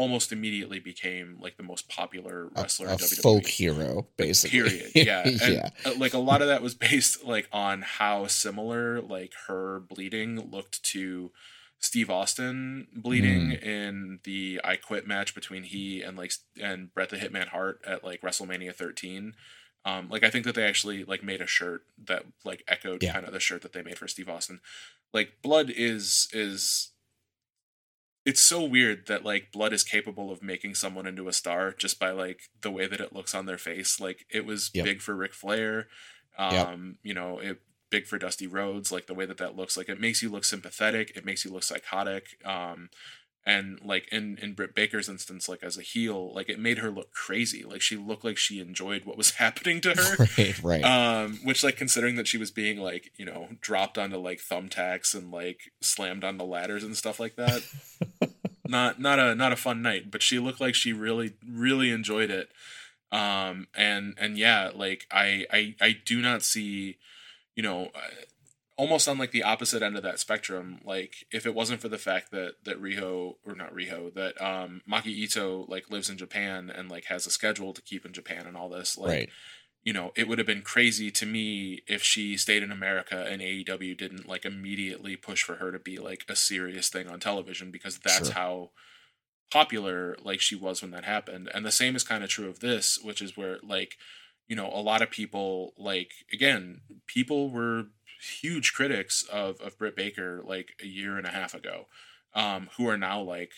almost 0.00 0.32
immediately 0.32 0.78
became 0.80 1.36
like 1.40 1.56
the 1.56 1.62
most 1.62 1.88
popular 1.88 2.48
wrestler 2.56 2.88
a 2.88 2.92
in 2.92 2.98
WWE. 2.98 3.22
folk 3.22 3.46
hero, 3.46 4.06
basically. 4.16 4.60
Period. 4.60 4.90
Yeah. 4.94 5.22
And, 5.44 5.54
yeah. 5.54 5.68
uh, 5.84 5.92
Like 5.98 6.14
a 6.14 6.18
lot 6.18 6.40
of 6.42 6.48
that 6.48 6.62
was 6.62 6.74
based 6.74 7.24
like 7.24 7.48
on 7.52 7.82
how 7.82 8.26
similar 8.26 9.00
like 9.00 9.32
her 9.46 9.80
bleeding 9.80 10.50
looked 10.50 10.82
to 10.92 11.30
Steve 11.78 12.10
Austin 12.10 12.86
bleeding 12.94 13.52
in 13.52 14.20
the 14.24 14.60
I 14.64 14.76
Quit 14.76 15.06
match 15.06 15.34
between 15.34 15.62
he 15.64 16.02
and 16.02 16.16
like 16.16 16.32
and 16.60 16.92
Bret 16.94 17.10
the 17.10 17.16
Hitman 17.16 17.48
Hart 17.48 17.80
at 17.86 18.02
like 18.04 18.20
WrestleMania 18.22 18.74
13. 18.74 19.34
Um, 19.84 20.08
like 20.10 20.22
I 20.24 20.30
think 20.30 20.44
that 20.44 20.54
they 20.54 20.64
actually 20.66 21.04
like 21.04 21.22
made 21.22 21.40
a 21.40 21.46
shirt 21.46 21.82
that 22.06 22.24
like 22.44 22.62
echoed 22.68 23.02
Yeah. 23.02 23.12
kind 23.14 23.26
of 23.26 23.32
the 23.32 23.40
shirt 23.40 23.62
that 23.62 23.72
they 23.72 23.82
made 23.82 23.98
for 23.98 24.08
Steve 24.08 24.28
Austin. 24.28 24.60
Like 25.12 25.32
blood 25.42 25.70
is 25.74 26.28
is 26.32 26.90
it's 28.24 28.42
so 28.42 28.62
weird 28.62 29.06
that 29.06 29.24
like 29.24 29.50
blood 29.52 29.72
is 29.72 29.82
capable 29.82 30.30
of 30.30 30.42
making 30.42 30.74
someone 30.74 31.06
into 31.06 31.28
a 31.28 31.32
star 31.32 31.72
just 31.72 31.98
by 31.98 32.10
like 32.10 32.42
the 32.62 32.70
way 32.70 32.86
that 32.86 33.00
it 33.00 33.12
looks 33.14 33.34
on 33.34 33.46
their 33.46 33.58
face. 33.58 33.98
Like 34.00 34.26
it 34.30 34.44
was 34.44 34.70
Yep. 34.74 34.84
big 34.84 35.00
for 35.02 35.14
Ric 35.16 35.32
Flair. 35.34 35.88
Um, 36.38 36.52
Yep. 36.52 36.68
you 37.02 37.14
know, 37.14 37.38
it 37.38 37.60
big 37.90 38.06
for 38.06 38.18
Dusty 38.18 38.46
Rhodes, 38.46 38.92
like 38.92 39.06
the 39.06 39.14
way 39.14 39.26
that 39.26 39.38
that 39.38 39.56
looks 39.56 39.76
like 39.76 39.88
it 39.88 40.00
makes 40.00 40.22
you 40.22 40.28
look 40.30 40.44
sympathetic, 40.44 41.12
it 41.16 41.24
makes 41.24 41.44
you 41.44 41.50
look 41.50 41.62
psychotic. 41.64 42.36
Um 42.44 42.90
and 43.50 43.80
like 43.82 44.06
in 44.12 44.38
in 44.40 44.54
Britt 44.54 44.76
Baker's 44.76 45.08
instance 45.08 45.48
like 45.48 45.64
as 45.64 45.76
a 45.76 45.82
heel, 45.82 46.32
like 46.32 46.48
it 46.48 46.60
made 46.60 46.78
her 46.78 46.88
look 46.88 47.12
crazy. 47.12 47.64
Like 47.64 47.80
she 47.80 47.96
looked 47.96 48.24
like 48.24 48.36
she 48.36 48.60
enjoyed 48.60 49.04
what 49.04 49.16
was 49.16 49.30
happening 49.42 49.80
to 49.80 49.90
her 49.90 50.28
right, 50.38 50.62
right. 50.62 50.84
um 50.84 51.40
which 51.42 51.64
like 51.64 51.76
considering 51.76 52.14
that 52.14 52.28
she 52.28 52.38
was 52.38 52.52
being 52.52 52.78
like 52.78 53.10
you 53.16 53.24
know 53.24 53.48
dropped 53.60 53.98
onto 53.98 54.18
like 54.18 54.38
thumbtacks 54.38 55.14
and 55.14 55.32
like 55.32 55.72
slammed 55.80 56.22
onto 56.22 56.44
ladders 56.44 56.84
and 56.84 56.96
stuff 56.96 57.18
like 57.18 57.34
that 57.34 57.62
not 58.68 59.00
not 59.00 59.18
a 59.18 59.34
not 59.34 59.52
a 59.52 59.56
fun 59.56 59.82
night 59.82 60.10
but 60.10 60.22
she 60.22 60.38
looked 60.38 60.60
like 60.60 60.74
she 60.74 60.92
really 60.92 61.34
really 61.48 61.90
enjoyed 61.90 62.30
it 62.30 62.50
um 63.10 63.66
and 63.74 64.14
and 64.18 64.38
yeah 64.38 64.70
like 64.74 65.06
i 65.10 65.44
i 65.52 65.74
i 65.80 65.96
do 66.04 66.20
not 66.20 66.42
see 66.42 66.96
you 67.56 67.62
know 67.62 67.86
uh, 67.94 68.24
almost 68.80 69.08
on 69.08 69.18
like 69.18 69.32
the 69.32 69.42
opposite 69.52 69.82
end 69.82 69.96
of 69.96 70.02
that 70.02 70.18
spectrum 70.18 70.66
like 70.84 71.12
if 71.30 71.44
it 71.44 71.54
wasn't 71.54 71.80
for 71.80 71.88
the 71.88 71.98
fact 72.08 72.30
that 72.30 72.52
that 72.64 72.80
riho 72.80 73.34
or 73.46 73.54
not 73.54 73.74
riho 73.74 74.02
that 74.14 74.34
um 74.40 74.80
maki 74.90 75.12
ito 75.24 75.66
like 75.68 75.90
lives 75.90 76.08
in 76.10 76.16
japan 76.16 76.70
and 76.76 76.90
like 76.90 77.04
has 77.12 77.26
a 77.26 77.30
schedule 77.30 77.72
to 77.74 77.82
keep 77.82 78.06
in 78.06 78.12
japan 78.12 78.46
and 78.46 78.56
all 78.56 78.70
this 78.70 78.96
like 78.96 79.08
right. 79.10 79.28
you 79.82 79.92
know, 79.94 80.12
it 80.14 80.28
would 80.28 80.38
have 80.38 80.46
been 80.46 80.62
crazy 80.74 81.10
to 81.10 81.24
me 81.24 81.80
if 81.86 82.02
she 82.02 82.36
stayed 82.36 82.62
in 82.62 82.70
America 82.70 83.18
and 83.30 83.40
AEW 83.40 83.96
didn't 83.96 84.28
like 84.32 84.44
immediately 84.44 85.16
push 85.16 85.42
for 85.42 85.54
her 85.56 85.72
to 85.72 85.78
be 85.78 85.96
like 85.98 86.22
a 86.28 86.36
serious 86.36 86.90
thing 86.90 87.06
on 87.08 87.18
television 87.18 87.70
because 87.70 87.98
that's 87.98 88.28
Sure. 88.28 88.40
how 88.40 88.70
popular 89.50 90.16
like 90.22 90.40
she 90.40 90.54
was 90.54 90.82
when 90.82 90.90
that 90.92 91.04
happened. 91.04 91.48
And 91.54 91.64
the 91.64 91.72
same 91.72 91.96
is 91.96 92.04
kind 92.04 92.22
of 92.22 92.30
true 92.30 92.48
of 92.48 92.60
this, 92.60 92.98
which 93.02 93.20
is 93.22 93.36
where 93.38 93.58
like, 93.62 93.96
you 94.48 94.56
know, 94.56 94.68
a 94.72 94.82
lot 94.90 95.02
of 95.02 95.10
people 95.10 95.72
like 95.78 96.10
again, 96.32 96.82
people 97.06 97.50
were 97.50 97.84
huge 98.40 98.72
critics 98.72 99.22
of 99.24 99.60
of 99.60 99.78
Britt 99.78 99.96
Baker 99.96 100.42
like 100.44 100.74
a 100.82 100.86
year 100.86 101.16
and 101.16 101.26
a 101.26 101.30
half 101.30 101.54
ago, 101.54 101.86
um, 102.34 102.68
who 102.76 102.88
are 102.88 102.96
now 102.98 103.20
like 103.20 103.52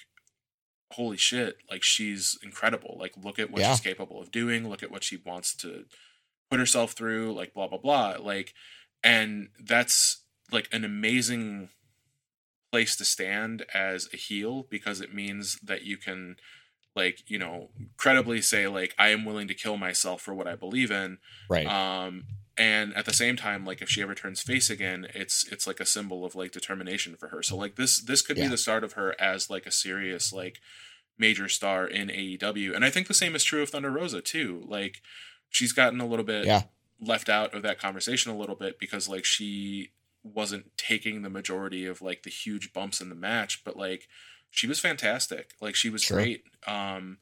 holy 0.92 1.16
shit 1.16 1.56
like 1.70 1.82
she's 1.82 2.38
incredible 2.42 2.96
like 3.00 3.12
look 3.16 3.38
at 3.38 3.50
what 3.50 3.60
Yeah. 3.62 3.70
she's 3.72 3.80
capable 3.80 4.20
of 4.20 4.30
doing 4.30 4.68
look 4.68 4.82
at 4.82 4.90
what 4.90 5.02
she 5.02 5.16
wants 5.16 5.54
to 5.56 5.86
put 6.50 6.60
herself 6.60 6.92
through 6.92 7.32
like 7.32 7.54
blah 7.54 7.66
blah 7.66 7.78
blah 7.78 8.16
like 8.20 8.52
and 9.02 9.48
that's 9.58 10.22
like 10.50 10.68
an 10.70 10.84
amazing 10.84 11.70
place 12.70 12.94
to 12.96 13.06
stand 13.06 13.64
as 13.74 14.08
a 14.12 14.18
heel 14.18 14.66
because 14.70 15.00
it 15.00 15.14
means 15.14 15.58
that 15.60 15.82
you 15.82 15.96
can 15.96 16.36
like 16.94 17.22
you 17.30 17.38
know 17.38 17.70
credibly 17.96 18.42
say 18.42 18.68
like 18.68 18.94
i 18.98 19.08
am 19.08 19.24
willing 19.24 19.48
to 19.48 19.54
kill 19.54 19.78
myself 19.78 20.20
for 20.20 20.34
what 20.34 20.46
i 20.46 20.54
believe 20.54 20.90
in 20.90 21.16
Right. 21.48 21.66
um 21.66 22.24
and 22.58 22.94
at 22.94 23.04
the 23.06 23.12
same 23.14 23.36
time 23.36 23.64
like 23.64 23.80
if 23.80 23.88
she 23.88 24.02
ever 24.02 24.14
turns 24.14 24.42
face 24.42 24.68
again 24.68 25.06
it's 25.14 25.46
it's 25.50 25.66
like 25.66 25.80
a 25.80 25.86
symbol 25.86 26.24
of 26.24 26.34
like 26.34 26.52
determination 26.52 27.16
for 27.16 27.28
her 27.28 27.42
so 27.42 27.56
like 27.56 27.76
this 27.76 28.00
this 28.00 28.20
could 28.22 28.36
Yeah. 28.36 28.44
be 28.44 28.50
the 28.50 28.58
start 28.58 28.84
of 28.84 28.92
her 28.92 29.14
as 29.20 29.48
like 29.48 29.64
a 29.66 29.70
serious 29.70 30.32
like 30.32 30.60
major 31.18 31.48
star 31.48 31.86
in 31.86 32.08
AEW 32.08 32.74
and 32.74 32.84
I 32.84 32.90
think 32.90 33.06
the 33.06 33.14
same 33.14 33.34
is 33.34 33.44
true 33.44 33.62
of 33.62 33.70
Thunder 33.70 33.90
Rosa 33.90 34.20
too 34.20 34.64
like 34.66 35.00
she's 35.48 35.72
gotten 35.72 36.00
a 36.00 36.06
little 36.06 36.24
bit 36.24 36.44
Yeah. 36.46 36.62
left 37.00 37.28
out 37.28 37.54
of 37.54 37.62
that 37.62 37.78
conversation 37.78 38.30
a 38.32 38.36
little 38.36 38.56
bit 38.56 38.78
because 38.78 39.08
like 39.08 39.24
she 39.24 39.92
wasn't 40.22 40.76
taking 40.76 41.22
the 41.22 41.30
majority 41.30 41.84
of 41.86 42.00
like 42.02 42.22
the 42.22 42.30
huge 42.30 42.72
bumps 42.72 43.00
in 43.00 43.08
the 43.08 43.14
match 43.14 43.62
but 43.64 43.76
like 43.76 44.08
she 44.50 44.66
was 44.66 44.78
fantastic 44.78 45.52
like 45.60 45.74
she 45.74 45.88
was 45.90 46.02
Sure. 46.02 46.18
great 46.18 46.44
um 46.66 47.18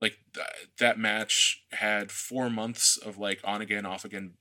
like 0.00 0.18
th- 0.34 0.46
that 0.78 0.98
match 0.98 1.64
had 1.72 2.12
four 2.12 2.50
months 2.50 2.98
of 2.98 3.16
like 3.18 3.40
on 3.44 3.62
again 3.62 3.86
off 3.86 4.04
again 4.04 4.34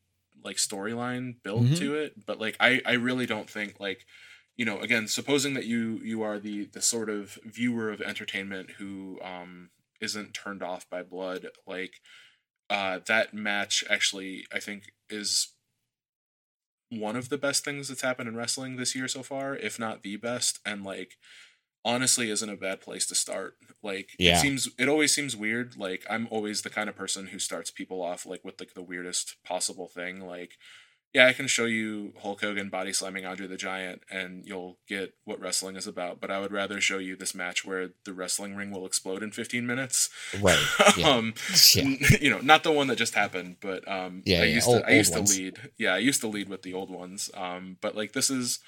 like 0.43 0.57
storyline 0.57 1.41
built 1.43 1.63
Mhm. 1.63 1.77
to 1.79 1.95
it 1.95 2.25
but 2.25 2.39
like 2.39 2.55
i 2.59 2.81
i 2.85 2.93
really 2.93 3.25
don't 3.25 3.49
think 3.49 3.79
like 3.79 4.05
you 4.57 4.65
know 4.65 4.79
again 4.79 5.07
supposing 5.07 5.53
that 5.55 5.65
you 5.65 5.99
you 6.03 6.21
are 6.21 6.39
the 6.39 6.65
the 6.65 6.81
sort 6.81 7.09
of 7.09 7.37
viewer 7.45 7.89
of 7.91 8.01
entertainment 8.01 8.71
who 8.71 9.19
um 9.23 9.69
isn't 10.01 10.33
turned 10.33 10.61
off 10.63 10.89
by 10.89 11.01
blood 11.03 11.47
like 11.65 12.01
uh 12.69 12.99
that 13.07 13.33
match 13.33 13.83
actually 13.89 14.45
i 14.53 14.59
think 14.59 14.91
is 15.09 15.53
one 16.89 17.15
of 17.15 17.29
the 17.29 17.37
best 17.37 17.65
things 17.65 17.87
that's 17.87 18.01
happened 18.01 18.29
in 18.29 18.35
wrestling 18.35 18.75
this 18.75 18.95
year 18.95 19.07
so 19.07 19.23
far 19.23 19.55
if 19.55 19.79
not 19.79 20.03
the 20.03 20.15
best 20.17 20.59
and 20.65 20.83
like 20.83 21.17
honestly 21.85 22.29
isn't 22.31 22.49
a 22.49 22.55
bad 22.57 22.81
place 22.81 23.05
to 23.05 23.15
start 23.15 23.55
like 23.83 24.09
Yeah. 24.19 24.37
it 24.37 24.41
seems 24.41 24.67
it 24.77 24.89
always 24.89 25.13
seems 25.13 25.35
weird 25.35 25.77
like 25.77 26.03
i'm 26.09 26.27
always 26.31 26.63
the 26.63 26.69
kind 26.71 26.89
of 26.89 26.95
person 26.97 27.27
who 27.27 27.39
starts 27.39 27.69
people 27.71 28.01
off 28.01 28.25
like 28.25 28.43
with 28.43 28.59
like 28.59 28.73
the 28.73 28.81
weirdest 28.81 29.35
possible 29.45 29.87
thing 29.87 30.25
like 30.25 30.53
yeah 31.13 31.27
i 31.27 31.33
can 31.33 31.45
show 31.47 31.65
you 31.65 32.13
hulk 32.23 32.41
hogan 32.41 32.69
body 32.69 32.91
slamming 32.91 33.23
andre 33.25 33.45
the 33.45 33.55
giant 33.55 34.01
and 34.09 34.43
you'll 34.47 34.79
get 34.87 35.13
what 35.25 35.39
wrestling 35.39 35.75
is 35.75 35.85
about 35.85 36.19
but 36.19 36.31
i 36.31 36.39
would 36.39 36.51
rather 36.51 36.81
show 36.81 36.97
you 36.97 37.15
this 37.15 37.35
match 37.35 37.63
where 37.63 37.91
the 38.03 38.13
wrestling 38.13 38.55
ring 38.55 38.71
will 38.71 38.85
explode 38.87 39.21
in 39.21 39.29
15 39.31 39.67
minutes 39.67 40.09
Right. 40.41 40.57
Yeah. 40.97 41.09
um 41.09 41.33
Yeah. 41.75 41.83
you 42.19 42.31
know 42.31 42.39
not 42.39 42.63
the 42.63 42.71
one 42.71 42.87
that 42.87 42.97
just 42.97 43.13
happened 43.13 43.57
but 43.61 43.87
um 43.87 44.23
Yeah, 44.25 44.41
i 44.41 44.45
used 44.45 44.67
old- 44.67 44.81
to 44.81 44.89
i 44.89 44.93
used 44.93 45.13
ones. 45.13 45.35
to 45.35 45.39
lead 45.41 45.57
yeah 45.77 45.93
i 45.93 45.99
used 45.99 46.21
to 46.21 46.27
lead 46.27 46.49
with 46.49 46.63
the 46.63 46.73
old 46.73 46.89
ones 46.89 47.29
um 47.35 47.77
but 47.79 47.95
like 47.95 48.13
this 48.13 48.31
is 48.31 48.59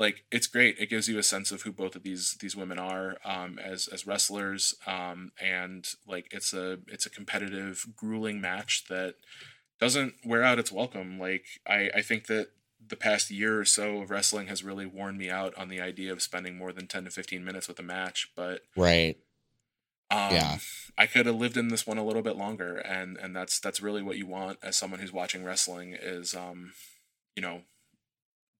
like 0.00 0.24
it's 0.32 0.48
great 0.48 0.76
it 0.80 0.90
gives 0.90 1.08
you 1.08 1.18
a 1.18 1.22
sense 1.22 1.52
of 1.52 1.62
who 1.62 1.70
both 1.72 1.94
of 1.94 2.02
these 2.02 2.32
these 2.40 2.56
women 2.56 2.78
are 2.78 3.18
um 3.24 3.60
as 3.60 3.86
as 3.88 4.06
wrestlers 4.06 4.74
um 4.86 5.30
and 5.40 5.94
like 6.08 6.26
it's 6.32 6.52
a 6.52 6.78
it's 6.88 7.06
a 7.06 7.10
competitive 7.10 7.86
grueling 7.94 8.40
match 8.40 8.86
that 8.88 9.14
doesn't 9.78 10.14
wear 10.24 10.42
out 10.42 10.58
its 10.58 10.72
welcome 10.72 11.18
like 11.20 11.44
i 11.68 11.90
i 11.94 12.02
think 12.02 12.26
that 12.26 12.48
the 12.84 12.96
past 12.96 13.30
year 13.30 13.60
or 13.60 13.64
so 13.64 14.00
of 14.00 14.10
wrestling 14.10 14.46
has 14.48 14.64
really 14.64 14.86
worn 14.86 15.16
me 15.18 15.30
out 15.30 15.54
on 15.56 15.68
the 15.68 15.80
idea 15.80 16.10
of 16.12 16.22
spending 16.22 16.56
more 16.56 16.72
than 16.72 16.86
10 16.86 17.04
to 17.04 17.10
15 17.10 17.44
minutes 17.44 17.68
with 17.68 17.78
a 17.78 17.82
match 17.82 18.32
but 18.34 18.62
Right. 18.74 19.18
um, 20.10 20.32
Yeah. 20.32 20.58
I 20.98 21.06
could 21.06 21.26
have 21.26 21.36
lived 21.36 21.56
in 21.56 21.68
this 21.68 21.86
one 21.86 21.98
a 21.98 22.04
little 22.04 22.22
bit 22.22 22.36
longer, 22.36 22.76
and 22.76 23.16
and 23.16 23.34
that's 23.34 23.58
that's 23.60 23.80
really 23.80 24.02
what 24.02 24.18
you 24.18 24.26
want 24.26 24.58
as 24.62 24.76
someone 24.76 25.00
who's 25.00 25.12
watching 25.12 25.44
wrestling 25.44 25.96
is, 25.98 26.34
um, 26.34 26.72
you 27.36 27.42
know, 27.42 27.62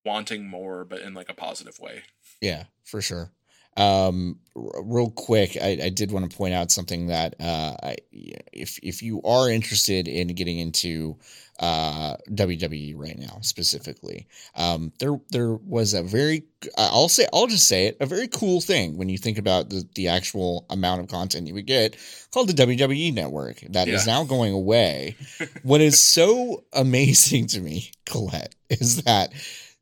wanting 0.04 0.48
more, 0.48 0.84
but 0.84 1.00
in 1.00 1.14
like 1.14 1.28
a 1.28 1.34
positive 1.34 1.78
way. 1.78 2.02
Yeah, 2.40 2.64
for 2.84 3.00
sure. 3.02 3.30
um, 3.76 4.38
r- 4.56 4.82
real 4.82 5.10
quick, 5.10 5.56
I, 5.60 5.78
I 5.84 5.88
did 5.90 6.10
want 6.10 6.30
to 6.30 6.36
point 6.36 6.54
out 6.54 6.70
something 6.70 7.06
that 7.06 7.34
uh, 7.40 7.76
I, 7.82 7.96
if 8.12 8.78
if 8.82 9.02
you 9.02 9.22
are 9.22 9.48
interested 9.50 10.08
in 10.08 10.28
getting 10.28 10.58
into 10.58 11.16
uh, 11.60 12.16
WWE 12.30 12.94
right 12.96 13.16
now 13.18 13.38
specifically, 13.42 14.26
um, 14.56 14.92
there 14.98 15.20
there 15.30 15.52
was 15.54 15.94
a 15.94 16.02
very 16.02 16.44
I'll 16.76 17.08
say 17.08 17.26
I'll 17.32 17.46
just 17.46 17.68
say 17.68 17.86
it 17.86 17.96
a 18.00 18.06
very 18.06 18.26
cool 18.28 18.60
thing 18.60 18.96
when 18.96 19.08
you 19.08 19.18
think 19.18 19.38
about 19.38 19.70
the 19.70 19.86
the 19.94 20.08
actual 20.08 20.66
amount 20.70 21.02
of 21.02 21.08
content 21.08 21.46
you 21.46 21.54
would 21.54 21.66
get 21.66 21.96
called 22.32 22.48
the 22.48 22.54
WWE 22.66 23.14
Network 23.14 23.60
that 23.70 23.86
is 23.88 24.06
Yeah. 24.06 24.14
now 24.14 24.24
going 24.24 24.52
away. 24.52 25.16
what 25.62 25.80
is 25.80 26.02
so 26.02 26.64
amazing 26.72 27.46
to 27.48 27.60
me, 27.60 27.92
Colette, 28.04 28.54
is 28.68 29.02
that 29.04 29.32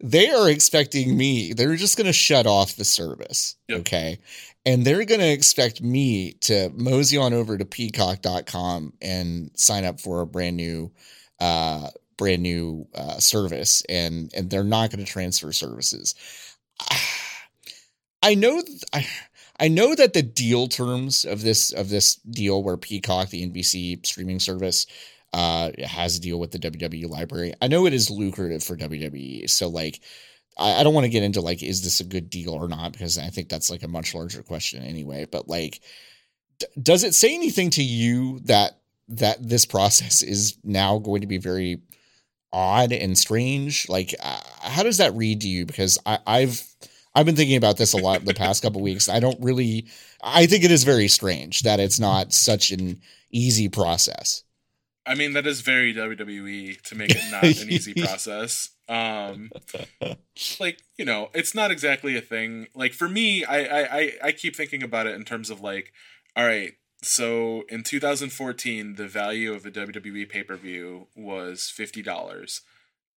they 0.01 0.31
are 0.31 0.49
expecting 0.49 1.17
me. 1.17 1.53
They're 1.53 1.77
just 1.77 1.97
going 1.97 2.07
to 2.07 2.13
shut 2.13 2.47
off 2.47 2.77
the 2.77 2.85
service. 2.85 3.57
Yep. 3.69 3.81
Okay. 3.81 4.19
And 4.65 4.85
they're 4.85 5.05
going 5.05 5.21
to 5.21 5.31
expect 5.31 5.83
me 5.83 6.33
to 6.43 6.71
mosey 6.75 7.17
on 7.17 7.33
over 7.33 7.59
to 7.59 7.65
peacock.com 7.65 8.93
and 9.03 9.51
sign 9.55 9.85
up 9.85 10.01
for 10.01 10.21
a 10.21 10.27
brand 10.27 10.57
new, 10.57 10.93
uh, 11.41 11.89
brand 12.17 12.43
new 12.43 12.87
uh, 12.95 13.19
service. 13.19 13.83
And, 13.89 14.31
and 14.35 14.51
they're 14.51 14.65
not 14.65 14.91
going 14.91 15.05
to 15.05 15.11
transfer 15.11 15.53
services. 15.53 16.15
I 18.23 18.35
know, 18.35 18.61
th- 18.61 18.83
I, 18.93 19.07
I 19.59 19.69
know 19.69 19.95
that 19.95 20.13
the 20.13 20.23
deal 20.23 20.69
terms 20.69 21.25
of 21.25 21.43
this, 21.43 21.73
of 21.73 21.89
this 21.89 22.17
deal 22.17 22.63
where 22.63 22.77
Peacock, 22.77 23.31
the 23.31 23.49
NBC 23.49 24.05
streaming 24.05 24.39
service, 24.39 24.87
uh 25.33 25.71
has 25.85 26.17
a 26.17 26.21
deal 26.21 26.39
with 26.39 26.51
the 26.51 26.59
WWE 26.59 27.09
library. 27.09 27.55
I 27.61 27.69
know 27.69 27.87
it 27.87 27.95
is 27.95 28.11
lucrative 28.11 28.63
for 28.63 28.77
WWE. 28.77 29.49
So 29.51 29.69
like 29.69 30.01
I, 30.59 30.81
I 30.81 30.83
don't 30.83 30.95
want 30.95 31.05
to 31.05 31.11
get 31.11 31.23
into 31.23 31.41
like 31.41 31.63
is 31.63 31.83
this 31.83 32.01
a 32.01 32.05
good 32.05 32.31
deal 32.31 32.51
or 32.51 32.69
not 32.69 32.93
because 32.93 33.19
I 33.19 33.29
think 33.29 33.49
that's 33.49 33.71
like 33.71 33.83
a 33.83 33.89
much 33.89 34.15
larger 34.15 34.43
question 34.43 34.83
anyway. 34.83 35.27
But 35.31 35.49
like 35.49 35.81
d- 36.59 36.67
does 36.83 37.05
it 37.05 37.15
say 37.15 37.35
anything 37.35 37.71
to 37.71 37.83
you 37.83 38.41
that 38.41 38.79
that 39.09 39.47
this 39.47 39.65
process 39.65 40.23
is 40.23 40.59
now 40.65 40.99
going 40.99 41.23
to 41.23 41.27
be 41.27 41.39
very 41.39 41.81
odd 42.53 42.93
and 42.93 43.17
strange? 43.17 43.89
Like 43.89 44.15
uh, 44.23 44.41
how 44.61 44.83
does 44.83 44.99
that 44.99 45.15
read 45.15 45.41
to 45.43 45.49
you? 45.49 45.67
Because 45.67 45.99
I, 46.07 46.19
I've 46.27 46.63
I've 47.15 47.27
been 47.27 47.37
thinking 47.37 47.57
about 47.57 47.77
this 47.77 47.95
a 47.95 47.99
lot 47.99 48.25
the 48.25 48.35
past 48.35 48.63
couple 48.63 48.81
weeks. 48.81 49.09
I 49.09 49.21
don't 49.21 49.41
really 49.43 49.87
I 50.23 50.47
think 50.47 50.65
it 50.65 50.71
is 50.71 50.85
very 50.85 51.09
strange 51.09 51.63
that 51.63 51.81
it's 51.81 52.01
not 52.01 52.33
such 52.33 52.71
an 52.71 53.01
easy 53.31 53.69
process. 53.69 54.43
I 55.09 55.15
mean, 55.15 55.33
that 55.33 55.47
is 55.47 55.63
very 55.63 55.95
WWE 55.95 56.83
to 56.83 56.95
make 56.95 57.11
it 57.11 57.23
not 57.31 57.43
an 57.43 57.71
easy 57.71 57.95
process. 58.05 58.71
Um, 58.89 59.51
like 60.61 60.81
you 60.99 61.05
know, 61.07 61.31
it's 61.35 61.55
not 61.55 61.71
exactly 61.71 62.17
a 62.17 62.21
thing. 62.21 62.67
Like 62.75 62.93
for 62.93 63.09
me, 63.09 63.45
I 63.45 63.59
I 63.83 64.13
I, 64.23 64.33
keep 64.33 64.55
thinking 64.55 64.83
about 64.83 65.07
it 65.07 65.15
in 65.15 65.25
terms 65.25 65.49
of 65.51 65.61
like, 65.61 65.93
all 66.37 66.47
right. 66.47 66.75
So 67.01 67.63
in 67.69 67.85
2014, 67.85 68.97
the 68.97 69.07
value 69.07 69.55
of 69.55 69.65
a 69.65 69.71
WWE 69.71 70.29
pay 70.29 70.43
per 70.43 70.57
view 70.57 71.07
was 71.17 71.71
fifty 71.71 72.03
dollars, 72.03 72.61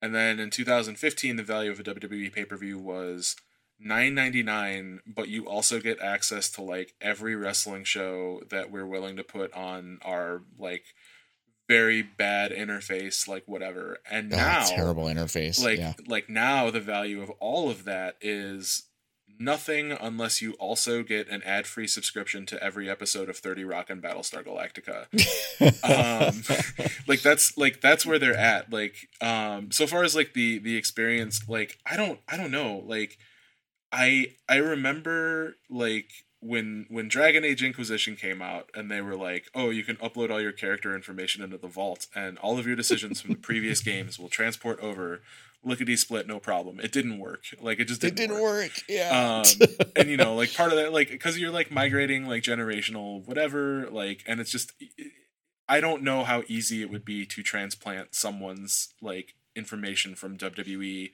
and 0.01 0.15
then 0.15 0.39
in 0.39 0.49
2015, 0.49 1.35
the 1.35 1.43
value 1.43 1.71
of 1.71 1.79
a 1.79 1.83
WWE 1.83 2.31
pay 2.31 2.45
per 2.45 2.55
view 2.55 2.79
was 2.79 3.35
nine 3.79 4.13
ninety 4.13 4.43
nine. 4.43 5.01
But 5.05 5.27
you 5.27 5.45
also 5.45 5.79
get 5.79 6.01
access 6.01 6.49
to 6.51 6.61
like 6.61 6.93
every 7.01 7.35
wrestling 7.35 7.83
show 7.83 8.41
that 8.49 8.71
we're 8.71 8.85
willing 8.85 9.17
to 9.17 9.23
put 9.23 9.53
on 9.53 9.99
our 10.03 10.43
like 10.57 10.83
very 11.71 12.01
bad 12.01 12.51
interface, 12.51 13.27
like 13.27 13.43
whatever. 13.47 13.99
And 14.09 14.33
Oh, 14.33 14.37
now, 14.37 14.63
terrible 14.65 15.05
interface. 15.05 15.63
like 15.63 15.79
yeah. 15.79 15.93
like 16.07 16.27
now 16.29 16.69
the 16.69 16.81
value 16.81 17.21
of 17.21 17.29
all 17.39 17.69
of 17.69 17.85
that 17.85 18.17
is 18.21 18.83
nothing 19.39 19.91
unless 19.91 20.41
you 20.41 20.51
also 20.59 21.01
get 21.01 21.27
an 21.29 21.41
ad-free 21.43 21.87
subscription 21.87 22.45
to 22.45 22.61
every 22.61 22.87
episode 22.89 23.27
of 23.29 23.37
30 23.37 23.63
Rock 23.63 23.89
and 23.89 24.03
Battlestar 24.03 24.43
Galactica. 24.45 25.07
um 25.83 26.43
like 27.07 27.21
that's 27.21 27.57
like 27.57 27.81
that's 27.81 28.05
where 28.05 28.19
they're 28.19 28.35
at 28.37 28.71
like 28.71 28.95
um 29.21 29.71
so 29.71 29.87
far 29.87 30.03
as 30.03 30.15
like 30.15 30.33
the 30.33 30.59
the 30.59 30.75
experience 30.77 31.41
like 31.47 31.77
I 31.85 31.95
don't 31.95 32.19
I 32.27 32.37
don't 32.37 32.51
know 32.51 32.83
like 32.85 33.17
I 33.91 34.33
I 34.47 34.57
remember 34.57 35.55
like 35.69 36.09
when 36.41 36.85
when 36.89 37.07
Dragon 37.07 37.45
Age 37.45 37.63
Inquisition 37.63 38.15
came 38.15 38.41
out 38.41 38.69
and 38.73 38.89
they 38.89 39.01
were 39.01 39.15
like, 39.15 39.49
"Oh, 39.53 39.69
you 39.69 39.83
can 39.83 39.95
upload 39.97 40.31
all 40.31 40.41
your 40.41 40.51
character 40.51 40.95
information 40.95 41.43
into 41.43 41.57
the 41.57 41.67
vault 41.67 42.07
and 42.15 42.37
all 42.39 42.57
of 42.57 42.65
your 42.67 42.75
decisions 42.75 43.21
from 43.21 43.31
the 43.31 43.37
previous 43.37 43.79
games 43.91 44.19
will 44.19 44.29
transport 44.29 44.79
over 44.79 45.21
lickety 45.63 45.95
split 45.95 46.27
no 46.27 46.39
problem." 46.39 46.79
It 46.79 46.91
didn't 46.91 47.19
work. 47.19 47.43
Like 47.61 47.79
it 47.79 47.85
just 47.85 48.01
didn't, 48.01 48.17
didn't 48.17 48.41
work. 48.41 48.71
Yeah. 48.89 49.43
um 49.45 49.67
and 49.95 50.09
you 50.09 50.17
know 50.17 50.33
like 50.35 50.53
part 50.53 50.71
of 50.71 50.77
that 50.77 50.91
like 50.91 51.09
because 51.09 51.37
you're 51.37 51.51
like 51.51 51.69
migrating 51.71 52.25
like 52.27 52.43
generational 52.43 53.25
whatever 53.27 53.87
like 53.91 54.23
and 54.27 54.39
it's 54.39 54.51
just 54.51 54.73
i 55.69 55.79
don't 55.79 56.01
know 56.01 56.23
how 56.23 56.43
easy 56.47 56.81
it 56.81 56.89
would 56.89 57.05
be 57.05 57.25
to 57.25 57.43
transplant 57.43 58.15
someone's 58.15 58.93
like 59.01 59.35
information 59.55 60.15
from 60.15 60.37
wwe 60.37 61.11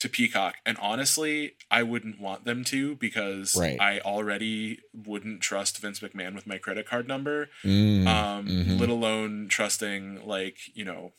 to 0.00 0.08
peacock 0.08 0.54
and 0.64 0.78
honestly 0.78 1.54
i 1.70 1.82
wouldn't 1.82 2.20
want 2.20 2.44
them 2.44 2.62
to 2.64 2.94
because 2.96 3.56
Right. 3.56 3.80
i 3.80 3.98
already 4.00 4.78
wouldn't 4.94 5.40
trust 5.40 5.78
vince 5.78 6.00
mcmahon 6.00 6.34
with 6.34 6.46
my 6.46 6.58
credit 6.58 6.86
card 6.86 7.08
number 7.08 7.48
Mm, 7.64 8.06
um 8.06 8.46
mhm. 8.46 8.80
let 8.80 8.88
alone 8.88 9.48
trusting 9.48 10.24
like 10.26 10.56
you 10.74 10.84
know 10.84 11.12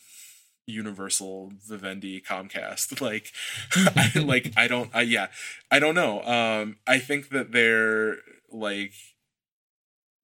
universal 0.65 1.51
vivendi 1.67 2.21
comcast 2.21 3.01
like 3.09 3.31
I, 3.75 4.19
like 4.19 4.53
i 4.55 4.67
don't 4.67 4.89
I, 4.93 5.01
yeah 5.01 5.27
i 5.71 5.79
don't 5.79 5.95
know 5.95 6.21
um 6.23 6.77
i 6.87 6.99
think 6.99 7.29
that 7.29 7.51
they're 7.51 8.17
like 8.51 8.93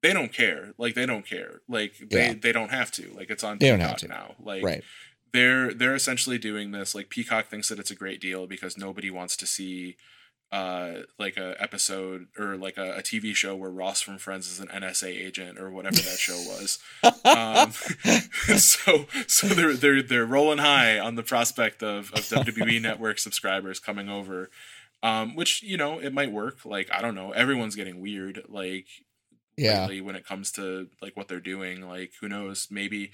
they 0.04 0.14
don't 0.14 0.32
care 0.32 0.74
like 0.78 0.94
they 0.94 1.06
don't 1.08 1.26
care 1.26 1.62
like 1.68 1.94
they 1.98 2.28
Yeah. 2.28 2.34
they 2.40 2.52
don't 2.52 2.70
have 2.72 2.92
to 2.92 3.12
like 3.16 3.30
it's 3.32 3.44
on 3.44 3.58
They 3.58 3.70
don't 3.70 3.80
peacock 3.80 3.90
have 3.92 4.00
to. 4.02 4.08
now 4.08 4.36
like 4.40 4.64
right. 4.64 4.84
They're 5.34 5.74
they're 5.74 5.96
essentially 5.96 6.38
doing 6.38 6.72
this 6.72 6.96
like 6.96 7.10
peacock 7.10 7.48
thinks 7.48 7.70
that 7.70 7.80
it's 7.80 7.92
a 7.92 7.96
great 7.96 8.22
deal 8.22 8.48
because 8.48 8.78
nobody 8.78 9.10
wants 9.10 9.36
to 9.38 9.46
see 9.46 9.98
uh 10.52 10.94
like 11.18 11.38
a 11.38 11.56
episode 11.62 12.28
or 12.38 12.56
like 12.56 12.78
a, 12.78 12.98
a 12.98 13.02
tv 13.02 13.36
show 13.36 13.56
where 13.56 13.70
ross 13.70 14.02
from 14.02 14.18
friends 14.18 14.50
is 14.50 14.60
an 14.60 14.68
nsa 14.68 15.08
agent 15.08 15.60
or 15.60 15.70
whatever 15.72 15.96
that 15.96 16.18
show 16.20 16.36
was 16.36 16.80
um 17.26 17.72
so 18.58 19.06
so 19.28 19.48
they're 19.48 19.74
they're 19.74 20.04
they're 20.04 20.26
rolling 20.26 20.60
high 20.60 21.00
on 21.00 21.16
the 21.16 21.24
prospect 21.24 21.82
of 21.82 22.12
of 22.14 22.22
wwe 22.22 22.82
network 22.82 23.18
subscribers 23.18 23.80
coming 23.80 24.08
over 24.08 24.50
um 25.02 25.36
which 25.36 25.64
you 25.64 25.78
know 25.78 26.00
it 26.00 26.14
might 26.14 26.32
work 26.32 26.64
like 26.64 26.90
i 26.92 27.02
don't 27.02 27.16
know 27.16 27.32
everyone's 27.32 27.76
getting 27.76 28.00
weird 28.00 28.44
like 28.48 28.86
yeah. 29.58 29.88
when 30.02 30.16
it 30.16 30.26
comes 30.26 30.52
to 30.54 30.88
like 31.02 31.16
what 31.16 31.28
they're 31.28 31.40
doing. 31.40 31.88
Like 31.88 32.14
who 32.20 32.30
knows? 32.30 32.68
Maybe 32.70 33.12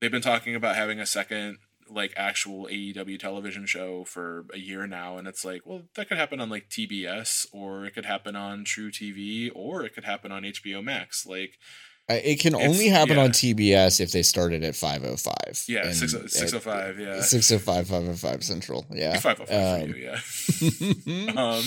they've 0.00 0.10
been 0.10 0.22
talking 0.22 0.54
about 0.54 0.76
having 0.76 0.98
a 1.00 1.06
second 1.06 1.58
like 1.92 2.12
actual 2.16 2.66
AEW 2.70 3.18
television 3.18 3.66
show 3.66 4.04
for 4.04 4.46
a 4.54 4.58
year 4.58 4.86
now 4.86 5.18
and 5.18 5.26
it's 5.26 5.44
like, 5.44 5.62
well, 5.64 5.82
that 5.96 6.08
could 6.08 6.18
happen 6.18 6.40
on 6.40 6.48
like 6.48 6.68
TBS 6.68 7.46
or 7.52 7.84
it 7.84 7.94
could 7.94 8.04
happen 8.04 8.36
on 8.36 8.64
truTV 8.64 9.50
or 9.54 9.84
it 9.84 9.92
could 9.94 10.04
happen 10.04 10.30
on 10.30 10.44
HBO 10.44 10.84
Max. 10.84 11.26
Like 11.26 11.58
It 12.08 12.38
can 12.40 12.54
It's- 12.54 12.68
only 12.70 12.86
happen 12.88 13.16
yeah. 13.16 13.24
on 13.24 13.30
TBS 13.30 14.00
if 14.00 14.12
they 14.12 14.22
started 14.22 14.62
at 14.62 14.76
505. 14.76 15.64
yeah, 15.68 15.86
and 15.86 15.96
six, 15.96 16.14
at 16.14 16.30
605, 16.30 16.98
yeah. 17.00 17.22
605, 17.22 17.88
505 17.88 18.44
Central. 18.44 18.86
Yeah. 18.92 19.18
505 19.18 19.82
Um, 19.82 19.92
for 19.92 19.98
you, 19.98 20.04
yeah. 20.04 21.32
um 21.42 21.62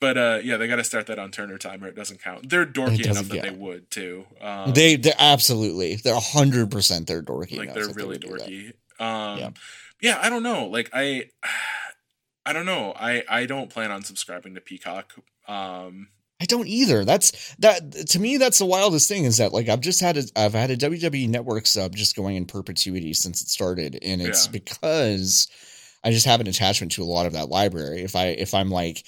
but 0.00 0.16
uh 0.18 0.40
yeah, 0.42 0.56
they 0.56 0.68
got 0.68 0.76
to 0.76 0.84
start 0.84 1.06
that 1.08 1.18
on 1.18 1.30
Turner 1.30 1.58
time 1.58 1.82
or 1.82 1.88
it 1.88 1.96
doesn't 1.96 2.22
count. 2.22 2.48
They're 2.48 2.66
dorky 2.66 3.02
doesn't 3.02 3.10
enough 3.10 3.28
that 3.28 3.42
they 3.42 3.50
would 3.50 3.90
too. 3.90 4.24
Um, 4.40 4.72
they, 4.72 4.96
they're 4.96 5.12
absolutely, 5.18 5.96
they're 5.96 6.14
100% 6.14 7.06
they're 7.06 7.22
dorky. 7.22 7.58
like 7.58 7.74
they're 7.74 7.86
they 7.86 7.92
really 7.92 8.18
that. 8.18 8.28
dorky 8.28 8.68
um 9.00 9.38
Yeah. 9.38 9.50
yeah. 10.00 10.18
i 10.22 10.28
don't 10.30 10.42
know 10.42 10.66
like 10.66 10.90
i 10.92 11.24
i 12.46 12.52
don't 12.52 12.66
know 12.66 12.92
i 12.96 13.22
i 13.28 13.46
don't 13.46 13.70
plan 13.70 13.90
on 13.90 14.02
subscribing 14.02 14.54
to 14.54 14.60
peacock 14.60 15.14
um 15.46 16.08
I 16.40 16.44
don't 16.44 16.68
either. 16.68 17.04
That's 17.04 17.52
that 17.56 17.90
to 18.10 18.20
me. 18.20 18.36
That's 18.36 18.60
the 18.60 18.64
wildest 18.64 19.08
thing 19.08 19.24
is 19.24 19.38
that 19.38 19.52
like 19.52 19.68
I've 19.68 19.80
just 19.80 20.00
had 20.00 20.16
a 20.16 20.22
I've 20.36 20.52
had 20.54 20.70
a 20.70 20.76
WWE 20.76 21.28
Network 21.28 21.66
sub 21.66 21.96
just 21.96 22.14
going 22.14 22.36
in 22.36 22.44
perpetuity 22.46 23.12
since 23.12 23.42
it 23.42 23.48
started, 23.48 23.98
and 24.02 24.22
it's 24.22 24.46
Yeah. 24.46 24.52
because 24.52 25.48
I 26.04 26.12
just 26.12 26.26
have 26.26 26.40
an 26.40 26.46
attachment 26.46 26.92
to 26.92 27.02
a 27.02 27.04
lot 27.04 27.26
of 27.26 27.32
that 27.32 27.48
library. 27.48 28.02
If 28.02 28.14
I 28.14 28.26
if 28.26 28.54
I'm 28.54 28.70
like 28.70 29.04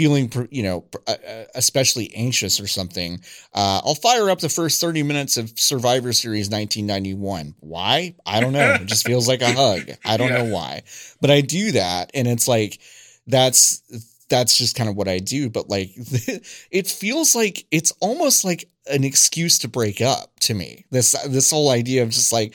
feeling 0.00 0.32
you 0.50 0.62
know 0.62 0.84
uh, 1.06 1.14
uh, 1.28 1.44
especially 1.54 2.10
anxious 2.14 2.58
or 2.58 2.66
something, 2.66 3.20
uh, 3.52 3.82
I'll 3.84 3.94
fire 3.94 4.30
up 4.30 4.38
the 4.40 4.48
first 4.48 4.80
thirty 4.80 5.02
minutes 5.02 5.36
of 5.36 5.52
Survivor 5.58 6.14
Series 6.14 6.48
1991. 6.48 7.54
Why? 7.60 8.14
I 8.24 8.40
don't 8.40 8.54
know. 8.54 8.70
It 8.80 8.86
just 8.86 9.04
feels 9.06 9.28
like 9.28 9.42
a 9.42 9.52
hug. 9.52 9.82
I 10.06 10.16
don't 10.16 10.30
Yeah. 10.30 10.44
know 10.44 10.54
why, 10.54 10.82
but 11.20 11.30
I 11.30 11.42
do 11.42 11.72
that, 11.72 12.10
and 12.14 12.26
it's 12.26 12.48
like 12.48 12.78
that's 13.26 13.82
that's 14.30 14.56
just 14.56 14.74
kind 14.76 14.88
of 14.88 14.96
what 14.96 15.08
I 15.08 15.18
do. 15.18 15.50
But 15.50 15.68
like, 15.68 15.90
it 16.70 16.86
feels 16.86 17.34
like 17.34 17.66
it's 17.70 17.92
almost 18.00 18.42
like 18.44 18.70
an 18.90 19.04
excuse 19.04 19.58
to 19.58 19.68
break 19.68 20.00
up 20.00 20.40
to 20.40 20.54
me. 20.54 20.86
This 20.90 21.12
this 21.28 21.50
whole 21.50 21.68
idea 21.68 22.02
of 22.04 22.08
just 22.08 22.32
like, 22.32 22.54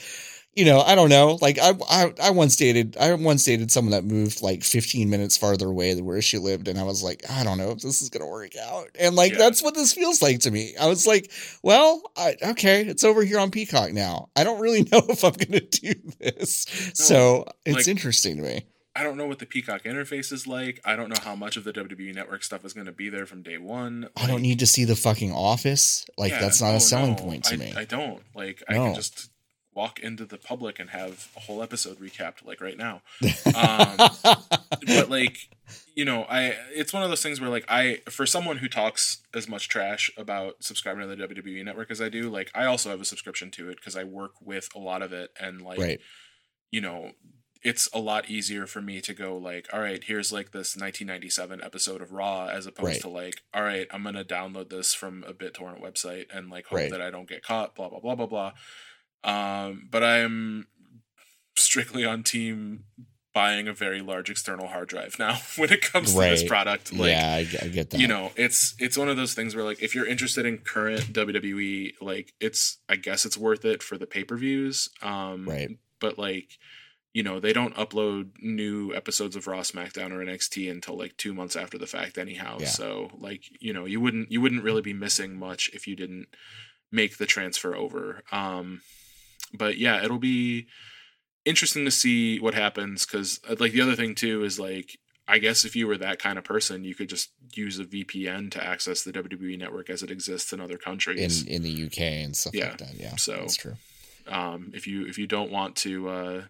you 0.55 0.63
know, 0.65 0.79
I 0.81 0.95
don't 0.95 1.09
know. 1.09 1.37
Like 1.41 1.59
I, 1.59 1.73
I, 1.89 2.13
I 2.23 2.29
once 2.31 2.55
dated, 2.55 2.95
I 2.97 3.13
once 3.13 3.43
dated 3.43 3.71
someone 3.71 3.91
that 3.91 4.05
moved 4.05 4.41
like 4.41 4.63
15 4.63 5.09
minutes 5.09 5.35
farther 5.35 5.67
away 5.67 5.93
than 5.93 6.05
where 6.05 6.21
she 6.21 6.37
lived, 6.37 6.67
and 6.67 6.79
I 6.79 6.83
was 6.83 7.03
like, 7.03 7.29
I 7.29 7.43
don't 7.43 7.57
know 7.57 7.71
if 7.71 7.79
this 7.81 8.01
is 8.01 8.09
gonna 8.09 8.27
work 8.27 8.55
out. 8.57 8.87
And 8.99 9.15
like 9.15 9.33
Yeah. 9.33 9.37
that's 9.39 9.61
what 9.61 9.75
this 9.75 9.93
feels 9.93 10.21
like 10.21 10.39
to 10.41 10.51
me. 10.51 10.73
I 10.79 10.87
was 10.87 11.05
like, 11.05 11.31
well, 11.61 12.01
I, 12.17 12.35
okay, 12.41 12.83
it's 12.83 13.03
over 13.03 13.23
here 13.23 13.39
on 13.39 13.51
Peacock 13.51 13.91
now. 13.91 14.29
I 14.35 14.43
don't 14.43 14.61
really 14.61 14.83
know 14.91 15.01
if 15.09 15.23
I'm 15.23 15.33
gonna 15.33 15.59
do 15.59 15.93
this, 16.19 16.65
so 16.93 17.45
it's 17.65 17.75
like- 17.75 17.87
interesting 17.87 18.37
to 18.37 18.43
me. 18.43 18.65
I 18.97 19.03
don't 19.03 19.17
know 19.17 19.25
what 19.27 19.39
the 19.39 19.45
Peacock 19.45 19.83
interface 19.83 20.31
is 20.31 20.47
like. 20.47 20.79
I 20.85 20.95
don't 20.95 21.09
know 21.09 21.19
how 21.21 21.35
much 21.35 21.57
of 21.57 21.65
the 21.65 21.73
WWE 21.73 22.15
Network 22.15 22.45
stuff 22.45 22.63
is 22.63 22.71
going 22.71 22.85
to 22.85 22.93
be 22.93 23.09
there 23.09 23.25
from 23.25 23.43
day 23.43 23.57
one. 23.57 24.07
I 24.15 24.25
don't 24.25 24.41
need 24.41 24.59
to 24.59 24.65
see 24.65 24.85
the 24.85 24.95
fucking 24.95 25.33
office. 25.33 26.05
Like 26.17 26.31
yeah, 26.31 26.39
that's 26.39 26.61
not 26.61 26.67
no, 26.69 26.73
a 26.73 26.75
oh, 26.77 26.79
selling 26.79 27.11
no, 27.11 27.17
point 27.17 27.43
to 27.43 27.55
I, 27.55 27.57
me. 27.57 27.73
I 27.75 27.83
don't 27.83 28.21
like. 28.33 28.63
I 28.69 28.75
No. 28.75 28.85
can 28.85 28.95
just 28.95 29.29
walk 29.75 29.99
into 29.99 30.25
the 30.25 30.37
public 30.37 30.79
and 30.79 30.89
have 30.91 31.27
a 31.35 31.41
whole 31.41 31.61
episode 31.61 31.99
recapped 31.99 32.45
like 32.45 32.61
right 32.61 32.77
now. 32.77 33.01
Um, 33.45 34.09
but 34.87 35.09
like 35.09 35.37
you 35.95 36.03
know 36.05 36.23
i 36.29 36.55
it's 36.73 36.93
one 36.93 37.03
of 37.03 37.09
those 37.09 37.23
things 37.23 37.39
where 37.39 37.49
like 37.49 37.63
i 37.69 37.99
for 38.09 38.25
someone 38.25 38.57
who 38.57 38.67
talks 38.67 39.19
as 39.33 39.47
much 39.47 39.69
trash 39.69 40.11
about 40.17 40.55
subscribing 40.63 41.07
to 41.07 41.15
the 41.15 41.27
wwe 41.27 41.63
network 41.63 41.89
as 41.89 42.01
i 42.01 42.09
do 42.09 42.29
like 42.29 42.51
i 42.53 42.65
also 42.65 42.89
have 42.89 42.99
a 43.01 43.05
subscription 43.05 43.49
to 43.51 43.69
it 43.69 43.77
because 43.77 43.95
i 43.95 44.03
work 44.03 44.31
with 44.41 44.69
a 44.75 44.79
lot 44.79 45.01
of 45.01 45.13
it 45.13 45.29
and 45.39 45.61
like 45.61 45.79
right. 45.79 45.99
you 46.71 46.81
know 46.81 47.11
it's 47.63 47.87
a 47.93 47.99
lot 47.99 48.29
easier 48.29 48.67
for 48.67 48.81
me 48.81 48.99
to 49.01 49.13
go 49.13 49.37
like 49.37 49.67
all 49.73 49.79
right 49.79 50.03
here's 50.05 50.31
like 50.31 50.51
this 50.51 50.75
1997 50.75 51.61
episode 51.63 52.01
of 52.01 52.11
raw 52.11 52.47
as 52.47 52.65
opposed 52.65 52.87
Right. 52.87 53.01
to 53.01 53.09
like 53.09 53.41
all 53.53 53.63
right 53.63 53.87
i'm 53.91 54.03
gonna 54.03 54.25
download 54.25 54.69
this 54.69 54.93
from 54.93 55.23
a 55.27 55.33
bittorrent 55.33 55.81
website 55.81 56.25
and 56.33 56.49
like 56.49 56.65
hope 56.67 56.77
Right. 56.79 56.91
that 56.91 57.01
i 57.01 57.09
don't 57.09 57.29
get 57.29 57.43
caught 57.43 57.75
blah 57.75 57.89
blah 57.89 57.99
blah 57.99 58.15
blah 58.15 58.27
blah 58.27 58.51
um 59.25 59.87
but 59.91 60.03
i'm 60.03 60.67
strictly 61.57 62.05
on 62.05 62.23
team 62.23 62.83
buying 63.33 63.67
a 63.67 63.73
very 63.73 63.99
large 64.01 64.29
external 64.29 64.67
hard 64.67 64.87
drive 64.87 65.17
now 65.19 65.37
when 65.57 65.71
it 65.71 65.81
comes 65.81 66.13
to 66.13 66.19
this 66.19 66.43
product 66.43 66.93
like 66.93 67.11
yeah, 67.11 67.35
I, 67.35 67.43
get- 67.43 67.63
I 67.63 67.67
get 67.67 67.89
that. 67.89 67.99
you 67.99 68.07
know 68.07 68.31
it's 68.37 68.75
it's 68.79 68.97
one 68.97 69.09
of 69.09 69.17
those 69.17 69.33
things 69.33 69.55
where 69.55 69.65
like 69.65 69.81
if 69.81 69.93
you're 69.93 70.05
interested 70.07 70.45
in 70.45 70.59
current 70.59 71.11
wwe 71.11 71.91
like 72.01 72.33
it's 72.39 72.77
i 72.87 72.95
guess 72.95 73.25
it's 73.25 73.37
worth 73.37 73.65
it 73.65 73.83
for 73.83 73.97
the 73.97 74.07
pay-per-views 74.07 74.89
um 75.01 75.45
Right. 75.49 75.69
but 75.99 76.17
like 76.17 76.47
you 77.13 77.23
know 77.23 77.39
they 77.41 77.51
don't 77.53 77.75
upload 77.75 78.31
new 78.41 78.93
episodes 78.93 79.35
of 79.35 79.47
raw 79.47 79.61
smackdown 79.61 80.11
or 80.11 80.23
nxt 80.25 80.69
until 80.71 80.97
like 80.97 81.15
two 81.17 81.33
months 81.33 81.55
after 81.57 81.77
the 81.77 81.87
fact 81.87 82.17
anyhow 82.17 82.57
Yeah. 82.59 82.67
so 82.67 83.09
like 83.17 83.43
you 83.59 83.73
know 83.73 83.83
you 83.85 83.99
wouldn't 83.99 84.31
you 84.31 84.39
wouldn't 84.41 84.63
really 84.63 84.81
be 84.81 84.93
missing 84.93 85.37
much 85.37 85.69
if 85.73 85.87
you 85.87 85.95
didn't 85.97 86.27
make 86.91 87.17
the 87.17 87.25
transfer 87.25 87.75
over 87.75 88.21
um 88.31 88.81
but 89.57 89.77
yeah 89.77 90.03
it'll 90.03 90.19
be 90.19 90.67
interesting 91.45 91.85
to 91.85 91.91
see 91.91 92.39
what 92.39 92.53
happens 92.53 93.05
because 93.05 93.39
like 93.59 93.71
the 93.71 93.81
other 93.81 93.95
thing 93.95 94.15
too 94.15 94.43
is 94.43 94.59
like 94.59 94.97
I 95.27 95.39
guess 95.39 95.65
if 95.65 95.75
you 95.75 95.87
were 95.87 95.97
that 95.97 96.19
kind 96.19 96.37
of 96.37 96.43
person, 96.43 96.83
you 96.83 96.93
could 96.93 97.09
just 97.09 97.31
use 97.55 97.79
a 97.79 97.83
VPN 97.83 98.51
to 98.51 98.63
access 98.63 99.01
the 99.01 99.11
WWE 99.11 99.57
network 99.57 99.89
as 99.89 100.03
it 100.03 100.11
exists 100.11 100.53
in 100.53 100.61
other 100.61 100.77
countries. 100.77 101.41
in 101.41 101.47
in 101.47 101.61
the 101.63 101.85
UK 101.87 101.99
and 101.99 102.35
stuff 102.35 102.53
Yeah, 102.53 102.67
like 102.69 102.77
that. 102.77 102.93
Yeah, 102.95 103.15
so- 103.15 103.37
that's 103.37 103.55
true. 103.57 103.73
um, 104.27 104.71
if 104.75 104.85
you 104.85 105.07
if 105.07 105.17
you 105.17 105.25
don't 105.25 105.49
want 105.51 105.77
to, 105.77 106.09
uh, 106.09 106.41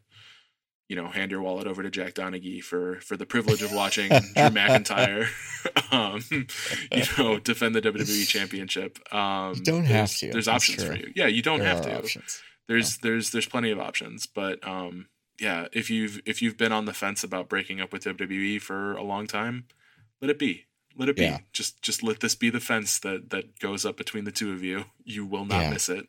you 0.89 0.97
know, 0.97 1.08
hand 1.08 1.32
your 1.32 1.41
wallet 1.41 1.68
over 1.68 1.84
to 1.84 1.89
Jack 1.89 2.16
Donaghy 2.16 2.62
for 2.62 2.99
for 2.99 3.16
the 3.16 3.26
privilege 3.26 3.62
of 3.62 3.72
watching 3.72 4.10
Drew 4.10 4.49
McIntyre, 4.51 5.28
um, 5.93 6.22
you 6.91 7.03
know, 7.18 7.39
defend 7.39 7.76
the 7.76 7.82
WWE 7.82 8.28
Championship. 8.36 8.99
Um, 9.14 9.53
You 9.56 9.64
don't 9.64 9.86
have 9.86 10.14
to. 10.18 10.32
There's 10.32 10.49
options 10.49 10.84
for 10.84 10.95
you. 10.97 11.14
Yeah, 11.16 11.28
you 11.28 11.41
don't 11.41 11.60
There 11.60 11.68
have 11.70 11.82
to. 11.84 11.97
options. 11.97 12.41
There's 12.68 12.97
there's 12.97 13.32
there's 13.32 13.45
plenty 13.47 13.72
of 13.72 13.80
options, 13.80 14.26
but 14.26 14.66
um, 14.68 15.07
yeah, 15.39 15.68
if 15.74 15.89
you've 15.89 16.22
if 16.26 16.41
you've 16.41 16.57
been 16.57 16.72
on 16.72 16.86
the 16.86 16.93
fence 16.93 17.24
about 17.24 17.49
breaking 17.49 17.80
up 17.82 17.93
with 17.93 18.03
WWE 18.05 18.61
for 18.61 18.93
a 18.93 19.03
long 19.03 19.28
time, 19.28 19.66
let 20.22 20.32
it 20.32 20.39
be. 20.39 20.66
Let 20.97 21.09
it 21.09 21.16
be. 21.18 21.24
Yeah. 21.24 21.39
Just 21.53 21.82
just 21.82 22.01
let 22.03 22.22
this 22.22 22.36
be 22.36 22.49
the 22.49 22.59
fence 22.59 22.97
that 22.99 23.30
that 23.32 23.59
goes 23.59 23.86
up 23.86 23.97
between 23.97 24.24
the 24.24 24.32
two 24.32 24.51
of 24.53 24.63
you. 24.63 24.86
You 25.03 25.26
will 25.26 25.45
not 25.45 25.61
Yeah. 25.61 25.70
miss 25.72 25.89
it. 25.89 26.07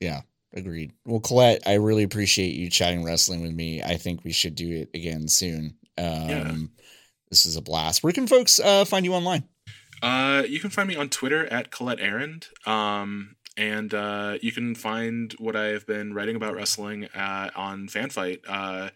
Yeah. 0.00 0.22
Agreed. 0.52 0.92
Well, 1.04 1.20
Colette, 1.20 1.62
I 1.66 1.74
really 1.74 2.02
appreciate 2.04 2.54
you 2.54 2.70
chatting 2.70 3.02
wrestling 3.02 3.42
with 3.42 3.52
me. 3.52 3.82
I 3.82 3.96
think 3.96 4.22
we 4.24 4.32
should 4.32 4.54
do 4.54 4.70
it 4.72 4.90
again 4.94 5.26
soon. 5.28 5.76
Um, 5.98 6.04
Yeah. 6.28 6.56
This 7.30 7.46
is 7.46 7.56
a 7.56 7.60
blast. 7.62 8.04
Where 8.04 8.12
can 8.12 8.26
folks 8.28 8.60
uh, 8.60 8.84
find 8.84 9.04
you 9.04 9.14
online? 9.14 9.44
Uh, 10.02 10.44
you 10.48 10.60
can 10.60 10.70
find 10.70 10.88
me 10.88 10.94
on 10.94 11.08
Twitter 11.08 11.46
at 11.46 11.70
Colette 11.72 11.98
Arrand. 11.98 12.46
Um, 12.68 13.34
and 13.56 13.92
uh, 13.94 14.38
you 14.40 14.52
can 14.52 14.74
find 14.74 15.32
what 15.38 15.56
I 15.56 15.66
have 15.66 15.86
been 15.86 16.14
writing 16.14 16.36
about 16.36 16.54
wrestling 16.54 17.06
uh, 17.14 17.50
on 17.54 17.88
Fanbyte, 17.88 18.40
uh, 18.48 18.90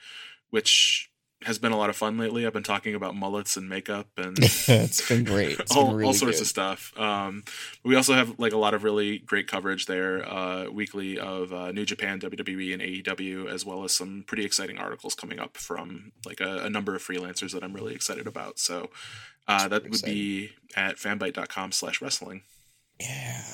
which 0.50 1.10
has 1.44 1.58
been 1.58 1.70
a 1.70 1.76
lot 1.76 1.88
of 1.88 1.96
fun 1.96 2.18
lately. 2.18 2.46
I've 2.46 2.52
been 2.52 2.64
talking 2.64 2.96
about 2.96 3.14
mullets 3.14 3.56
and 3.56 3.68
makeup 3.68 4.08
and 4.16 4.36
it's 4.40 5.08
been 5.08 5.22
great. 5.22 5.60
It's 5.60 5.70
all, 5.76 5.86
been 5.86 5.96
really 5.96 6.06
all 6.08 6.12
sorts 6.12 6.38
good. 6.38 6.42
of 6.42 6.48
stuff. 6.48 6.98
Um, 6.98 7.44
we 7.84 7.94
also 7.94 8.14
have 8.14 8.40
like 8.40 8.52
a 8.52 8.56
lot 8.56 8.74
of 8.74 8.82
really 8.82 9.18
great 9.18 9.46
coverage 9.46 9.86
there 9.86 10.28
uh, 10.28 10.68
weekly 10.68 11.18
of 11.18 11.52
uh, 11.52 11.70
New 11.70 11.84
Japan, 11.84 12.18
WWE, 12.18 12.72
and 12.72 12.82
AEW, 12.82 13.48
as 13.48 13.64
well 13.64 13.84
as 13.84 13.92
some 13.92 14.24
pretty 14.26 14.44
exciting 14.44 14.78
articles 14.78 15.14
coming 15.14 15.38
up 15.38 15.56
from 15.56 16.10
like 16.26 16.40
a, 16.40 16.64
a 16.64 16.70
number 16.70 16.96
of 16.96 17.02
freelancers 17.02 17.52
that 17.52 17.62
I'm 17.62 17.72
really 17.72 17.94
excited 17.94 18.26
about. 18.26 18.58
So 18.58 18.90
uh, 19.46 19.68
that 19.68 19.84
would 19.84 20.02
be 20.02 20.50
at 20.74 20.96
fanbyte.com 20.96 21.70
slash 21.70 22.02
wrestling. 22.02 22.42
Yeah. 23.00 23.44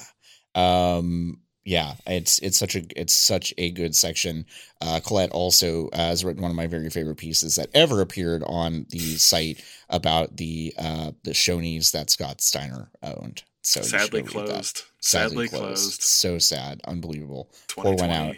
Um 0.55 1.39
yeah, 1.67 1.95
it's 2.07 2.39
it's 2.41 2.59
such 2.59 2.77
a 2.77 2.83
it's 2.95 3.15
such 3.15 3.55
a 3.57 3.71
good 3.71 3.97
section. 3.97 4.45
Uh 4.81 5.01
Colette 5.01 5.31
also 5.33 5.89
uh, 5.89 5.97
has 5.99 6.25
written 6.25 6.43
one 6.43 6.51
of 6.51 6.57
my 6.57 6.67
very 6.67 6.91
favorite 6.91 7.17
pieces 7.17 7.55
that 7.57 7.71
ever 7.75 8.01
appeared 8.03 8.43
on 8.47 8.87
the 8.91 9.17
site 9.17 9.65
about 9.89 10.37
the 10.37 10.75
uh 10.79 11.13
the 11.23 11.31
Shoney's 11.33 11.91
that 11.93 12.11
Scott 12.11 12.41
Steiner 12.41 12.91
owned. 13.03 13.43
So 13.63 13.81
Sadly 13.81 14.21
go 14.21 14.41
read 14.41 14.49
that. 14.49 14.53
closed. 14.53 14.83
Sadly, 15.01 15.29
Sadly 15.31 15.49
closed. 15.49 15.83
closed. 15.83 16.03
So 16.03 16.39
sad. 16.39 16.83
Unbelievable. 16.87 17.51
Pour 17.71 17.95
one 17.95 18.11
out. 18.11 18.37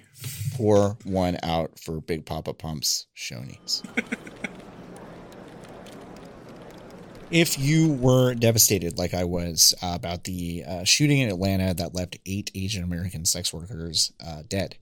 Pour 0.54 0.96
one 1.02 1.36
out 1.42 1.78
for 1.80 2.00
Big 2.00 2.24
Papa 2.24 2.52
Pump's 2.54 3.06
Shoney's. 3.16 3.82
if 7.30 7.58
you 7.58 7.92
were 7.94 8.34
devastated 8.34 8.98
like 8.98 9.14
I 9.14 9.24
was 9.24 9.74
uh, 9.82 9.92
about 9.94 10.24
the 10.24 10.64
uh, 10.66 10.84
shooting 10.84 11.18
in 11.18 11.28
Atlanta 11.28 11.74
that 11.74 11.94
left 11.94 12.18
eight 12.26 12.50
Asian 12.54 12.84
American 12.84 13.24
sex 13.24 13.52
workers 13.52 14.12
uh, 14.24 14.42
dead 14.48 14.76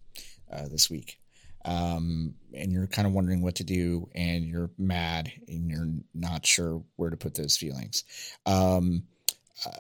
uh, 0.53 0.69
this 0.69 0.91
week, 0.91 1.19
um, 1.65 2.35
and 2.53 2.73
you're 2.73 2.87
kind 2.87 3.07
of 3.07 3.15
wondering 3.15 3.43
what 3.43 3.57
to 3.57 3.65
do, 3.65 4.09
and 4.15 4.45
you're 4.45 4.71
mad, 4.79 5.33
and 5.49 5.71
you're 5.71 5.89
not 6.13 6.45
sure 6.45 6.83
where 6.97 7.11
to 7.11 7.17
put 7.17 7.35
those 7.35 7.57
feelings, 7.57 8.05
um, 8.47 9.05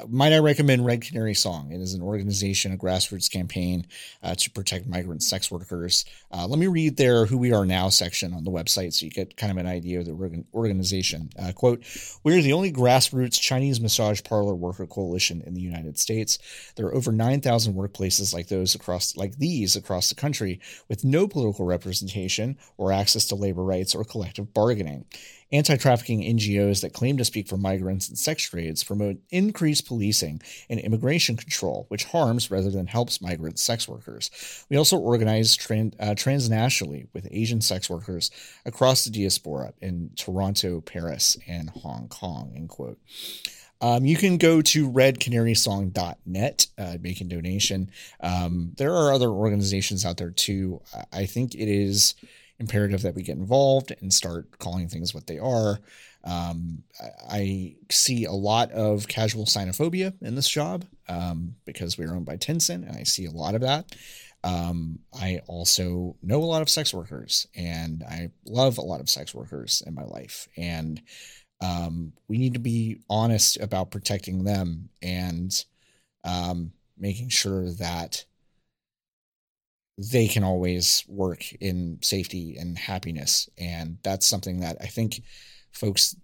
might 0.09 0.33
I 0.33 0.39
recommend 0.39 0.85
Red 0.85 1.03
Canary 1.03 1.35
Song? 1.35 1.73
It 1.73 1.81
is 1.81 1.95
an 1.95 2.03
organization, 2.03 2.73
a 2.73 2.77
grassroots 2.77 3.31
campaign 3.31 3.87
uh, 4.23 4.35
to 4.35 4.51
protect 4.51 4.87
migrant 4.87 5.23
sex 5.23 5.51
workers. 5.51 6.05
Uh, 6.31 6.47
let 6.47 6.59
me 6.59 6.67
read 6.67 6.97
their 6.97 7.27
Who 7.27 7.39
We 7.39 7.53
Are 7.53 7.65
Now 7.65 7.89
section 7.89 8.35
on 8.35 8.45
the 8.45 8.51
website 8.51 8.93
so 8.93 9.05
you 9.05 9.11
get 9.11 9.37
kind 9.37 9.51
of 9.51 9.59
an 9.59 9.67
idea 9.67 10.01
of 10.01 10.07
the 10.07 10.45
organization. 10.55 11.31
Uh, 11.39 11.53
quote, 11.53 11.85
we 12.23 12.37
are 12.37 12.43
the 12.43 12.53
only 12.53 12.73
grassroots 12.73 13.41
Chinese 13.41 13.81
massage 13.81 14.23
parlor 14.23 14.55
worker 14.55 14.87
coalition 14.87 15.43
in 15.47 15.55
the 15.55 15.61
United 15.61 15.99
States. 15.99 16.39
There 16.77 16.87
are 16.87 16.95
over 16.95 17.13
9,000 17.13 17.75
workplaces 17.75 18.35
like 18.35 18.49
those 18.49 18.75
across, 18.75 19.17
like 19.17 19.37
these 19.37 19.77
across 19.77 20.09
the 20.09 20.15
country 20.15 20.61
with 20.89 21.05
no 21.05 21.29
political 21.29 21.65
representation 21.65 22.57
or 22.77 22.93
access 22.93 23.27
to 23.27 23.35
labor 23.35 23.65
rights 23.65 23.95
or 23.95 24.05
collective 24.05 24.53
bargaining. 24.53 25.05
Anti 25.53 25.77
trafficking 25.77 26.23
NGOs 26.23 26.81
that 26.81 26.93
claim 26.93 27.17
to 27.17 27.25
speak 27.25 27.49
for 27.49 27.57
migrants 27.57 28.09
and 28.09 28.19
sex 28.19 28.43
trades 28.49 28.83
promote 28.83 29.19
increased 29.31 29.87
policing 29.87 30.43
and 30.69 30.81
immigration 30.81 31.37
control, 31.37 31.87
which 31.89 32.05
harms 32.05 32.51
rather 32.51 32.71
than 32.71 32.87
helps 32.87 33.21
migrant 33.21 33.59
sex 33.59 33.87
workers. 33.87 34.31
We 34.69 34.77
also 34.77 34.99
organize 34.99 35.57
tran- 35.57 35.95
uh, 36.01 36.15
transnationally 36.15 37.09
with 37.13 37.29
Asian 37.31 37.61
sex 37.61 37.89
workers 37.89 38.31
across 38.65 39.05
the 39.05 39.11
diaspora 39.11 39.75
in 39.81 40.11
Toronto, 40.17 40.81
Paris, 40.81 41.37
and 41.47 41.71
Hong 41.71 42.09
Kong. 42.09 42.53
End 42.57 42.69
quote. 42.69 42.99
Um, 43.81 44.07
you 44.07 44.17
can 44.17 44.39
go 44.39 44.63
to 44.63 44.91
redcanarysong.net, 44.91 46.67
uh, 46.79 46.97
make 47.01 47.21
a 47.21 47.25
donation. 47.25 47.91
Um, 48.21 48.73
there 48.79 48.95
are 48.95 49.13
other 49.13 49.29
organizations 49.29 50.07
out 50.07 50.17
there 50.17 50.31
too. 50.31 50.81
I- 50.95 51.05
I 51.25 51.27
think 51.27 51.55
it 51.55 51.69
is 51.69 52.15
imperative 52.65 53.03
that 53.03 53.15
we 53.15 53.23
get 53.23 53.37
involved 53.37 53.95
and 54.01 54.13
start 54.13 54.59
calling 54.59 54.89
things 54.89 55.13
what 55.13 55.27
they 55.27 55.39
are. 55.39 55.79
Um, 56.25 56.83
I, 57.31 57.77
see 57.91 58.25
a 58.25 58.33
lot 58.33 58.73
of 58.73 59.07
casual 59.07 59.45
xenophobia 59.45 60.15
in 60.23 60.35
this 60.35 60.49
job 60.49 60.87
um, 61.07 61.57
because 61.67 61.99
we're 61.99 62.15
owned 62.15 62.25
by 62.25 62.39
Tencent, 62.39 62.89
and 62.89 62.97
I 62.97 63.03
see 63.03 63.27
a 63.27 63.31
lot 63.31 63.55
of 63.55 63.61
that. 63.61 63.95
Um, 64.43 65.01
I 65.13 65.43
also 65.47 66.17
know 66.23 66.43
a 66.43 66.45
lot 66.45 66.63
of 66.63 66.71
sex 66.71 66.95
workers, 66.95 67.47
and 67.55 68.03
I 68.03 68.31
love 68.47 68.79
a 68.79 68.83
lot 68.83 69.01
of 69.01 69.11
sex 69.11 69.35
workers 69.35 69.83
in 69.87 69.95
my 69.95 70.05
life, 70.05 70.49
and 70.57 71.03
um, 71.61 72.13
we 72.29 72.39
need 72.39 72.55
to 72.55 72.61
be 72.61 73.01
honest 73.11 73.61
about 73.61 73.91
protecting 73.91 74.45
them 74.45 74.89
and 75.03 75.65
um, 76.25 76.73
making 76.97 77.29
sure 77.29 77.71
that 77.73 78.25
they 79.97 80.27
can 80.27 80.43
always 80.43 81.05
work 81.07 81.53
in 81.55 81.99
safety 82.03 82.57
and 82.59 82.79
happiness. 82.79 83.49
And 83.57 83.99
that's 84.03 84.27
something 84.27 84.61
that 84.61 84.77
I 84.81 84.87
think 84.87 85.23
folks, 85.71 86.17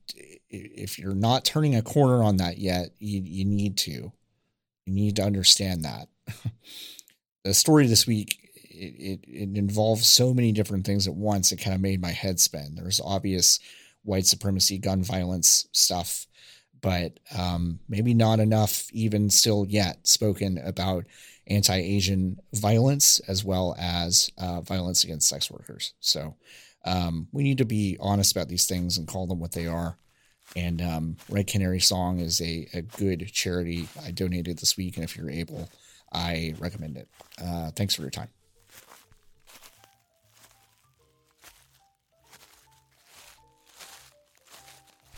if 0.49 0.99
you're 0.99 1.15
not 1.15 1.45
turning 1.45 1.77
a 1.77 1.83
corner 1.83 2.23
on 2.23 2.39
that 2.39 2.59
yet, 2.59 2.91
you, 2.99 3.21
you 3.23 3.45
need 3.45 3.77
to. 3.79 4.13
You 4.87 4.95
need 4.95 5.17
to 5.17 5.23
understand 5.23 5.85
that. 5.85 6.09
the 7.45 7.55
story 7.55 7.87
this 7.87 8.07
week, 8.07 8.39
it, 8.55 9.21
it, 9.25 9.25
it 9.29 9.57
involves 9.57 10.07
so 10.07 10.35
many 10.35 10.53
different 10.53 10.87
things 10.87 11.07
at 11.07 11.15
once, 11.15 11.53
it 11.53 11.59
kind 11.59 11.75
of 11.75 11.81
made 11.81 12.01
my 12.01 12.11
head 12.11 12.41
spin. 12.41 12.75
There's 12.75 13.01
obvious 13.01 13.61
white 14.03 14.27
supremacy, 14.27 14.79
gun 14.79 15.03
violence 15.05 15.69
stuff, 15.73 16.27
but 16.81 17.21
um, 17.37 17.81
maybe 17.89 18.15
not 18.15 18.41
enough, 18.41 18.87
even 18.93 19.31
still 19.31 19.67
yet, 19.69 20.07
spoken 20.07 20.59
about 20.59 21.05
anti 21.51 21.77
Asian 21.77 22.41
violence 22.53 23.21
as 23.29 23.45
well 23.45 23.77
as 23.79 24.31
uh, 24.39 24.61
violence 24.61 25.05
against 25.05 25.29
sex 25.29 25.51
workers. 25.51 25.93
So 26.01 26.37
um, 26.85 27.29
we 27.33 27.43
need 27.43 27.59
to 27.59 27.65
be 27.65 27.97
honest 28.01 28.33
about 28.33 28.49
these 28.49 28.67
things 28.67 28.97
and 28.97 29.07
call 29.07 29.27
them 29.27 29.41
what 29.41 29.53
they 29.53 29.67
are. 29.67 29.97
And 30.57 30.83
um, 30.83 31.17
Red 31.29 31.47
Canary 31.47 31.81
Song 31.81 32.19
is 32.19 32.41
a, 32.41 32.67
a 32.75 32.83
good 32.83 33.31
charity 33.33 33.89
I 34.05 34.11
donated 34.11 34.59
this 34.59 34.77
week. 34.77 34.97
And 34.97 35.05
if 35.05 35.17
you're 35.17 35.31
able, 35.31 35.69
I 36.13 36.55
recommend 36.59 36.97
it. 36.97 37.09
Uh, 37.43 37.71
thanks 37.71 37.95
for 37.95 38.03
your 38.03 38.11
time. 38.11 38.29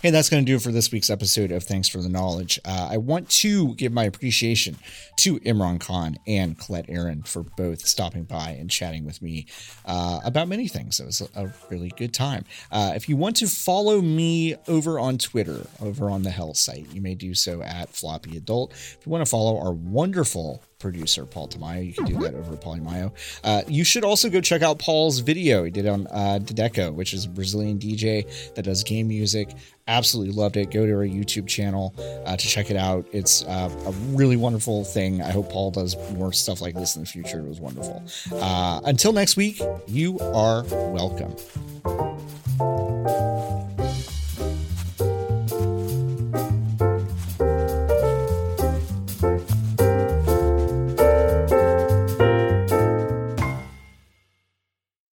Hey, 0.03 0.11
that's 0.11 0.29
going 0.29 0.45
to 0.45 0.51
do 0.51 0.57
it 0.57 0.63
for 0.63 0.73
this 0.73 0.91
week's 0.91 1.11
episode 1.11 1.53
of 1.53 1.63
Thanks 1.63 1.87
for 1.87 2.03
the 2.03 2.09
Knowledge. 2.09 2.59
Uh, 2.65 2.89
I 2.91 2.97
want 2.97 3.31
to 3.31 3.77
give 3.77 3.93
my 3.93 4.03
appreciation 4.03 4.77
to 5.19 5.39
Imran 5.39 5.79
Khan 5.79 6.19
and 6.27 6.59
Colette 6.59 6.89
Arrand 6.89 7.29
for 7.29 7.45
both 7.45 7.87
stopping 7.87 8.25
by 8.25 8.51
and 8.51 8.69
chatting 8.69 9.05
with 9.05 9.23
me 9.23 9.47
uh, 9.87 10.19
about 10.25 10.49
many 10.49 10.67
things. 10.67 10.99
It 10.99 11.07
was 11.07 11.21
a, 11.37 11.55
really 11.71 11.91
good 11.91 12.13
time. 12.13 12.45
Uh, 12.73 12.95
if 12.97 13.09
you 13.09 13.17
want 13.17 13.37
to 13.37 13.47
follow 13.47 14.03
me 14.03 14.57
over 14.67 14.99
on 14.99 15.19
Twitter, 15.19 15.69
over 15.81 16.11
on 16.11 16.25
the 16.25 16.31
Hell 16.31 16.55
site, 16.55 16.93
you 16.93 17.01
may 17.01 17.15
do 17.15 17.33
so 17.33 17.63
at 17.63 17.89
Floppy 17.89 18.37
Adult. 18.37 18.73
If 18.73 18.99
you 19.07 19.13
want 19.13 19.25
to 19.25 19.31
follow 19.31 19.57
our 19.61 19.73
wonderful 19.73 20.65
producer, 20.83 21.25
Paul 21.25 21.49
Tamayo. 21.49 21.87
You 21.87 21.93
can 21.95 22.05
do 22.05 22.19
that 22.19 22.35
over 22.35 22.53
at 22.53 22.61
Polymayo. 22.61 23.13
Uh, 23.43 23.63
you 23.69 23.85
should 23.85 24.05
also 24.05 24.29
go 24.29 24.41
check 24.41 24.61
out 24.61 24.79
Paul's 24.79 25.21
video 25.21 25.65
he 25.65 25.71
did 25.71 25.87
on 25.87 26.07
uh, 26.09 26.41
Dedeco, 26.43 26.93
which 26.93 27.15
is 27.15 27.25
a 27.25 27.29
Brazilian 27.29 27.79
DJ 27.79 28.55
that 28.55 28.63
does 28.63 28.83
game 28.83 29.09
music. 29.09 29.55
Absolutely 29.89 30.35
loved 30.35 30.57
it. 30.57 30.71
Go 30.71 30.85
to 30.85 30.93
our 30.93 31.07
YouTube 31.07 31.47
channel 31.47 31.95
uh, 32.27 32.37
to 32.37 32.47
check 32.47 32.71
it 32.71 32.77
out. 32.77 33.07
It's 33.13 33.45
uh, 33.45 33.71
a 33.87 33.91
really 34.15 34.37
wonderful 34.37 34.85
thing. 34.85 35.23
I 35.23 35.31
hope 35.31 35.51
Paul 35.51 35.71
does 35.71 35.97
more 36.13 36.33
stuff 36.33 36.61
like 36.61 36.75
this 36.75 36.97
in 36.97 37.03
the 37.03 37.09
future. 37.09 37.39
It 37.39 37.49
was 37.49 37.61
wonderful. 37.61 38.03
Uh, 38.33 38.81
until 38.85 39.13
next 39.13 39.37
week, 39.37 39.61
you 39.87 40.19
are 40.19 40.65
welcome. 40.65 41.35